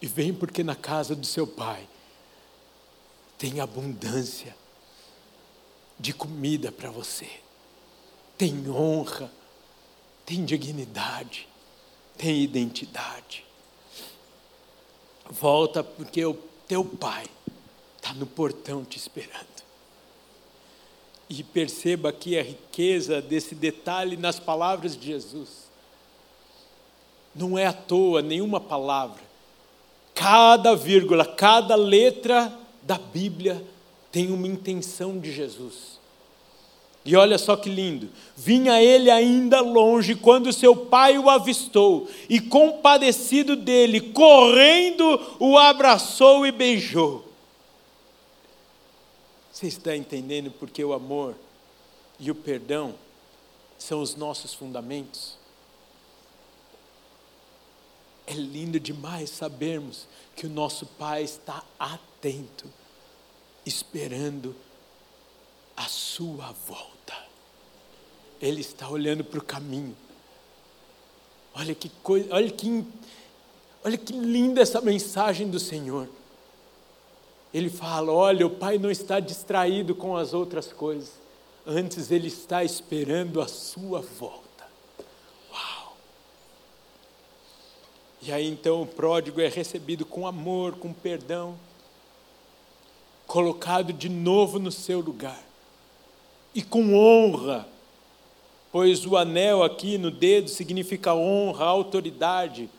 E 0.00 0.06
vem 0.06 0.32
porque 0.32 0.62
na 0.62 0.76
casa 0.76 1.16
do 1.16 1.26
seu 1.26 1.46
pai 1.46 1.88
tem 3.44 3.60
abundância 3.60 4.56
de 6.00 6.14
comida 6.14 6.72
para 6.72 6.90
você, 6.90 7.28
tem 8.38 8.70
honra, 8.70 9.30
tem 10.24 10.46
dignidade, 10.46 11.46
tem 12.16 12.42
identidade. 12.42 13.44
Volta 15.28 15.84
porque 15.84 16.24
o 16.24 16.32
teu 16.66 16.86
pai 16.86 17.26
está 17.98 18.14
no 18.14 18.24
portão 18.24 18.82
te 18.82 18.96
esperando. 18.96 19.62
E 21.28 21.44
perceba 21.44 22.08
aqui 22.08 22.38
a 22.38 22.42
riqueza 22.42 23.20
desse 23.20 23.54
detalhe 23.54 24.16
nas 24.16 24.40
palavras 24.40 24.96
de 24.96 25.08
Jesus. 25.08 25.68
Não 27.34 27.58
é 27.58 27.66
à 27.66 27.74
toa 27.74 28.22
nenhuma 28.22 28.58
palavra. 28.58 29.22
Cada 30.14 30.74
vírgula, 30.74 31.26
cada 31.26 31.76
letra 31.76 32.63
da 32.84 32.98
Bíblia 32.98 33.64
tem 34.12 34.30
uma 34.30 34.46
intenção 34.46 35.18
de 35.18 35.32
Jesus. 35.32 35.98
E 37.04 37.16
olha 37.16 37.36
só 37.36 37.54
que 37.56 37.68
lindo. 37.68 38.08
Vinha 38.34 38.82
ele 38.82 39.10
ainda 39.10 39.60
longe 39.60 40.14
quando 40.14 40.52
seu 40.52 40.74
pai 40.74 41.18
o 41.18 41.28
avistou, 41.28 42.08
e 42.28 42.40
compadecido 42.40 43.56
dele, 43.56 44.00
correndo, 44.12 45.20
o 45.38 45.58
abraçou 45.58 46.46
e 46.46 46.52
beijou. 46.52 47.24
Você 49.52 49.66
está 49.66 49.94
entendendo 49.94 50.50
porque 50.50 50.82
o 50.82 50.92
amor 50.92 51.34
e 52.18 52.30
o 52.30 52.34
perdão 52.34 52.94
são 53.78 54.00
os 54.00 54.16
nossos 54.16 54.54
fundamentos? 54.54 55.36
É 58.26 58.32
lindo 58.32 58.80
demais 58.80 59.28
sabermos 59.28 60.08
que 60.34 60.46
o 60.46 60.50
nosso 60.50 60.86
Pai 60.86 61.22
está 61.22 61.62
atento, 61.78 62.13
esperando 63.64 64.54
a 65.76 65.84
sua 65.84 66.52
volta. 66.66 67.14
Ele 68.40 68.60
está 68.60 68.88
olhando 68.88 69.24
para 69.24 69.38
o 69.38 69.44
caminho. 69.44 69.96
Olha 71.54 71.74
que 71.74 71.88
coisa, 72.02 72.34
olha 72.34 72.50
que, 72.50 72.84
olha 73.84 73.96
que 73.96 74.12
linda 74.12 74.60
essa 74.60 74.80
mensagem 74.80 75.48
do 75.48 75.58
Senhor. 75.58 76.08
Ele 77.52 77.70
fala: 77.70 78.12
olha, 78.12 78.46
o 78.46 78.50
Pai 78.50 78.78
não 78.78 78.90
está 78.90 79.20
distraído 79.20 79.94
com 79.94 80.16
as 80.16 80.34
outras 80.34 80.72
coisas, 80.72 81.12
antes 81.66 82.10
ele 82.10 82.28
está 82.28 82.64
esperando 82.64 83.40
a 83.40 83.46
sua 83.46 84.00
volta. 84.00 84.44
E 88.26 88.32
aí 88.32 88.48
então 88.48 88.80
o 88.80 88.86
pródigo 88.86 89.38
é 89.38 89.48
recebido 89.48 90.06
com 90.06 90.26
amor, 90.26 90.76
com 90.76 90.94
perdão, 90.94 91.58
colocado 93.34 93.92
de 93.92 94.08
novo 94.08 94.60
no 94.60 94.70
seu 94.70 95.00
lugar 95.00 95.42
e 96.54 96.62
com 96.62 96.94
honra, 96.94 97.66
pois 98.70 99.04
o 99.04 99.16
anel 99.16 99.64
aqui 99.64 99.98
no 99.98 100.08
dedo 100.08 100.48
significa 100.48 101.12
honra, 101.12 101.64
autoridade. 101.64 102.70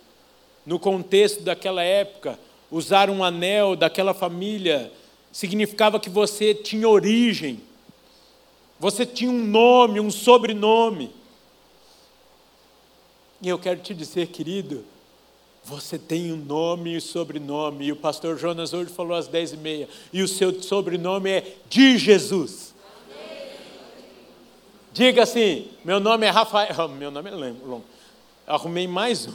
No 0.66 0.80
contexto 0.80 1.44
daquela 1.44 1.84
época, 1.84 2.40
usar 2.72 3.10
um 3.10 3.22
anel 3.22 3.76
daquela 3.76 4.14
família 4.14 4.94
significava 5.30 6.00
que 6.00 6.10
você 6.10 6.54
tinha 6.56 6.88
origem, 6.88 7.60
você 8.80 9.06
tinha 9.06 9.30
um 9.30 9.46
nome, 9.46 10.00
um 10.00 10.10
sobrenome. 10.10 11.12
E 13.42 13.50
eu 13.50 13.60
quero 13.60 13.82
te 13.82 13.94
dizer, 13.94 14.28
querido, 14.28 14.86
você 15.66 15.98
tem 15.98 16.32
um 16.32 16.38
nome 16.38 16.96
e 16.96 17.02
sobrenome. 17.02 17.86
E 17.86 17.92
o 17.92 17.96
pastor 17.96 18.38
Jonas 18.38 18.72
hoje 18.72 18.92
falou 18.92 19.18
às 19.18 19.28
dez 19.28 19.52
e 19.52 19.58
meia. 19.58 19.90
E 20.14 20.22
o 20.22 20.28
seu 20.28 20.62
sobrenome 20.62 21.32
é 21.32 21.56
de 21.68 21.98
Jesus. 21.98 22.76
Diga 24.94 25.24
assim: 25.24 25.68
meu 25.84 26.00
nome 26.00 26.28
é 26.28 26.30
Rafael. 26.30 26.88
Meu 26.90 27.10
nome 27.10 27.32
é 27.32 27.34
longo. 27.34 27.84
Arrumei 28.46 28.88
mais 28.88 29.28
um. 29.28 29.34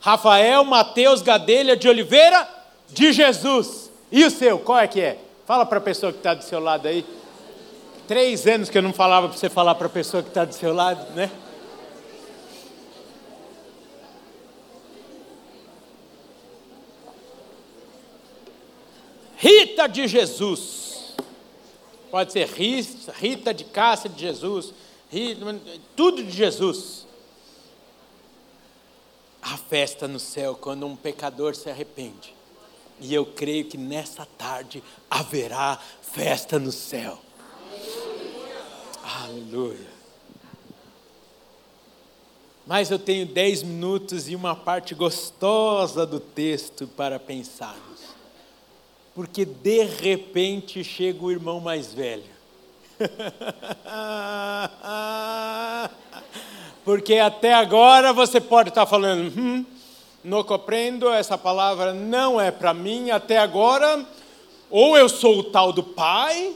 Rafael 0.00 0.64
Mateus 0.64 1.22
Gadelha 1.22 1.74
de 1.74 1.88
Oliveira 1.88 2.46
de 2.90 3.10
Jesus. 3.10 3.90
E 4.12 4.22
o 4.22 4.30
seu, 4.30 4.58
qual 4.58 4.78
é 4.78 4.86
que 4.86 5.00
é? 5.00 5.18
Fala 5.46 5.64
para 5.64 5.78
a 5.78 5.80
pessoa 5.80 6.12
que 6.12 6.18
está 6.18 6.34
do 6.34 6.44
seu 6.44 6.60
lado 6.60 6.86
aí. 6.86 7.06
Três 8.06 8.46
anos 8.46 8.68
que 8.68 8.76
eu 8.76 8.82
não 8.82 8.92
falava 8.92 9.30
para 9.30 9.38
você 9.38 9.48
falar 9.48 9.74
para 9.76 9.86
a 9.86 9.90
pessoa 9.90 10.22
que 10.22 10.28
está 10.28 10.44
do 10.44 10.54
seu 10.54 10.74
lado, 10.74 11.10
né? 11.14 11.30
Rita 19.44 19.86
de 19.86 20.08
Jesus. 20.08 21.14
Pode 22.10 22.32
ser 22.32 22.48
Rita 22.48 23.52
de 23.52 23.62
Cássia 23.64 24.08
de 24.08 24.18
Jesus, 24.18 24.72
Rita, 25.10 25.60
tudo 25.94 26.24
de 26.24 26.30
Jesus. 26.30 27.06
A 29.42 29.58
festa 29.58 30.08
no 30.08 30.18
céu 30.18 30.56
quando 30.58 30.86
um 30.86 30.96
pecador 30.96 31.54
se 31.54 31.68
arrepende. 31.68 32.34
E 32.98 33.12
eu 33.12 33.26
creio 33.26 33.66
que 33.66 33.76
nessa 33.76 34.24
tarde 34.24 34.82
haverá 35.10 35.78
festa 36.00 36.58
no 36.58 36.72
céu. 36.72 37.18
Aleluia. 39.02 39.92
Mas 42.66 42.90
eu 42.90 42.98
tenho 42.98 43.26
dez 43.26 43.62
minutos 43.62 44.26
e 44.26 44.34
uma 44.34 44.56
parte 44.56 44.94
gostosa 44.94 46.06
do 46.06 46.18
texto 46.18 46.86
para 46.86 47.20
pensarmos. 47.20 47.93
Porque 49.14 49.44
de 49.44 49.84
repente 49.84 50.82
chega 50.82 51.24
o 51.24 51.30
irmão 51.30 51.60
mais 51.60 51.92
velho. 51.92 52.24
Porque 56.84 57.14
até 57.14 57.54
agora 57.54 58.12
você 58.12 58.40
pode 58.40 58.70
estar 58.70 58.86
falando, 58.86 59.32
hum, 59.38 59.64
não 60.22 60.44
compreendo, 60.44 61.08
essa 61.08 61.38
palavra 61.38 61.94
não 61.94 62.40
é 62.40 62.50
para 62.50 62.74
mim, 62.74 63.10
até 63.10 63.38
agora, 63.38 64.04
ou 64.70 64.96
eu 64.96 65.08
sou 65.08 65.38
o 65.38 65.44
tal 65.44 65.72
do 65.72 65.82
pai, 65.82 66.54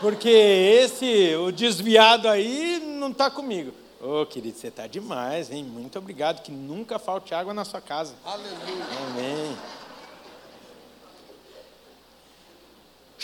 porque 0.00 0.28
esse, 0.28 1.34
o 1.36 1.50
desviado 1.50 2.28
aí, 2.28 2.80
não 2.98 3.10
está 3.10 3.30
comigo. 3.30 3.72
Ô, 4.00 4.22
oh, 4.22 4.26
querido, 4.26 4.58
você 4.58 4.66
está 4.66 4.88
demais, 4.88 5.50
hein? 5.50 5.64
Muito 5.64 5.96
obrigado, 5.96 6.42
que 6.42 6.50
nunca 6.50 6.98
falte 6.98 7.34
água 7.34 7.54
na 7.54 7.64
sua 7.64 7.80
casa. 7.80 8.14
Aleluia. 8.24 8.84
Amém. 9.10 9.56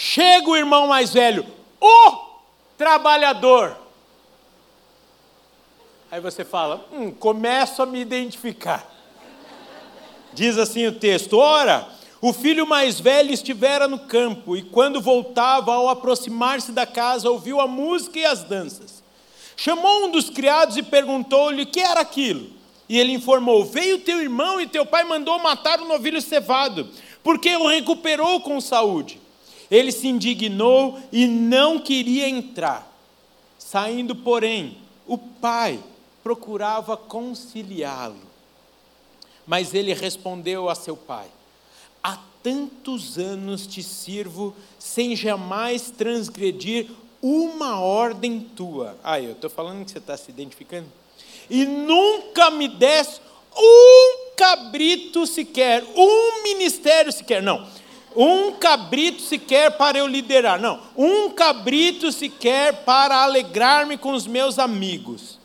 Chega 0.00 0.48
o 0.48 0.56
irmão 0.56 0.86
mais 0.86 1.12
velho, 1.12 1.44
o 1.80 2.16
trabalhador. 2.76 3.76
Aí 6.08 6.20
você 6.20 6.44
fala, 6.44 6.86
hum, 6.92 7.10
começo 7.10 7.82
a 7.82 7.86
me 7.86 7.98
identificar. 8.00 8.88
Diz 10.32 10.56
assim 10.56 10.86
o 10.86 10.92
texto: 10.92 11.36
Ora, 11.38 11.88
o 12.20 12.32
filho 12.32 12.64
mais 12.64 13.00
velho 13.00 13.32
estivera 13.32 13.88
no 13.88 13.98
campo, 13.98 14.56
e 14.56 14.62
quando 14.62 15.00
voltava, 15.00 15.74
ao 15.74 15.88
aproximar-se 15.88 16.70
da 16.70 16.86
casa, 16.86 17.28
ouviu 17.28 17.60
a 17.60 17.66
música 17.66 18.20
e 18.20 18.24
as 18.24 18.44
danças. 18.44 19.02
Chamou 19.56 20.04
um 20.04 20.12
dos 20.12 20.30
criados 20.30 20.76
e 20.76 20.82
perguntou-lhe 20.84 21.62
o 21.62 21.66
que 21.66 21.80
era 21.80 21.98
aquilo. 21.98 22.48
E 22.88 22.96
ele 23.00 23.14
informou: 23.14 23.64
Veio 23.64 23.98
teu 23.98 24.20
irmão 24.20 24.60
e 24.60 24.68
teu 24.68 24.86
pai 24.86 25.02
mandou 25.02 25.40
matar 25.40 25.80
o 25.80 25.88
novilho 25.88 26.22
cevado, 26.22 26.88
porque 27.20 27.56
o 27.56 27.66
recuperou 27.66 28.40
com 28.42 28.60
saúde. 28.60 29.26
Ele 29.70 29.92
se 29.92 30.08
indignou 30.08 30.98
e 31.12 31.26
não 31.26 31.78
queria 31.78 32.28
entrar. 32.28 32.90
Saindo, 33.58 34.14
porém, 34.16 34.78
o 35.06 35.18
pai 35.18 35.78
procurava 36.22 36.96
conciliá-lo. 36.96 38.28
Mas 39.46 39.74
ele 39.74 39.92
respondeu 39.92 40.68
a 40.68 40.74
seu 40.74 40.96
pai: 40.96 41.26
Há 42.02 42.18
tantos 42.42 43.18
anos 43.18 43.66
te 43.66 43.82
sirvo 43.82 44.54
sem 44.78 45.16
jamais 45.16 45.90
transgredir 45.90 46.90
uma 47.20 47.80
ordem 47.80 48.40
tua. 48.40 48.96
Ah, 49.02 49.20
eu 49.20 49.32
estou 49.32 49.50
falando 49.50 49.84
que 49.84 49.90
você 49.90 49.98
está 49.98 50.16
se 50.16 50.30
identificando. 50.30 50.86
E 51.50 51.64
nunca 51.64 52.50
me 52.50 52.68
des 52.68 53.20
um 53.56 54.34
cabrito 54.36 55.26
sequer, 55.26 55.82
um 55.96 56.42
ministério 56.42 57.10
sequer. 57.10 57.42
Não, 57.42 57.66
um 58.16 58.52
cabrito 58.52 59.22
sequer 59.22 59.76
para 59.76 59.98
eu 59.98 60.06
liderar. 60.06 60.60
Não, 60.60 60.80
um 60.96 61.30
cabrito 61.30 62.10
sequer 62.10 62.84
para 62.84 63.22
alegrar-me 63.22 63.96
com 63.96 64.12
os 64.12 64.26
meus 64.26 64.58
amigos. 64.58 65.38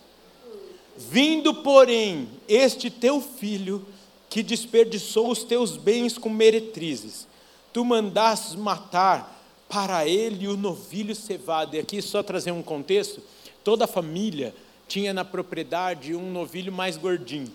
Vindo, 0.97 1.53
porém, 1.55 2.29
este 2.47 2.89
teu 2.89 3.19
filho 3.19 3.85
que 4.29 4.41
desperdiçou 4.41 5.29
os 5.29 5.43
teus 5.43 5.77
bens 5.77 6.17
com 6.17 6.29
meretrizes. 6.29 7.27
Tu 7.71 7.83
mandastes 7.83 8.55
matar 8.55 9.41
para 9.69 10.07
ele 10.07 10.47
o 10.47 10.57
novilho 10.57 11.15
cevado. 11.15 11.75
E 11.75 11.79
aqui, 11.79 12.01
só 12.01 12.23
trazer 12.23 12.51
um 12.51 12.63
contexto: 12.63 13.21
toda 13.63 13.85
a 13.85 13.87
família 13.87 14.53
tinha 14.87 15.13
na 15.13 15.25
propriedade 15.25 16.15
um 16.15 16.31
novilho 16.31 16.71
mais 16.71 16.97
gordinho, 16.97 17.51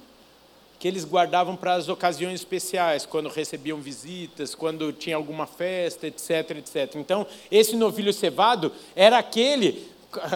que 0.79 0.87
eles 0.87 1.05
guardavam 1.05 1.57
para 1.57 1.75
as 1.75 1.89
ocasiões 1.89 2.41
especiais, 2.41 3.05
quando 3.05 3.29
recebiam 3.29 3.79
visitas, 3.79 4.55
quando 4.55 4.93
tinha 4.93 5.17
alguma 5.17 5.47
festa, 5.47 6.07
etc, 6.07 6.51
etc. 6.59 6.95
Então, 6.97 7.27
esse 7.51 7.75
novilho 7.75 8.13
cevado 8.13 8.73
era 8.95 9.19
aquele, 9.19 9.91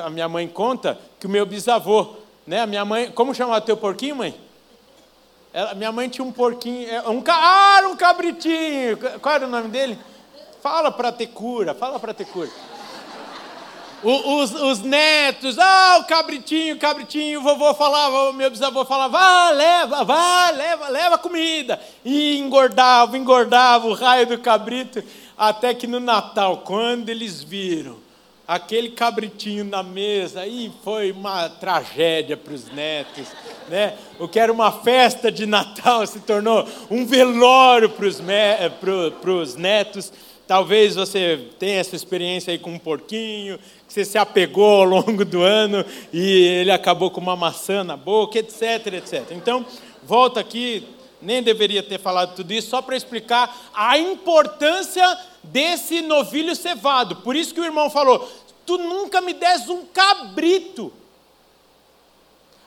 a 0.04 0.10
minha 0.10 0.28
mãe 0.28 0.48
conta, 0.48 0.98
que 1.20 1.26
o 1.26 1.30
meu 1.30 1.46
bisavô, 1.46 2.14
né, 2.46 2.60
a 2.60 2.66
minha 2.66 2.84
mãe, 2.84 3.10
como 3.12 3.34
chamava 3.34 3.60
teu 3.60 3.76
porquinho, 3.76 4.16
mãe? 4.16 4.34
Ela, 5.52 5.74
minha 5.74 5.92
mãe 5.92 6.08
tinha 6.08 6.24
um 6.24 6.32
porquinho, 6.32 6.88
é, 6.88 7.08
um, 7.08 7.22
ah, 7.28 7.82
um 7.84 7.96
cabritinho. 7.96 8.96
Qual 9.20 9.34
era 9.34 9.46
o 9.46 9.50
nome 9.50 9.68
dele? 9.68 9.98
Fala 10.62 10.90
para 10.90 11.12
ter 11.12 11.26
cura, 11.28 11.74
fala 11.74 12.00
para 12.00 12.14
ter 12.14 12.24
cura. 12.24 12.48
O, 14.02 14.40
os, 14.40 14.52
os, 14.52 14.80
netos, 14.80 15.58
ah, 15.58 15.98
o 16.00 16.04
cabritinho, 16.04 16.78
cabritinho, 16.78 17.40
o 17.40 17.42
vovô 17.42 17.72
falava, 17.74 18.30
o 18.30 18.32
meu 18.32 18.50
bisavô 18.50 18.84
falava, 18.84 19.18
vá, 19.18 19.50
leva, 19.50 20.04
vá, 20.04 20.50
leva, 20.50 20.88
leva 20.88 21.18
comida. 21.18 21.80
E 22.04 22.38
engordava, 22.38 23.16
engordava 23.16 23.86
o 23.86 23.94
raio 23.94 24.26
do 24.26 24.38
cabrito, 24.38 25.02
até 25.38 25.72
que 25.72 25.86
no 25.86 26.00
Natal, 26.00 26.58
quando 26.58 27.08
eles 27.08 27.42
viram 27.42 27.96
aquele 28.46 28.90
cabritinho 28.90 29.64
na 29.64 29.82
mesa, 29.82 30.40
aí 30.40 30.72
foi 30.82 31.12
uma 31.12 31.48
tragédia 31.48 32.36
para 32.36 32.52
os 32.52 32.66
netos 32.72 33.28
né? 33.68 33.94
O 34.18 34.28
que 34.28 34.38
era 34.38 34.52
uma 34.52 34.70
festa 34.70 35.30
de 35.30 35.46
Natal 35.46 36.06
se 36.06 36.20
tornou 36.20 36.66
um 36.90 37.06
velório 37.06 37.88
para 37.88 38.06
os 38.06 38.20
eh, 38.20 39.58
netos. 39.58 40.12
Talvez 40.52 40.96
você 40.96 41.48
tenha 41.58 41.80
essa 41.80 41.96
experiência 41.96 42.50
aí 42.50 42.58
com 42.58 42.74
um 42.74 42.78
porquinho, 42.78 43.58
que 43.88 43.94
você 43.94 44.04
se 44.04 44.18
apegou 44.18 44.82
ao 44.82 44.84
longo 44.84 45.24
do 45.24 45.40
ano 45.40 45.82
e 46.12 46.44
ele 46.44 46.70
acabou 46.70 47.10
com 47.10 47.22
uma 47.22 47.34
maçã 47.34 47.82
na 47.82 47.96
boca, 47.96 48.38
etc, 48.38 48.86
etc. 48.88 49.30
Então, 49.30 49.64
volta 50.02 50.40
aqui, 50.40 50.86
nem 51.22 51.42
deveria 51.42 51.82
ter 51.82 51.98
falado 51.98 52.36
tudo 52.36 52.52
isso, 52.52 52.68
só 52.68 52.82
para 52.82 52.94
explicar 52.94 53.70
a 53.72 53.96
importância 53.96 55.18
desse 55.42 56.02
novilho 56.02 56.54
cevado. 56.54 57.16
Por 57.16 57.34
isso 57.34 57.54
que 57.54 57.60
o 57.60 57.64
irmão 57.64 57.88
falou: 57.88 58.30
Tu 58.66 58.76
nunca 58.76 59.22
me 59.22 59.32
des 59.32 59.70
um 59.70 59.86
cabrito. 59.86 60.92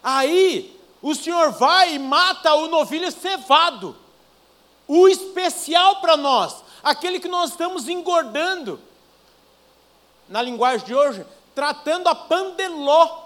Aí 0.04 0.76
o 1.04 1.14
Senhor 1.14 1.52
vai 1.52 1.94
e 1.94 2.00
mata 2.00 2.52
o 2.56 2.68
novilho 2.68 3.12
cevado, 3.12 3.96
o 4.88 5.08
especial 5.08 5.98
para 5.98 6.18
nós, 6.18 6.64
aquele 6.86 7.20
que 7.20 7.28
nós 7.28 7.50
estamos 7.50 7.90
engordando. 7.90 8.80
Na 10.30 10.42
linguagem 10.42 10.86
de 10.86 10.94
hoje, 10.94 11.26
tratando 11.56 12.08
a 12.08 12.14
pandeló. 12.14 13.26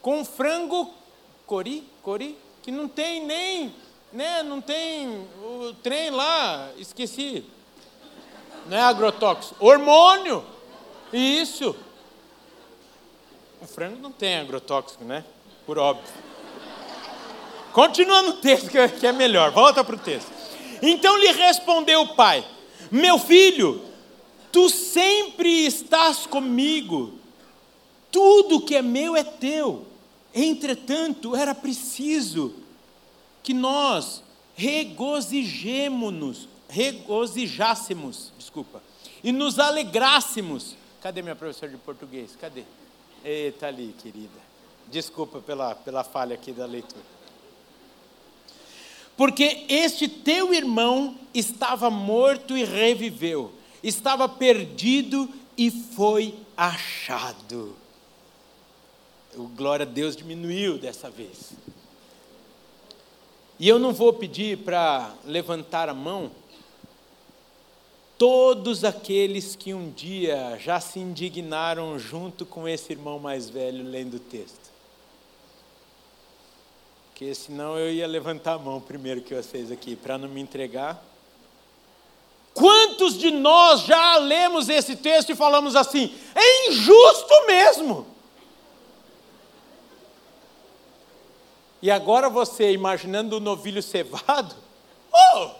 Com 0.00 0.24
frango 0.24 0.92
cori, 1.46 1.88
cori, 2.02 2.36
que 2.60 2.72
não 2.72 2.88
tem 2.88 3.24
nem, 3.24 3.74
né, 4.12 4.42
não 4.42 4.60
tem 4.60 5.28
o 5.40 5.72
trem 5.80 6.10
lá, 6.10 6.70
esqueci. 6.76 7.44
Não 8.66 8.76
é 8.76 8.80
agrotóxico, 8.80 9.64
hormônio. 9.64 10.44
Isso. 11.12 11.76
O 13.60 13.66
frango 13.66 14.00
não 14.00 14.10
tem 14.10 14.38
agrotóxico, 14.38 15.04
né? 15.04 15.24
Por 15.64 15.78
óbvio. 15.78 16.31
Continua 17.72 18.22
no 18.22 18.34
texto 18.34 18.68
que 18.70 19.06
é 19.06 19.12
melhor, 19.12 19.50
volta 19.50 19.82
para 19.82 19.96
o 19.96 19.98
texto. 19.98 20.30
Então 20.82 21.16
lhe 21.16 21.32
respondeu 21.32 22.02
o 22.02 22.14
pai: 22.14 22.44
Meu 22.90 23.18
filho, 23.18 23.82
tu 24.50 24.68
sempre 24.68 25.64
estás 25.64 26.26
comigo, 26.26 27.14
tudo 28.10 28.60
que 28.60 28.76
é 28.76 28.82
meu 28.82 29.16
é 29.16 29.24
teu. 29.24 29.86
Entretanto, 30.34 31.36
era 31.36 31.54
preciso 31.54 32.54
que 33.42 33.52
nós 33.52 34.22
regozijemo-nos, 34.54 36.48
regozijássemos, 36.68 38.32
desculpa, 38.38 38.82
e 39.22 39.32
nos 39.32 39.58
alegrássemos. 39.58 40.76
Cadê 41.00 41.20
minha 41.22 41.34
professora 41.34 41.70
de 41.70 41.78
português? 41.78 42.36
Cadê? 42.40 42.64
Eita 43.24 43.66
ali, 43.66 43.94
querida. 44.02 44.40
Desculpa 44.88 45.40
pela, 45.40 45.74
pela 45.74 46.04
falha 46.04 46.34
aqui 46.34 46.52
da 46.52 46.66
leitura. 46.66 47.11
Porque 49.16 49.64
este 49.68 50.08
teu 50.08 50.54
irmão 50.54 51.16
estava 51.34 51.90
morto 51.90 52.56
e 52.56 52.64
reviveu, 52.64 53.52
estava 53.82 54.28
perdido 54.28 55.28
e 55.56 55.70
foi 55.70 56.34
achado. 56.56 57.76
O 59.34 59.44
glória 59.44 59.86
a 59.86 59.88
Deus 59.88 60.16
diminuiu 60.16 60.78
dessa 60.78 61.10
vez. 61.10 61.52
E 63.58 63.68
eu 63.68 63.78
não 63.78 63.92
vou 63.92 64.12
pedir 64.12 64.58
para 64.58 65.14
levantar 65.24 65.88
a 65.88 65.94
mão 65.94 66.32
todos 68.18 68.84
aqueles 68.84 69.54
que 69.56 69.72
um 69.74 69.90
dia 69.90 70.58
já 70.58 70.80
se 70.80 70.98
indignaram 70.98 71.98
junto 71.98 72.44
com 72.44 72.68
esse 72.68 72.92
irmão 72.92 73.18
mais 73.18 73.48
velho 73.48 73.84
lendo 73.84 74.14
o 74.14 74.20
texto. 74.20 74.71
Porque 77.12 77.34
senão 77.34 77.78
eu 77.78 77.92
ia 77.92 78.06
levantar 78.06 78.54
a 78.54 78.58
mão 78.58 78.80
primeiro 78.80 79.20
que 79.20 79.34
vocês 79.34 79.70
aqui, 79.70 79.94
para 79.94 80.16
não 80.16 80.28
me 80.28 80.40
entregar. 80.40 81.04
Quantos 82.54 83.18
de 83.18 83.30
nós 83.30 83.82
já 83.82 84.16
lemos 84.16 84.70
esse 84.70 84.96
texto 84.96 85.30
e 85.30 85.36
falamos 85.36 85.76
assim: 85.76 86.14
é 86.34 86.68
injusto 86.68 87.46
mesmo? 87.46 88.06
E 91.82 91.90
agora 91.90 92.30
você, 92.30 92.72
imaginando 92.72 93.36
o 93.36 93.40
novilho 93.40 93.82
cevado, 93.82 94.54
oh! 95.12 95.50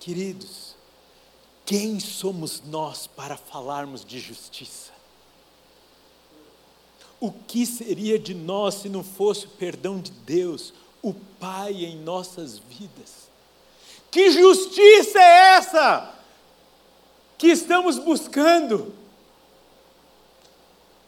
Queridos, 0.00 0.59
quem 1.70 2.00
somos 2.00 2.60
nós 2.66 3.06
para 3.06 3.36
falarmos 3.36 4.04
de 4.04 4.18
justiça? 4.18 4.90
O 7.20 7.30
que 7.30 7.64
seria 7.64 8.18
de 8.18 8.34
nós 8.34 8.74
se 8.74 8.88
não 8.88 9.04
fosse 9.04 9.46
o 9.46 9.50
perdão 9.50 10.00
de 10.00 10.10
Deus, 10.10 10.74
o 11.00 11.14
Pai 11.14 11.84
em 11.84 11.96
nossas 11.96 12.58
vidas? 12.58 13.30
Que 14.10 14.32
justiça 14.32 15.20
é 15.20 15.58
essa 15.58 16.12
que 17.38 17.46
estamos 17.46 18.00
buscando? 18.00 18.92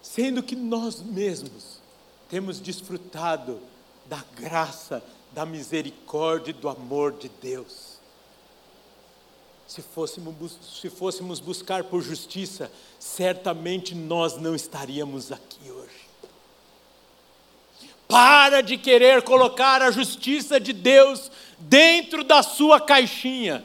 Sendo 0.01 0.45
que 0.45 0.55
nós 0.55 1.03
mesmos 1.03 1.81
temos 2.29 2.61
desfrutado 2.61 3.59
da 4.07 4.23
graça, 4.37 5.03
da 5.33 5.45
misericórdia 5.45 6.53
e 6.53 6.55
do 6.55 6.69
amor 6.69 7.15
de 7.15 7.29
Deus. 7.29 7.92
Se 9.73 9.81
fôssemos, 9.81 10.59
se 10.83 10.91
fôssemos 10.91 11.41
buscar 11.41 11.85
por 11.85 12.03
justiça, 12.03 12.71
certamente 12.99 13.95
nós 13.95 14.37
não 14.37 14.55
estaríamos 14.55 15.33
aqui 15.33 15.71
hoje. 15.71 16.11
Para 18.07 18.61
de 18.61 18.77
querer 18.77 19.23
colocar 19.23 19.81
a 19.81 19.91
justiça 19.91 20.61
de 20.61 20.75
Deus 20.75 21.31
dentro 21.59 22.23
da 22.23 22.43
sua 22.43 22.83
caixinha. 22.83 23.65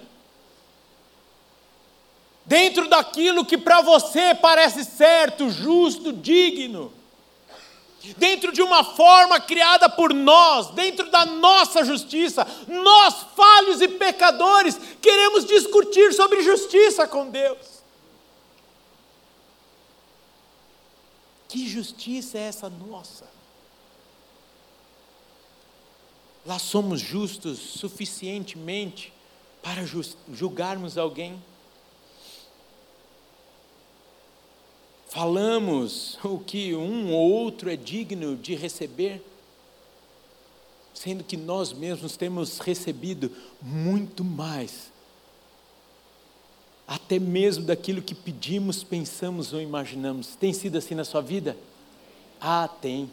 Dentro 2.46 2.88
daquilo 2.88 3.44
que 3.44 3.58
para 3.58 3.82
você 3.82 4.34
parece 4.34 4.86
certo, 4.86 5.50
justo, 5.50 6.14
digno 6.14 6.94
dentro 8.18 8.52
de 8.52 8.62
uma 8.62 8.84
forma 8.84 9.40
criada 9.40 9.90
por 9.90 10.14
nós, 10.14 10.72
dentro 10.72 11.10
da 11.10 11.26
nossa 11.26 11.84
justiça, 11.84 12.46
nós, 12.68 13.26
falhos 13.36 13.82
e 13.82 13.88
pecadores, 13.88 14.80
queremos 15.02 15.46
discutir 15.46 16.14
sobre 16.14 16.42
justiça 16.42 17.08
com 17.08 17.30
Deus. 17.30 17.78
Que 21.48 21.68
justiça 21.68 22.38
é 22.38 22.42
essa 22.42 22.70
nossa? 22.70 23.26
Lá 26.46 26.60
somos 26.60 27.02
justos 27.02 27.58
suficientemente 27.58 29.14
para 29.62 29.84
julgarmos 30.32 30.98
alguém? 30.98 31.42
Falamos 35.10 36.20
o 36.24 36.38
que 36.38 36.76
um 36.76 37.14
ou 37.14 37.32
outro 37.32 37.70
é 37.70 37.76
digno 37.76 38.36
de 38.36 38.56
receber, 38.56 39.24
sendo 40.94 41.24
que 41.24 41.38
nós 41.38 41.72
mesmos 41.72 42.18
temos 42.18 42.60
recebido 42.60 43.32
muito 43.62 44.24
mais, 44.24 44.92
até 46.88 47.20
mesmo 47.20 47.66
daquilo 47.66 48.02
que 48.02 48.16
pedimos, 48.16 48.84
pensamos 48.84 49.54
ou 49.54 49.62
imaginamos. 49.62 50.36
Tem 50.36 50.52
sido 50.54 50.78
assim 50.78 50.96
na 50.96 51.04
sua 51.04 51.22
vida? 51.22 51.58
Ah, 52.40 52.68
tem. 52.68 53.10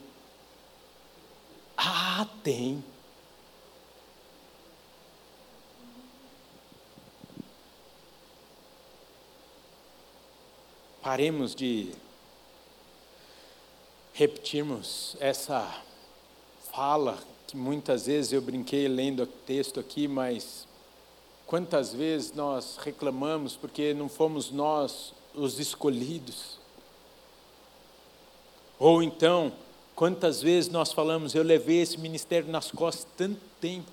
Ah, 1.76 2.26
tem. 2.42 2.82
Paremos 11.05 11.55
de 11.55 11.92
repetirmos 14.14 15.18
essa 15.20 15.82
fala 16.72 17.18
que 17.46 17.59
muitas 17.59 18.07
vezes 18.07 18.32
eu 18.32 18.40
brinquei 18.40 18.88
lendo 18.88 19.24
o 19.24 19.26
texto 19.26 19.78
aqui, 19.78 20.09
mas 20.09 20.66
quantas 21.46 21.92
vezes 21.92 22.32
nós 22.32 22.78
reclamamos 22.78 23.55
porque 23.55 23.92
não 23.92 24.09
fomos 24.09 24.50
nós 24.50 25.12
os 25.34 25.61
escolhidos? 25.61 26.59
Ou 28.78 29.02
então, 29.02 29.52
quantas 29.94 30.40
vezes 30.40 30.70
nós 30.70 30.90
falamos, 30.90 31.34
eu 31.34 31.42
levei 31.42 31.82
esse 31.82 31.98
ministério 31.98 32.50
nas 32.50 32.70
costas 32.70 33.07
tanto 33.14 33.40
tempo, 33.61 33.92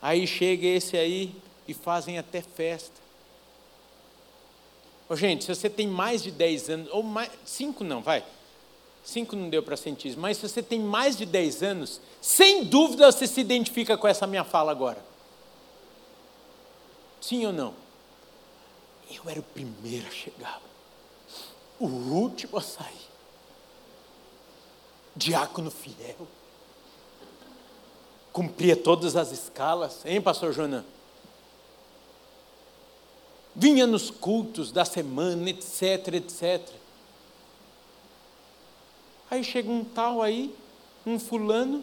aí 0.00 0.26
chega 0.26 0.66
esse 0.66 0.96
aí 0.96 1.34
e 1.68 1.74
fazem 1.74 2.16
até 2.16 2.40
festa. 2.40 3.05
Oh, 5.08 5.14
gente, 5.14 5.44
se 5.44 5.54
você 5.54 5.70
tem 5.70 5.86
mais 5.86 6.22
de 6.22 6.30
10 6.30 6.70
anos, 6.70 6.88
ou 6.92 7.02
mais, 7.02 7.30
5 7.44 7.84
não, 7.84 8.02
vai. 8.02 8.24
5 9.04 9.36
não 9.36 9.48
deu 9.48 9.62
para 9.62 9.76
sentir 9.76 10.08
isso, 10.08 10.18
mas 10.18 10.36
se 10.36 10.48
você 10.48 10.60
tem 10.60 10.80
mais 10.80 11.16
de 11.16 11.24
10 11.24 11.62
anos, 11.62 12.00
sem 12.20 12.64
dúvida 12.64 13.10
você 13.10 13.26
se 13.26 13.40
identifica 13.40 13.96
com 13.96 14.08
essa 14.08 14.26
minha 14.26 14.42
fala 14.42 14.72
agora. 14.72 14.98
Sim 17.20 17.46
ou 17.46 17.52
não? 17.52 17.72
Eu 19.08 19.30
era 19.30 19.38
o 19.38 19.44
primeiro 19.44 20.08
a 20.08 20.10
chegar, 20.10 20.60
o 21.78 21.86
último 21.86 22.58
a 22.58 22.60
sair. 22.60 23.06
Diácono 25.14 25.70
fiel. 25.70 26.26
Cumpria 28.32 28.76
todas 28.76 29.16
as 29.16 29.30
escalas, 29.30 30.04
hein, 30.04 30.20
pastor 30.20 30.52
Jonan? 30.52 30.84
Vinha 33.56 33.86
nos 33.86 34.10
cultos 34.10 34.70
da 34.70 34.84
semana, 34.84 35.48
etc, 35.48 36.14
etc. 36.14 36.60
Aí 39.30 39.42
chega 39.42 39.70
um 39.70 39.82
tal 39.82 40.22
aí, 40.22 40.54
um 41.06 41.18
fulano, 41.18 41.82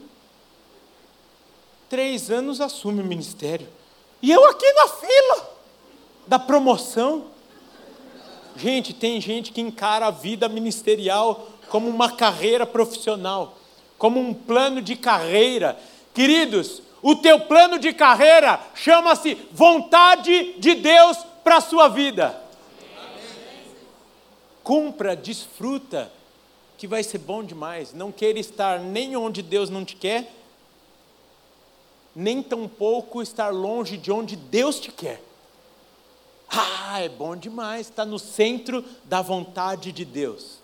três 1.89 2.29
anos 2.29 2.61
assume 2.61 3.01
o 3.01 3.05
ministério. 3.05 3.67
E 4.21 4.31
eu 4.31 4.45
aqui 4.45 4.71
na 4.71 4.87
fila 4.87 5.57
da 6.27 6.39
promoção. 6.39 7.25
Gente, 8.55 8.93
tem 8.93 9.19
gente 9.19 9.51
que 9.51 9.59
encara 9.59 10.07
a 10.07 10.11
vida 10.11 10.47
ministerial 10.47 11.49
como 11.69 11.89
uma 11.89 12.11
carreira 12.11 12.67
profissional, 12.67 13.57
como 13.97 14.19
um 14.19 14.31
plano 14.31 14.79
de 14.79 14.95
carreira. 14.95 15.77
Queridos, 16.13 16.83
o 17.01 17.15
teu 17.15 17.39
plano 17.41 17.79
de 17.79 17.91
carreira 17.91 18.59
chama-se 18.75 19.35
vontade 19.51 20.53
de 20.59 20.75
Deus 20.75 21.17
para 21.43 21.57
a 21.57 21.61
sua 21.61 21.87
vida. 21.89 22.41
Cumpra, 24.63 25.15
desfruta, 25.15 26.11
que 26.77 26.87
vai 26.87 27.03
ser 27.03 27.17
bom 27.17 27.43
demais. 27.43 27.93
Não 27.93 28.11
queira 28.11 28.39
estar 28.39 28.79
nem 28.79 29.15
onde 29.15 29.41
Deus 29.41 29.69
não 29.69 29.83
te 29.83 29.95
quer, 29.95 30.31
nem 32.15 32.41
tampouco 32.41 33.21
estar 33.21 33.49
longe 33.49 33.97
de 33.97 34.11
onde 34.11 34.35
Deus 34.35 34.79
te 34.79 34.91
quer. 34.91 35.21
Ah, 36.47 37.01
é 37.01 37.09
bom 37.09 37.35
demais, 37.35 37.87
está 37.87 38.05
no 38.05 38.19
centro 38.19 38.85
da 39.05 39.21
vontade 39.21 39.91
de 39.91 40.05
Deus. 40.05 40.59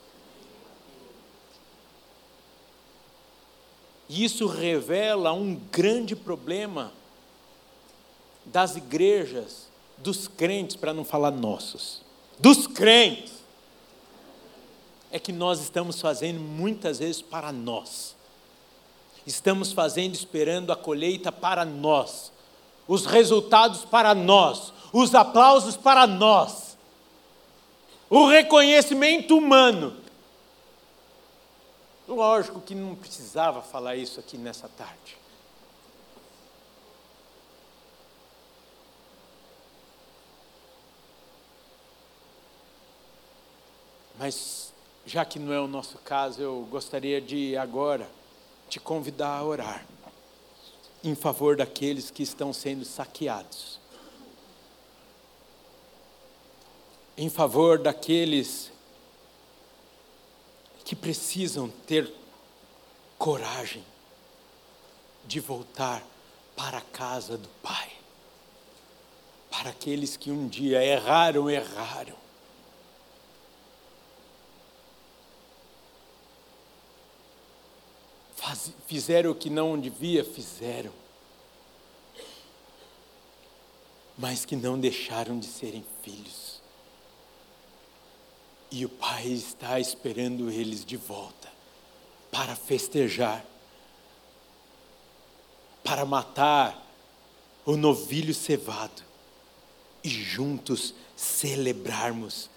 Isso 4.08 4.48
revela 4.48 5.34
um 5.34 5.56
grande 5.56 6.16
problema 6.16 6.92
das 8.46 8.76
igrejas 8.76 9.69
dos 10.02 10.28
crentes, 10.28 10.76
para 10.76 10.94
não 10.94 11.04
falar 11.04 11.32
nossos, 11.32 12.02
dos 12.38 12.68
crentes, 12.68 13.34
é 15.12 15.20
que 15.20 15.32
nós 15.32 15.60
estamos 15.60 16.00
fazendo 16.00 16.40
muitas 16.40 17.00
vezes 17.00 17.22
para 17.22 17.52
nós. 17.52 18.16
Estamos 19.26 19.72
fazendo 19.72 20.16
esperando 20.16 20.72
a 20.72 20.76
colheita 20.76 21.32
para 21.32 21.66
nós, 21.66 22.32
os 22.88 23.06
resultados 23.06 23.86
para 23.86 24.16
nós, 24.16 24.74
os 24.94 25.14
aplausos 25.14 25.76
para 25.76 26.08
nós, 26.08 26.78
o 28.10 28.28
reconhecimento 28.28 29.38
humano. 29.38 29.96
Lógico 32.08 32.60
que 32.62 32.74
não 32.74 32.96
precisava 32.96 33.62
falar 33.62 33.96
isso 33.96 34.20
aqui 34.20 34.36
nessa 34.38 34.68
tarde. 34.68 35.19
Mas, 44.20 44.74
já 45.06 45.24
que 45.24 45.40
não 45.40 45.54
é 45.54 45.62
o 45.62 45.68
nosso 45.68 45.98
caso, 46.00 46.42
eu 46.42 46.68
gostaria 46.70 47.22
de 47.22 47.56
agora 47.56 48.06
te 48.70 48.78
convidar 48.78 49.38
a 49.38 49.44
orar 49.46 49.86
em 51.02 51.16
favor 51.16 51.56
daqueles 51.56 52.12
que 52.12 52.22
estão 52.22 52.52
sendo 52.52 52.84
saqueados, 52.84 53.80
em 57.18 57.30
favor 57.30 57.80
daqueles 57.80 58.74
que 60.84 60.98
precisam 60.98 61.70
ter 61.88 62.14
coragem 63.18 63.86
de 65.26 65.40
voltar 65.40 66.06
para 66.58 66.80
a 66.80 66.82
casa 66.82 67.38
do 67.38 67.48
Pai. 67.64 67.90
Para 69.50 69.70
aqueles 69.70 70.18
que 70.18 70.30
um 70.30 70.46
dia 70.46 70.84
erraram, 70.84 71.50
erraram. 71.50 72.19
Faz, 78.50 78.72
fizeram 78.88 79.30
o 79.30 79.36
que 79.36 79.48
não 79.48 79.80
devia, 79.80 80.24
fizeram. 80.24 80.92
Mas 84.18 84.44
que 84.44 84.56
não 84.56 84.80
deixaram 84.80 85.38
de 85.38 85.46
serem 85.46 85.86
filhos. 86.02 86.60
E 88.72 88.86
o 88.86 88.90
Pai 88.90 89.28
está 89.28 89.80
esperando 89.80 90.50
eles 90.50 90.84
de 90.84 90.98
volta 90.98 91.48
para 92.32 92.56
festejar 92.56 93.46
para 95.84 96.06
matar 96.06 96.86
o 97.66 97.76
novilho 97.76 98.34
cevado 98.34 99.02
e 100.04 100.10
juntos 100.10 100.94
celebrarmos 101.16 102.50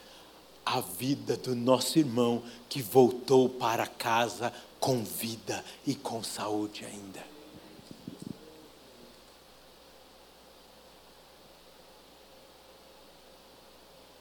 a 0.65 0.81
vida 0.81 1.37
do 1.37 1.55
nosso 1.55 1.99
irmão 1.99 2.43
que 2.69 2.81
voltou 2.81 3.49
para 3.49 3.87
casa 3.87 4.53
com 4.79 5.05
vida 5.05 5.65
e 5.87 5.95
com 5.95 6.23
saúde 6.23 6.85
ainda. 6.85 7.33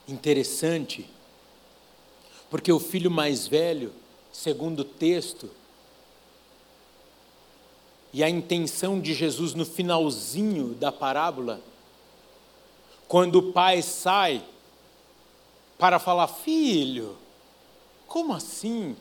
Interessante, 0.07 1.09
porque 2.49 2.71
o 2.71 2.79
filho 2.79 3.09
mais 3.09 3.47
velho, 3.47 3.93
segundo 4.31 4.81
o 4.81 4.85
texto, 4.85 5.49
e 8.13 8.23
a 8.23 8.29
intenção 8.29 8.99
de 8.99 9.13
Jesus 9.13 9.53
no 9.53 9.65
finalzinho 9.65 10.73
da 10.73 10.91
parábola, 10.91 11.61
quando 13.07 13.37
o 13.37 13.53
pai 13.53 13.81
sai 13.81 14.43
para 15.81 15.97
falar, 15.97 16.27
filho, 16.27 17.17
como 18.05 18.35
assim? 18.35 18.95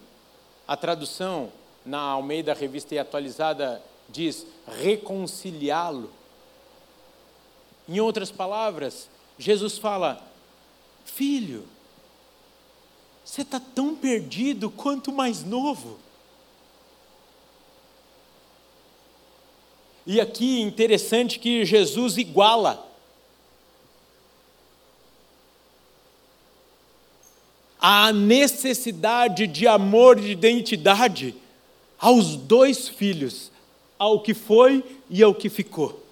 A 0.66 0.74
tradução 0.74 1.52
na 1.84 2.00
Almeida 2.00 2.54
Revista 2.54 2.94
e 2.94 2.98
Atualizada 2.98 3.82
diz 4.08 4.46
reconciliá-lo. 4.66 6.10
Em 7.86 8.00
outras 8.00 8.30
palavras, 8.32 9.10
Jesus 9.38 9.76
fala: 9.76 10.26
Filho, 11.04 11.68
você 13.22 13.42
está 13.42 13.60
tão 13.60 13.94
perdido 13.94 14.70
quanto 14.70 15.12
mais 15.12 15.44
novo. 15.44 15.98
E 20.06 20.18
aqui 20.18 20.62
interessante 20.62 21.38
que 21.38 21.62
Jesus 21.62 22.16
iguala 22.16 22.89
a 27.80 28.12
necessidade 28.12 29.46
de 29.46 29.66
amor 29.66 30.18
e 30.18 30.22
de 30.22 30.30
identidade 30.32 31.34
aos 31.98 32.36
dois 32.36 32.88
filhos, 32.88 33.50
ao 33.98 34.20
que 34.20 34.34
foi 34.34 34.84
e 35.08 35.22
ao 35.22 35.34
que 35.34 35.48
ficou. 35.48 36.04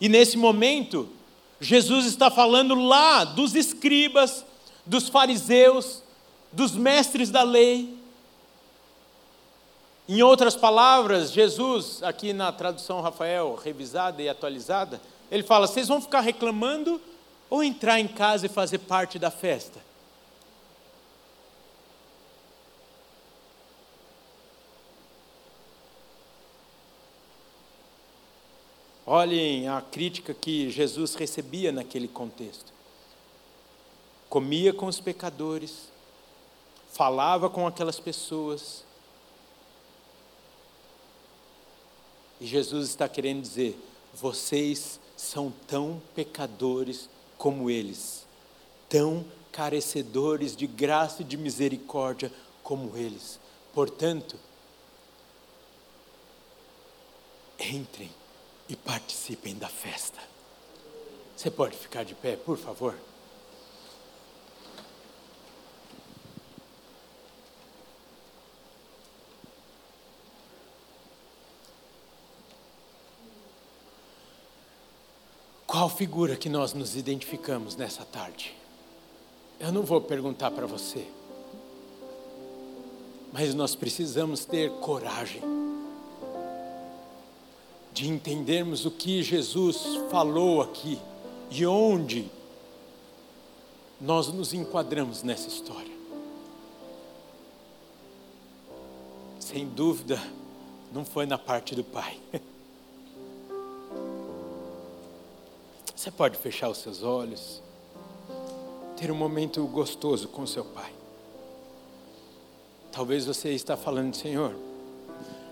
E 0.00 0.08
nesse 0.08 0.36
momento, 0.36 1.08
Jesus 1.60 2.06
está 2.06 2.30
falando 2.30 2.74
lá 2.74 3.24
dos 3.24 3.54
escribas, 3.54 4.44
dos 4.84 5.08
fariseus, 5.08 6.02
dos 6.52 6.72
mestres 6.72 7.30
da 7.30 7.42
lei, 7.42 7.96
em 10.06 10.22
outras 10.22 10.54
palavras, 10.54 11.32
Jesus, 11.32 12.02
aqui 12.02 12.34
na 12.34 12.52
tradução 12.52 13.00
Rafael, 13.00 13.58
revisada 13.62 14.22
e 14.22 14.28
atualizada, 14.28 15.00
ele 15.30 15.42
fala: 15.42 15.66
vocês 15.66 15.88
vão 15.88 15.98
ficar 15.98 16.20
reclamando 16.20 17.00
ou 17.48 17.62
entrar 17.62 18.00
em 18.00 18.08
casa 18.08 18.46
e 18.46 18.48
fazer 18.48 18.78
parte 18.78 19.18
da 19.18 19.30
festa? 19.30 19.80
Olhem 29.06 29.68
a 29.68 29.82
crítica 29.82 30.32
que 30.32 30.70
Jesus 30.70 31.14
recebia 31.14 31.70
naquele 31.70 32.08
contexto. 32.08 32.72
Comia 34.28 34.72
com 34.72 34.86
os 34.86 34.98
pecadores, 34.98 35.90
falava 36.90 37.50
com 37.50 37.66
aquelas 37.66 38.00
pessoas, 38.00 38.84
E 42.40 42.46
Jesus 42.46 42.90
está 42.90 43.08
querendo 43.08 43.40
dizer: 43.40 43.78
vocês 44.12 45.00
são 45.16 45.52
tão 45.66 46.02
pecadores 46.14 47.08
como 47.38 47.70
eles, 47.70 48.26
tão 48.88 49.24
carecedores 49.52 50.56
de 50.56 50.66
graça 50.66 51.22
e 51.22 51.24
de 51.24 51.36
misericórdia 51.36 52.32
como 52.62 52.96
eles. 52.96 53.38
Portanto, 53.72 54.36
entrem 57.58 58.10
e 58.68 58.76
participem 58.76 59.54
da 59.54 59.68
festa. 59.68 60.20
Você 61.36 61.50
pode 61.50 61.76
ficar 61.76 62.04
de 62.04 62.14
pé, 62.14 62.36
por 62.36 62.56
favor? 62.56 62.94
Qual 75.84 75.94
figura 75.94 76.34
que 76.34 76.48
nós 76.48 76.72
nos 76.72 76.96
identificamos 76.96 77.76
nessa 77.76 78.06
tarde? 78.06 78.56
Eu 79.60 79.70
não 79.70 79.82
vou 79.82 80.00
perguntar 80.00 80.50
para 80.50 80.66
você, 80.66 81.06
mas 83.30 83.54
nós 83.54 83.74
precisamos 83.74 84.46
ter 84.46 84.70
coragem 84.80 85.42
de 87.92 88.08
entendermos 88.08 88.86
o 88.86 88.90
que 88.90 89.22
Jesus 89.22 89.76
falou 90.10 90.62
aqui 90.62 90.98
e 91.50 91.66
onde 91.66 92.30
nós 94.00 94.28
nos 94.28 94.54
enquadramos 94.54 95.22
nessa 95.22 95.48
história. 95.48 95.92
Sem 99.38 99.68
dúvida, 99.68 100.18
não 100.90 101.04
foi 101.04 101.26
na 101.26 101.36
parte 101.36 101.74
do 101.74 101.84
Pai. 101.84 102.18
Você 106.04 106.10
pode 106.10 106.36
fechar 106.36 106.68
os 106.68 106.76
seus 106.76 107.02
olhos, 107.02 107.62
ter 108.94 109.10
um 109.10 109.14
momento 109.14 109.66
gostoso 109.66 110.28
com 110.28 110.46
seu 110.46 110.62
pai. 110.62 110.92
Talvez 112.92 113.24
você 113.24 113.54
está 113.54 113.74
falando, 113.74 114.14
Senhor, 114.14 114.54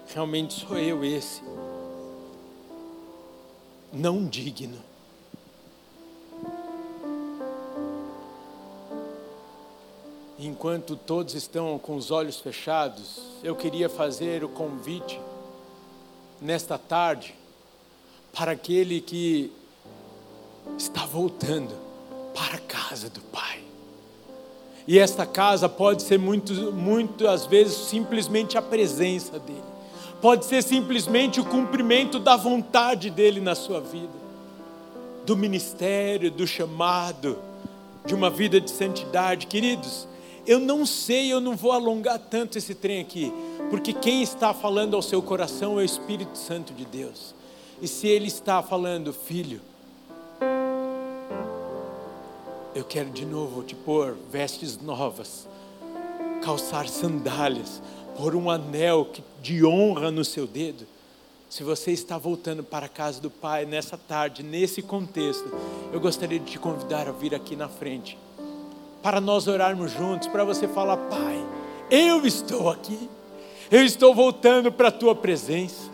realmente 0.08 0.52
sou 0.52 0.76
eu 0.76 1.02
esse, 1.02 1.40
não 3.90 4.26
digno. 4.26 4.78
Enquanto 10.38 10.96
todos 10.96 11.32
estão 11.32 11.78
com 11.78 11.96
os 11.96 12.10
olhos 12.10 12.40
fechados, 12.40 13.22
eu 13.42 13.56
queria 13.56 13.88
fazer 13.88 14.44
o 14.44 14.50
convite 14.50 15.18
nesta 16.42 16.76
tarde 16.76 17.34
para 18.34 18.52
aquele 18.52 19.00
que 19.00 19.61
está 20.78 21.04
voltando 21.04 21.74
para 22.34 22.56
a 22.56 22.60
casa 22.60 23.08
do 23.08 23.20
Pai. 23.20 23.60
E 24.86 24.98
esta 24.98 25.24
casa 25.24 25.68
pode 25.68 26.02
ser 26.02 26.18
muito, 26.18 26.52
muitas 26.72 27.46
vezes 27.46 27.74
simplesmente 27.74 28.58
a 28.58 28.62
presença 28.62 29.38
dEle, 29.38 29.62
pode 30.20 30.44
ser 30.44 30.62
simplesmente 30.62 31.40
o 31.40 31.44
cumprimento 31.44 32.18
da 32.18 32.36
vontade 32.36 33.10
dEle 33.10 33.40
na 33.40 33.54
sua 33.54 33.80
vida, 33.80 34.22
do 35.24 35.36
ministério, 35.36 36.30
do 36.30 36.46
chamado, 36.46 37.38
de 38.04 38.14
uma 38.14 38.28
vida 38.28 38.60
de 38.60 38.70
santidade. 38.70 39.46
Queridos, 39.46 40.08
eu 40.44 40.58
não 40.58 40.84
sei, 40.84 41.32
eu 41.32 41.40
não 41.40 41.54
vou 41.54 41.70
alongar 41.70 42.18
tanto 42.18 42.58
esse 42.58 42.74
trem 42.74 43.00
aqui, 43.00 43.32
porque 43.70 43.92
quem 43.92 44.22
está 44.22 44.52
falando 44.52 44.96
ao 44.96 45.02
seu 45.02 45.22
coração 45.22 45.78
é 45.78 45.82
o 45.82 45.84
Espírito 45.84 46.36
Santo 46.36 46.74
de 46.74 46.84
Deus. 46.84 47.34
E 47.80 47.86
se 47.86 48.08
Ele 48.08 48.26
está 48.26 48.62
falando, 48.62 49.12
filho, 49.12 49.60
eu 52.74 52.84
quero 52.84 53.10
de 53.10 53.26
novo 53.26 53.62
te 53.62 53.74
pôr 53.74 54.16
vestes 54.30 54.80
novas, 54.80 55.46
calçar 56.42 56.88
sandálias, 56.88 57.82
pôr 58.16 58.34
um 58.34 58.50
anel 58.50 59.08
de 59.42 59.64
honra 59.64 60.10
no 60.10 60.24
seu 60.24 60.46
dedo. 60.46 60.86
Se 61.50 61.62
você 61.62 61.92
está 61.92 62.16
voltando 62.16 62.64
para 62.64 62.86
a 62.86 62.88
casa 62.88 63.20
do 63.20 63.30
Pai 63.30 63.66
nessa 63.66 63.98
tarde, 63.98 64.42
nesse 64.42 64.80
contexto, 64.80 65.44
eu 65.92 66.00
gostaria 66.00 66.38
de 66.38 66.52
te 66.52 66.58
convidar 66.58 67.08
a 67.08 67.12
vir 67.12 67.34
aqui 67.34 67.54
na 67.54 67.68
frente, 67.68 68.16
para 69.02 69.20
nós 69.20 69.46
orarmos 69.46 69.92
juntos, 69.92 70.28
para 70.28 70.44
você 70.44 70.66
falar: 70.66 70.96
Pai, 70.96 71.44
Eu 71.90 72.24
estou 72.24 72.70
aqui. 72.70 73.10
Eu 73.70 73.84
estou 73.84 74.14
voltando 74.14 74.72
para 74.72 74.88
a 74.88 74.92
tua 74.92 75.14
presença. 75.14 75.90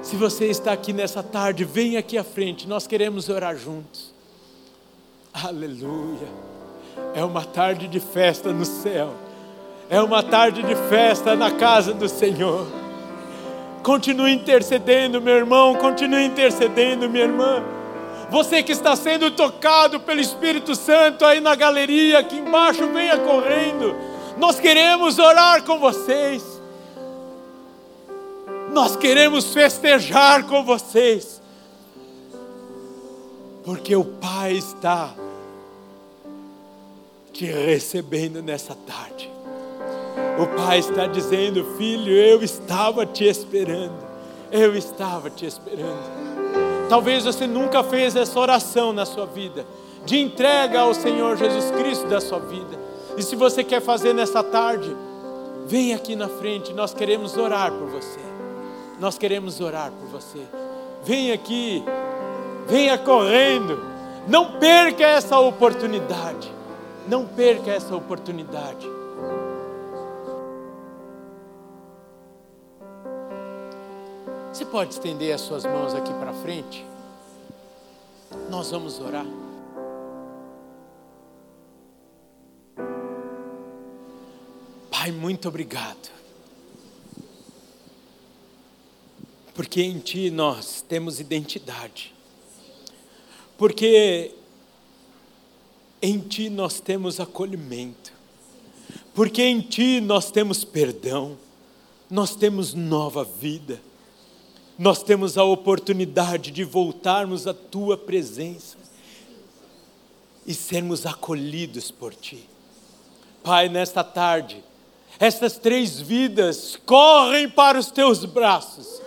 Se 0.00 0.14
você 0.14 0.46
está 0.46 0.72
aqui 0.72 0.92
nessa 0.92 1.24
tarde, 1.24 1.64
vem 1.64 1.96
aqui 1.96 2.16
à 2.16 2.22
frente, 2.22 2.68
nós 2.68 2.86
queremos 2.86 3.28
orar 3.28 3.56
juntos. 3.56 4.17
Aleluia. 5.32 6.28
É 7.14 7.24
uma 7.24 7.44
tarde 7.44 7.86
de 7.86 8.00
festa 8.00 8.52
no 8.52 8.64
céu. 8.64 9.14
É 9.90 10.00
uma 10.00 10.22
tarde 10.22 10.62
de 10.62 10.74
festa 10.88 11.34
na 11.34 11.50
casa 11.50 11.94
do 11.94 12.08
Senhor. 12.08 12.66
Continue 13.82 14.32
intercedendo, 14.32 15.20
meu 15.20 15.34
irmão, 15.36 15.74
continue 15.76 16.24
intercedendo, 16.24 17.08
minha 17.08 17.24
irmã. 17.24 17.62
Você 18.30 18.62
que 18.62 18.72
está 18.72 18.94
sendo 18.94 19.30
tocado 19.30 20.00
pelo 20.00 20.20
Espírito 20.20 20.74
Santo 20.74 21.24
aí 21.24 21.40
na 21.40 21.54
galeria, 21.54 22.18
aqui 22.18 22.36
embaixo, 22.36 22.86
venha 22.92 23.16
correndo. 23.18 23.96
Nós 24.36 24.60
queremos 24.60 25.18
orar 25.18 25.62
com 25.64 25.78
vocês. 25.78 26.44
Nós 28.70 28.94
queremos 28.96 29.54
festejar 29.54 30.44
com 30.44 30.62
vocês. 30.62 31.37
Porque 33.68 33.94
o 33.94 34.02
Pai 34.02 34.52
está 34.52 35.14
te 37.34 37.44
recebendo 37.44 38.42
nessa 38.42 38.74
tarde. 38.74 39.30
O 40.42 40.56
Pai 40.56 40.78
está 40.78 41.06
dizendo: 41.06 41.62
Filho, 41.76 42.10
eu 42.10 42.42
estava 42.42 43.04
te 43.04 43.24
esperando. 43.24 43.92
Eu 44.50 44.74
estava 44.74 45.28
te 45.28 45.44
esperando. 45.44 46.00
Talvez 46.88 47.26
você 47.26 47.46
nunca 47.46 47.84
fez 47.84 48.16
essa 48.16 48.40
oração 48.40 48.90
na 48.90 49.04
sua 49.04 49.26
vida, 49.26 49.66
de 50.06 50.16
entrega 50.18 50.80
ao 50.80 50.94
Senhor 50.94 51.36
Jesus 51.36 51.70
Cristo 51.72 52.08
da 52.08 52.22
sua 52.22 52.38
vida. 52.38 52.78
E 53.18 53.22
se 53.22 53.36
você 53.36 53.62
quer 53.62 53.82
fazer 53.82 54.14
nessa 54.14 54.42
tarde, 54.42 54.96
vem 55.66 55.92
aqui 55.92 56.16
na 56.16 56.30
frente, 56.30 56.72
nós 56.72 56.94
queremos 56.94 57.36
orar 57.36 57.70
por 57.70 57.88
você. 57.88 58.20
Nós 58.98 59.18
queremos 59.18 59.60
orar 59.60 59.92
por 59.92 60.08
você. 60.08 60.40
Vem 61.04 61.32
aqui, 61.32 61.84
venha 62.68 62.98
correndo. 62.98 63.82
Não 64.28 64.58
perca 64.58 65.04
essa 65.04 65.38
oportunidade. 65.40 66.52
Não 67.08 67.26
perca 67.26 67.70
essa 67.70 67.96
oportunidade. 67.96 68.86
Você 74.52 74.64
pode 74.66 74.92
estender 74.92 75.34
as 75.34 75.40
suas 75.40 75.64
mãos 75.64 75.94
aqui 75.94 76.12
para 76.14 76.32
frente? 76.34 76.84
Nós 78.50 78.70
vamos 78.70 79.00
orar. 79.00 79.26
Pai, 84.90 85.10
muito 85.12 85.48
obrigado. 85.48 86.10
Porque 89.54 89.80
em 89.80 89.98
Ti 89.98 90.30
nós 90.30 90.82
temos 90.82 91.20
identidade. 91.20 92.17
Porque 93.58 94.32
em 96.00 96.18
Ti 96.20 96.48
nós 96.48 96.80
temos 96.80 97.20
acolhimento. 97.20 98.12
Porque 99.12 99.42
em 99.42 99.60
Ti 99.60 100.00
nós 100.00 100.30
temos 100.30 100.64
perdão. 100.64 101.36
Nós 102.08 102.34
temos 102.34 102.72
nova 102.72 103.22
vida 103.22 103.82
nós 104.78 105.02
temos 105.02 105.36
a 105.36 105.42
oportunidade 105.42 106.52
de 106.52 106.62
voltarmos 106.62 107.48
à 107.48 107.52
tua 107.52 107.96
presença 107.96 108.78
e 110.46 110.54
sermos 110.54 111.04
acolhidos 111.04 111.90
por 111.90 112.14
ti. 112.14 112.48
Pai, 113.42 113.68
nesta 113.68 114.04
tarde, 114.04 114.62
estas 115.18 115.58
três 115.58 116.00
vidas 116.00 116.78
correm 116.86 117.50
para 117.50 117.76
os 117.76 117.90
teus 117.90 118.24
braços. 118.24 119.02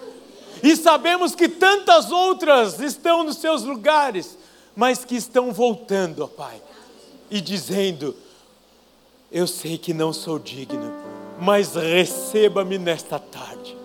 E 0.62 0.76
sabemos 0.76 1.34
que 1.34 1.48
tantas 1.48 2.12
outras 2.12 2.82
estão 2.82 3.24
nos 3.24 3.38
seus 3.38 3.64
lugares, 3.64 4.38
mas 4.76 5.06
que 5.06 5.16
estão 5.16 5.52
voltando, 5.52 6.24
ó 6.24 6.28
Pai, 6.28 6.62
e 7.30 7.40
dizendo: 7.42 8.16
Eu 9.32 9.48
sei 9.48 9.78
que 9.78 9.94
não 9.94 10.12
sou 10.12 10.40
digno, 10.40 10.94
mas 11.40 11.76
receba-me 11.76 12.78
nesta 12.78 13.20
tarde 13.20 13.82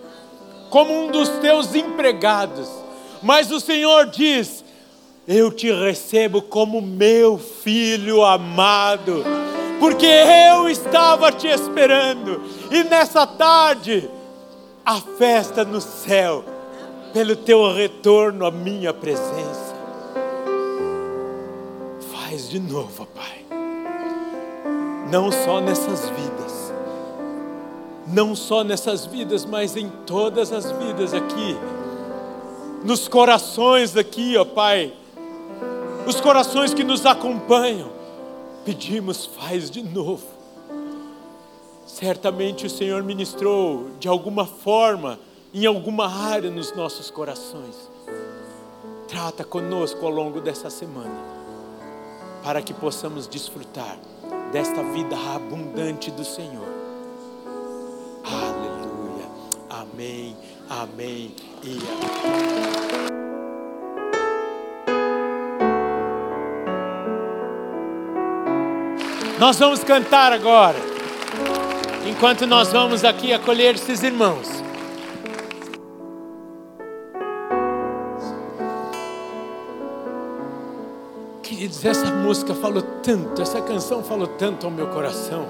como 0.69 0.93
um 0.93 1.11
dos 1.11 1.29
teus 1.39 1.73
empregados. 1.75 2.69
Mas 3.21 3.51
o 3.51 3.59
Senhor 3.59 4.07
diz: 4.07 4.63
Eu 5.27 5.51
te 5.51 5.71
recebo 5.71 6.41
como 6.41 6.81
meu 6.81 7.37
filho 7.37 8.23
amado, 8.23 9.23
porque 9.79 10.05
eu 10.05 10.69
estava 10.69 11.31
te 11.31 11.47
esperando, 11.47 12.41
e 12.71 12.83
nessa 12.83 13.25
tarde, 13.25 14.09
a 14.85 14.99
festa 15.01 15.65
no 15.65 15.81
céu, 15.81 16.43
pelo 17.13 17.35
teu 17.35 17.73
retorno 17.73 18.45
à 18.45 18.51
minha 18.51 18.93
presença. 18.93 19.66
De 22.49 22.59
novo, 22.59 23.05
Pai, 23.07 23.45
não 25.11 25.31
só 25.31 25.59
nessas 25.59 26.09
vidas 26.09 26.27
não 28.07 28.33
só 28.35 28.63
nessas 28.63 29.05
vidas, 29.05 29.45
mas 29.45 29.75
em 29.75 29.89
todas 30.05 30.53
as 30.53 30.71
vidas 30.71 31.13
aqui, 31.13 31.57
nos 32.83 33.07
corações 33.07 33.97
aqui, 33.97 34.37
ó 34.37 34.45
Pai, 34.45 34.93
os 36.05 36.21
corações 36.21 36.73
que 36.73 36.85
nos 36.85 37.05
acompanham, 37.05 37.91
pedimos, 38.63 39.25
faz 39.25 39.69
de 39.69 39.83
novo. 39.83 40.25
Certamente 41.85 42.65
o 42.65 42.69
Senhor 42.69 43.03
ministrou 43.03 43.89
de 43.99 44.07
alguma 44.07 44.45
forma, 44.45 45.19
em 45.53 45.65
alguma 45.65 46.07
área 46.07 46.49
nos 46.49 46.73
nossos 46.75 47.11
corações. 47.11 47.89
Trata 49.07 49.43
conosco 49.43 50.05
ao 50.05 50.11
longo 50.11 50.39
dessa 50.39 50.69
semana, 50.69 51.15
para 52.43 52.61
que 52.61 52.73
possamos 52.73 53.27
desfrutar 53.27 53.97
desta 54.51 54.83
vida 54.83 55.15
abundante 55.35 56.11
do 56.11 56.23
Senhor 56.23 56.77
Aleluia. 58.29 59.25
Amém, 59.69 60.35
amém 60.69 61.33
e 61.63 61.77
amém. 61.77 63.07
Nós 69.39 69.57
vamos 69.59 69.83
cantar 69.83 70.33
agora, 70.33 70.77
enquanto 72.05 72.45
nós 72.45 72.71
vamos 72.71 73.05
aqui 73.05 73.31
acolher 73.31 73.75
esses 73.75 74.03
irmãos. 74.03 74.66
Queridos, 81.67 81.83
essa 81.83 82.11
música 82.11 82.55
falou 82.55 82.81
tanto, 83.03 83.41
essa 83.41 83.61
canção 83.61 84.01
falou 84.01 84.27
tanto 84.27 84.65
ao 84.65 84.71
meu 84.71 84.87
coração. 84.87 85.45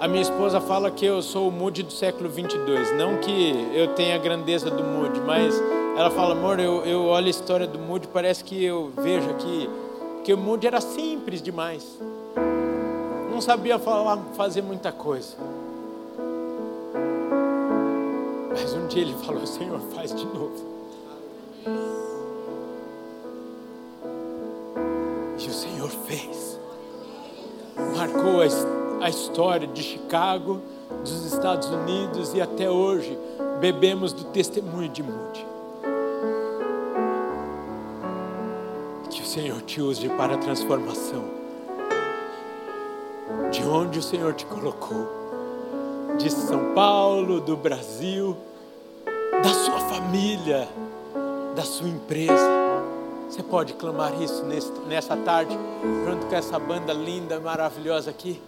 A 0.00 0.08
minha 0.08 0.22
esposa 0.22 0.60
fala 0.60 0.90
que 0.90 1.06
eu 1.06 1.22
sou 1.22 1.48
o 1.48 1.52
Moody 1.52 1.84
do 1.84 1.92
século 1.92 2.28
22. 2.28 2.96
Não 2.96 3.18
que 3.18 3.70
eu 3.72 3.94
tenha 3.94 4.16
a 4.16 4.18
grandeza 4.18 4.70
do 4.70 4.82
Moody, 4.82 5.20
mas 5.20 5.54
ela 5.96 6.10
fala, 6.10 6.32
amor, 6.32 6.58
eu, 6.58 6.84
eu 6.84 7.04
olho 7.04 7.28
a 7.28 7.30
história 7.30 7.66
do 7.66 7.78
Moody, 7.78 8.08
parece 8.08 8.42
que 8.42 8.64
eu 8.64 8.90
vejo 8.96 9.30
aqui 9.30 9.70
que 10.24 10.34
o 10.34 10.38
Moody 10.38 10.66
era 10.66 10.80
simples 10.80 11.40
demais. 11.40 11.86
Não 13.30 13.40
sabia 13.40 13.78
falar, 13.78 14.18
fazer 14.36 14.62
muita 14.62 14.90
coisa. 14.90 15.36
Mas 18.50 18.74
um 18.74 18.88
dia 18.88 19.02
ele 19.02 19.14
falou, 19.24 19.46
Senhor, 19.46 19.78
faz 19.94 20.12
de 20.12 20.26
novo. 20.26 22.07
Senhor 25.78 25.90
fez. 25.90 26.60
Marcou 27.96 28.40
a 29.00 29.08
história 29.08 29.68
de 29.68 29.80
Chicago, 29.80 30.60
dos 31.04 31.24
Estados 31.24 31.68
Unidos 31.68 32.34
e 32.34 32.40
até 32.40 32.68
hoje 32.68 33.16
bebemos 33.60 34.12
do 34.12 34.24
testemunho 34.24 34.88
de 34.88 35.04
Moody. 35.04 35.46
Que 39.08 39.22
o 39.22 39.24
Senhor 39.24 39.62
te 39.62 39.80
use 39.80 40.08
para 40.08 40.34
a 40.34 40.38
transformação. 40.38 41.24
De 43.52 43.62
onde 43.62 44.00
o 44.00 44.02
Senhor 44.02 44.34
te 44.34 44.46
colocou? 44.46 45.06
De 46.18 46.28
São 46.28 46.74
Paulo, 46.74 47.40
do 47.40 47.56
Brasil, 47.56 48.36
da 49.44 49.50
sua 49.50 49.78
família, 49.78 50.68
da 51.54 51.62
sua 51.62 51.88
empresa. 51.88 52.67
Você 53.28 53.42
pode 53.42 53.74
clamar 53.74 54.20
isso 54.22 54.42
nessa 54.88 55.14
tarde, 55.16 55.56
junto 56.06 56.26
com 56.26 56.34
essa 56.34 56.58
banda 56.58 56.94
linda, 56.94 57.38
maravilhosa 57.38 58.10
aqui? 58.10 58.40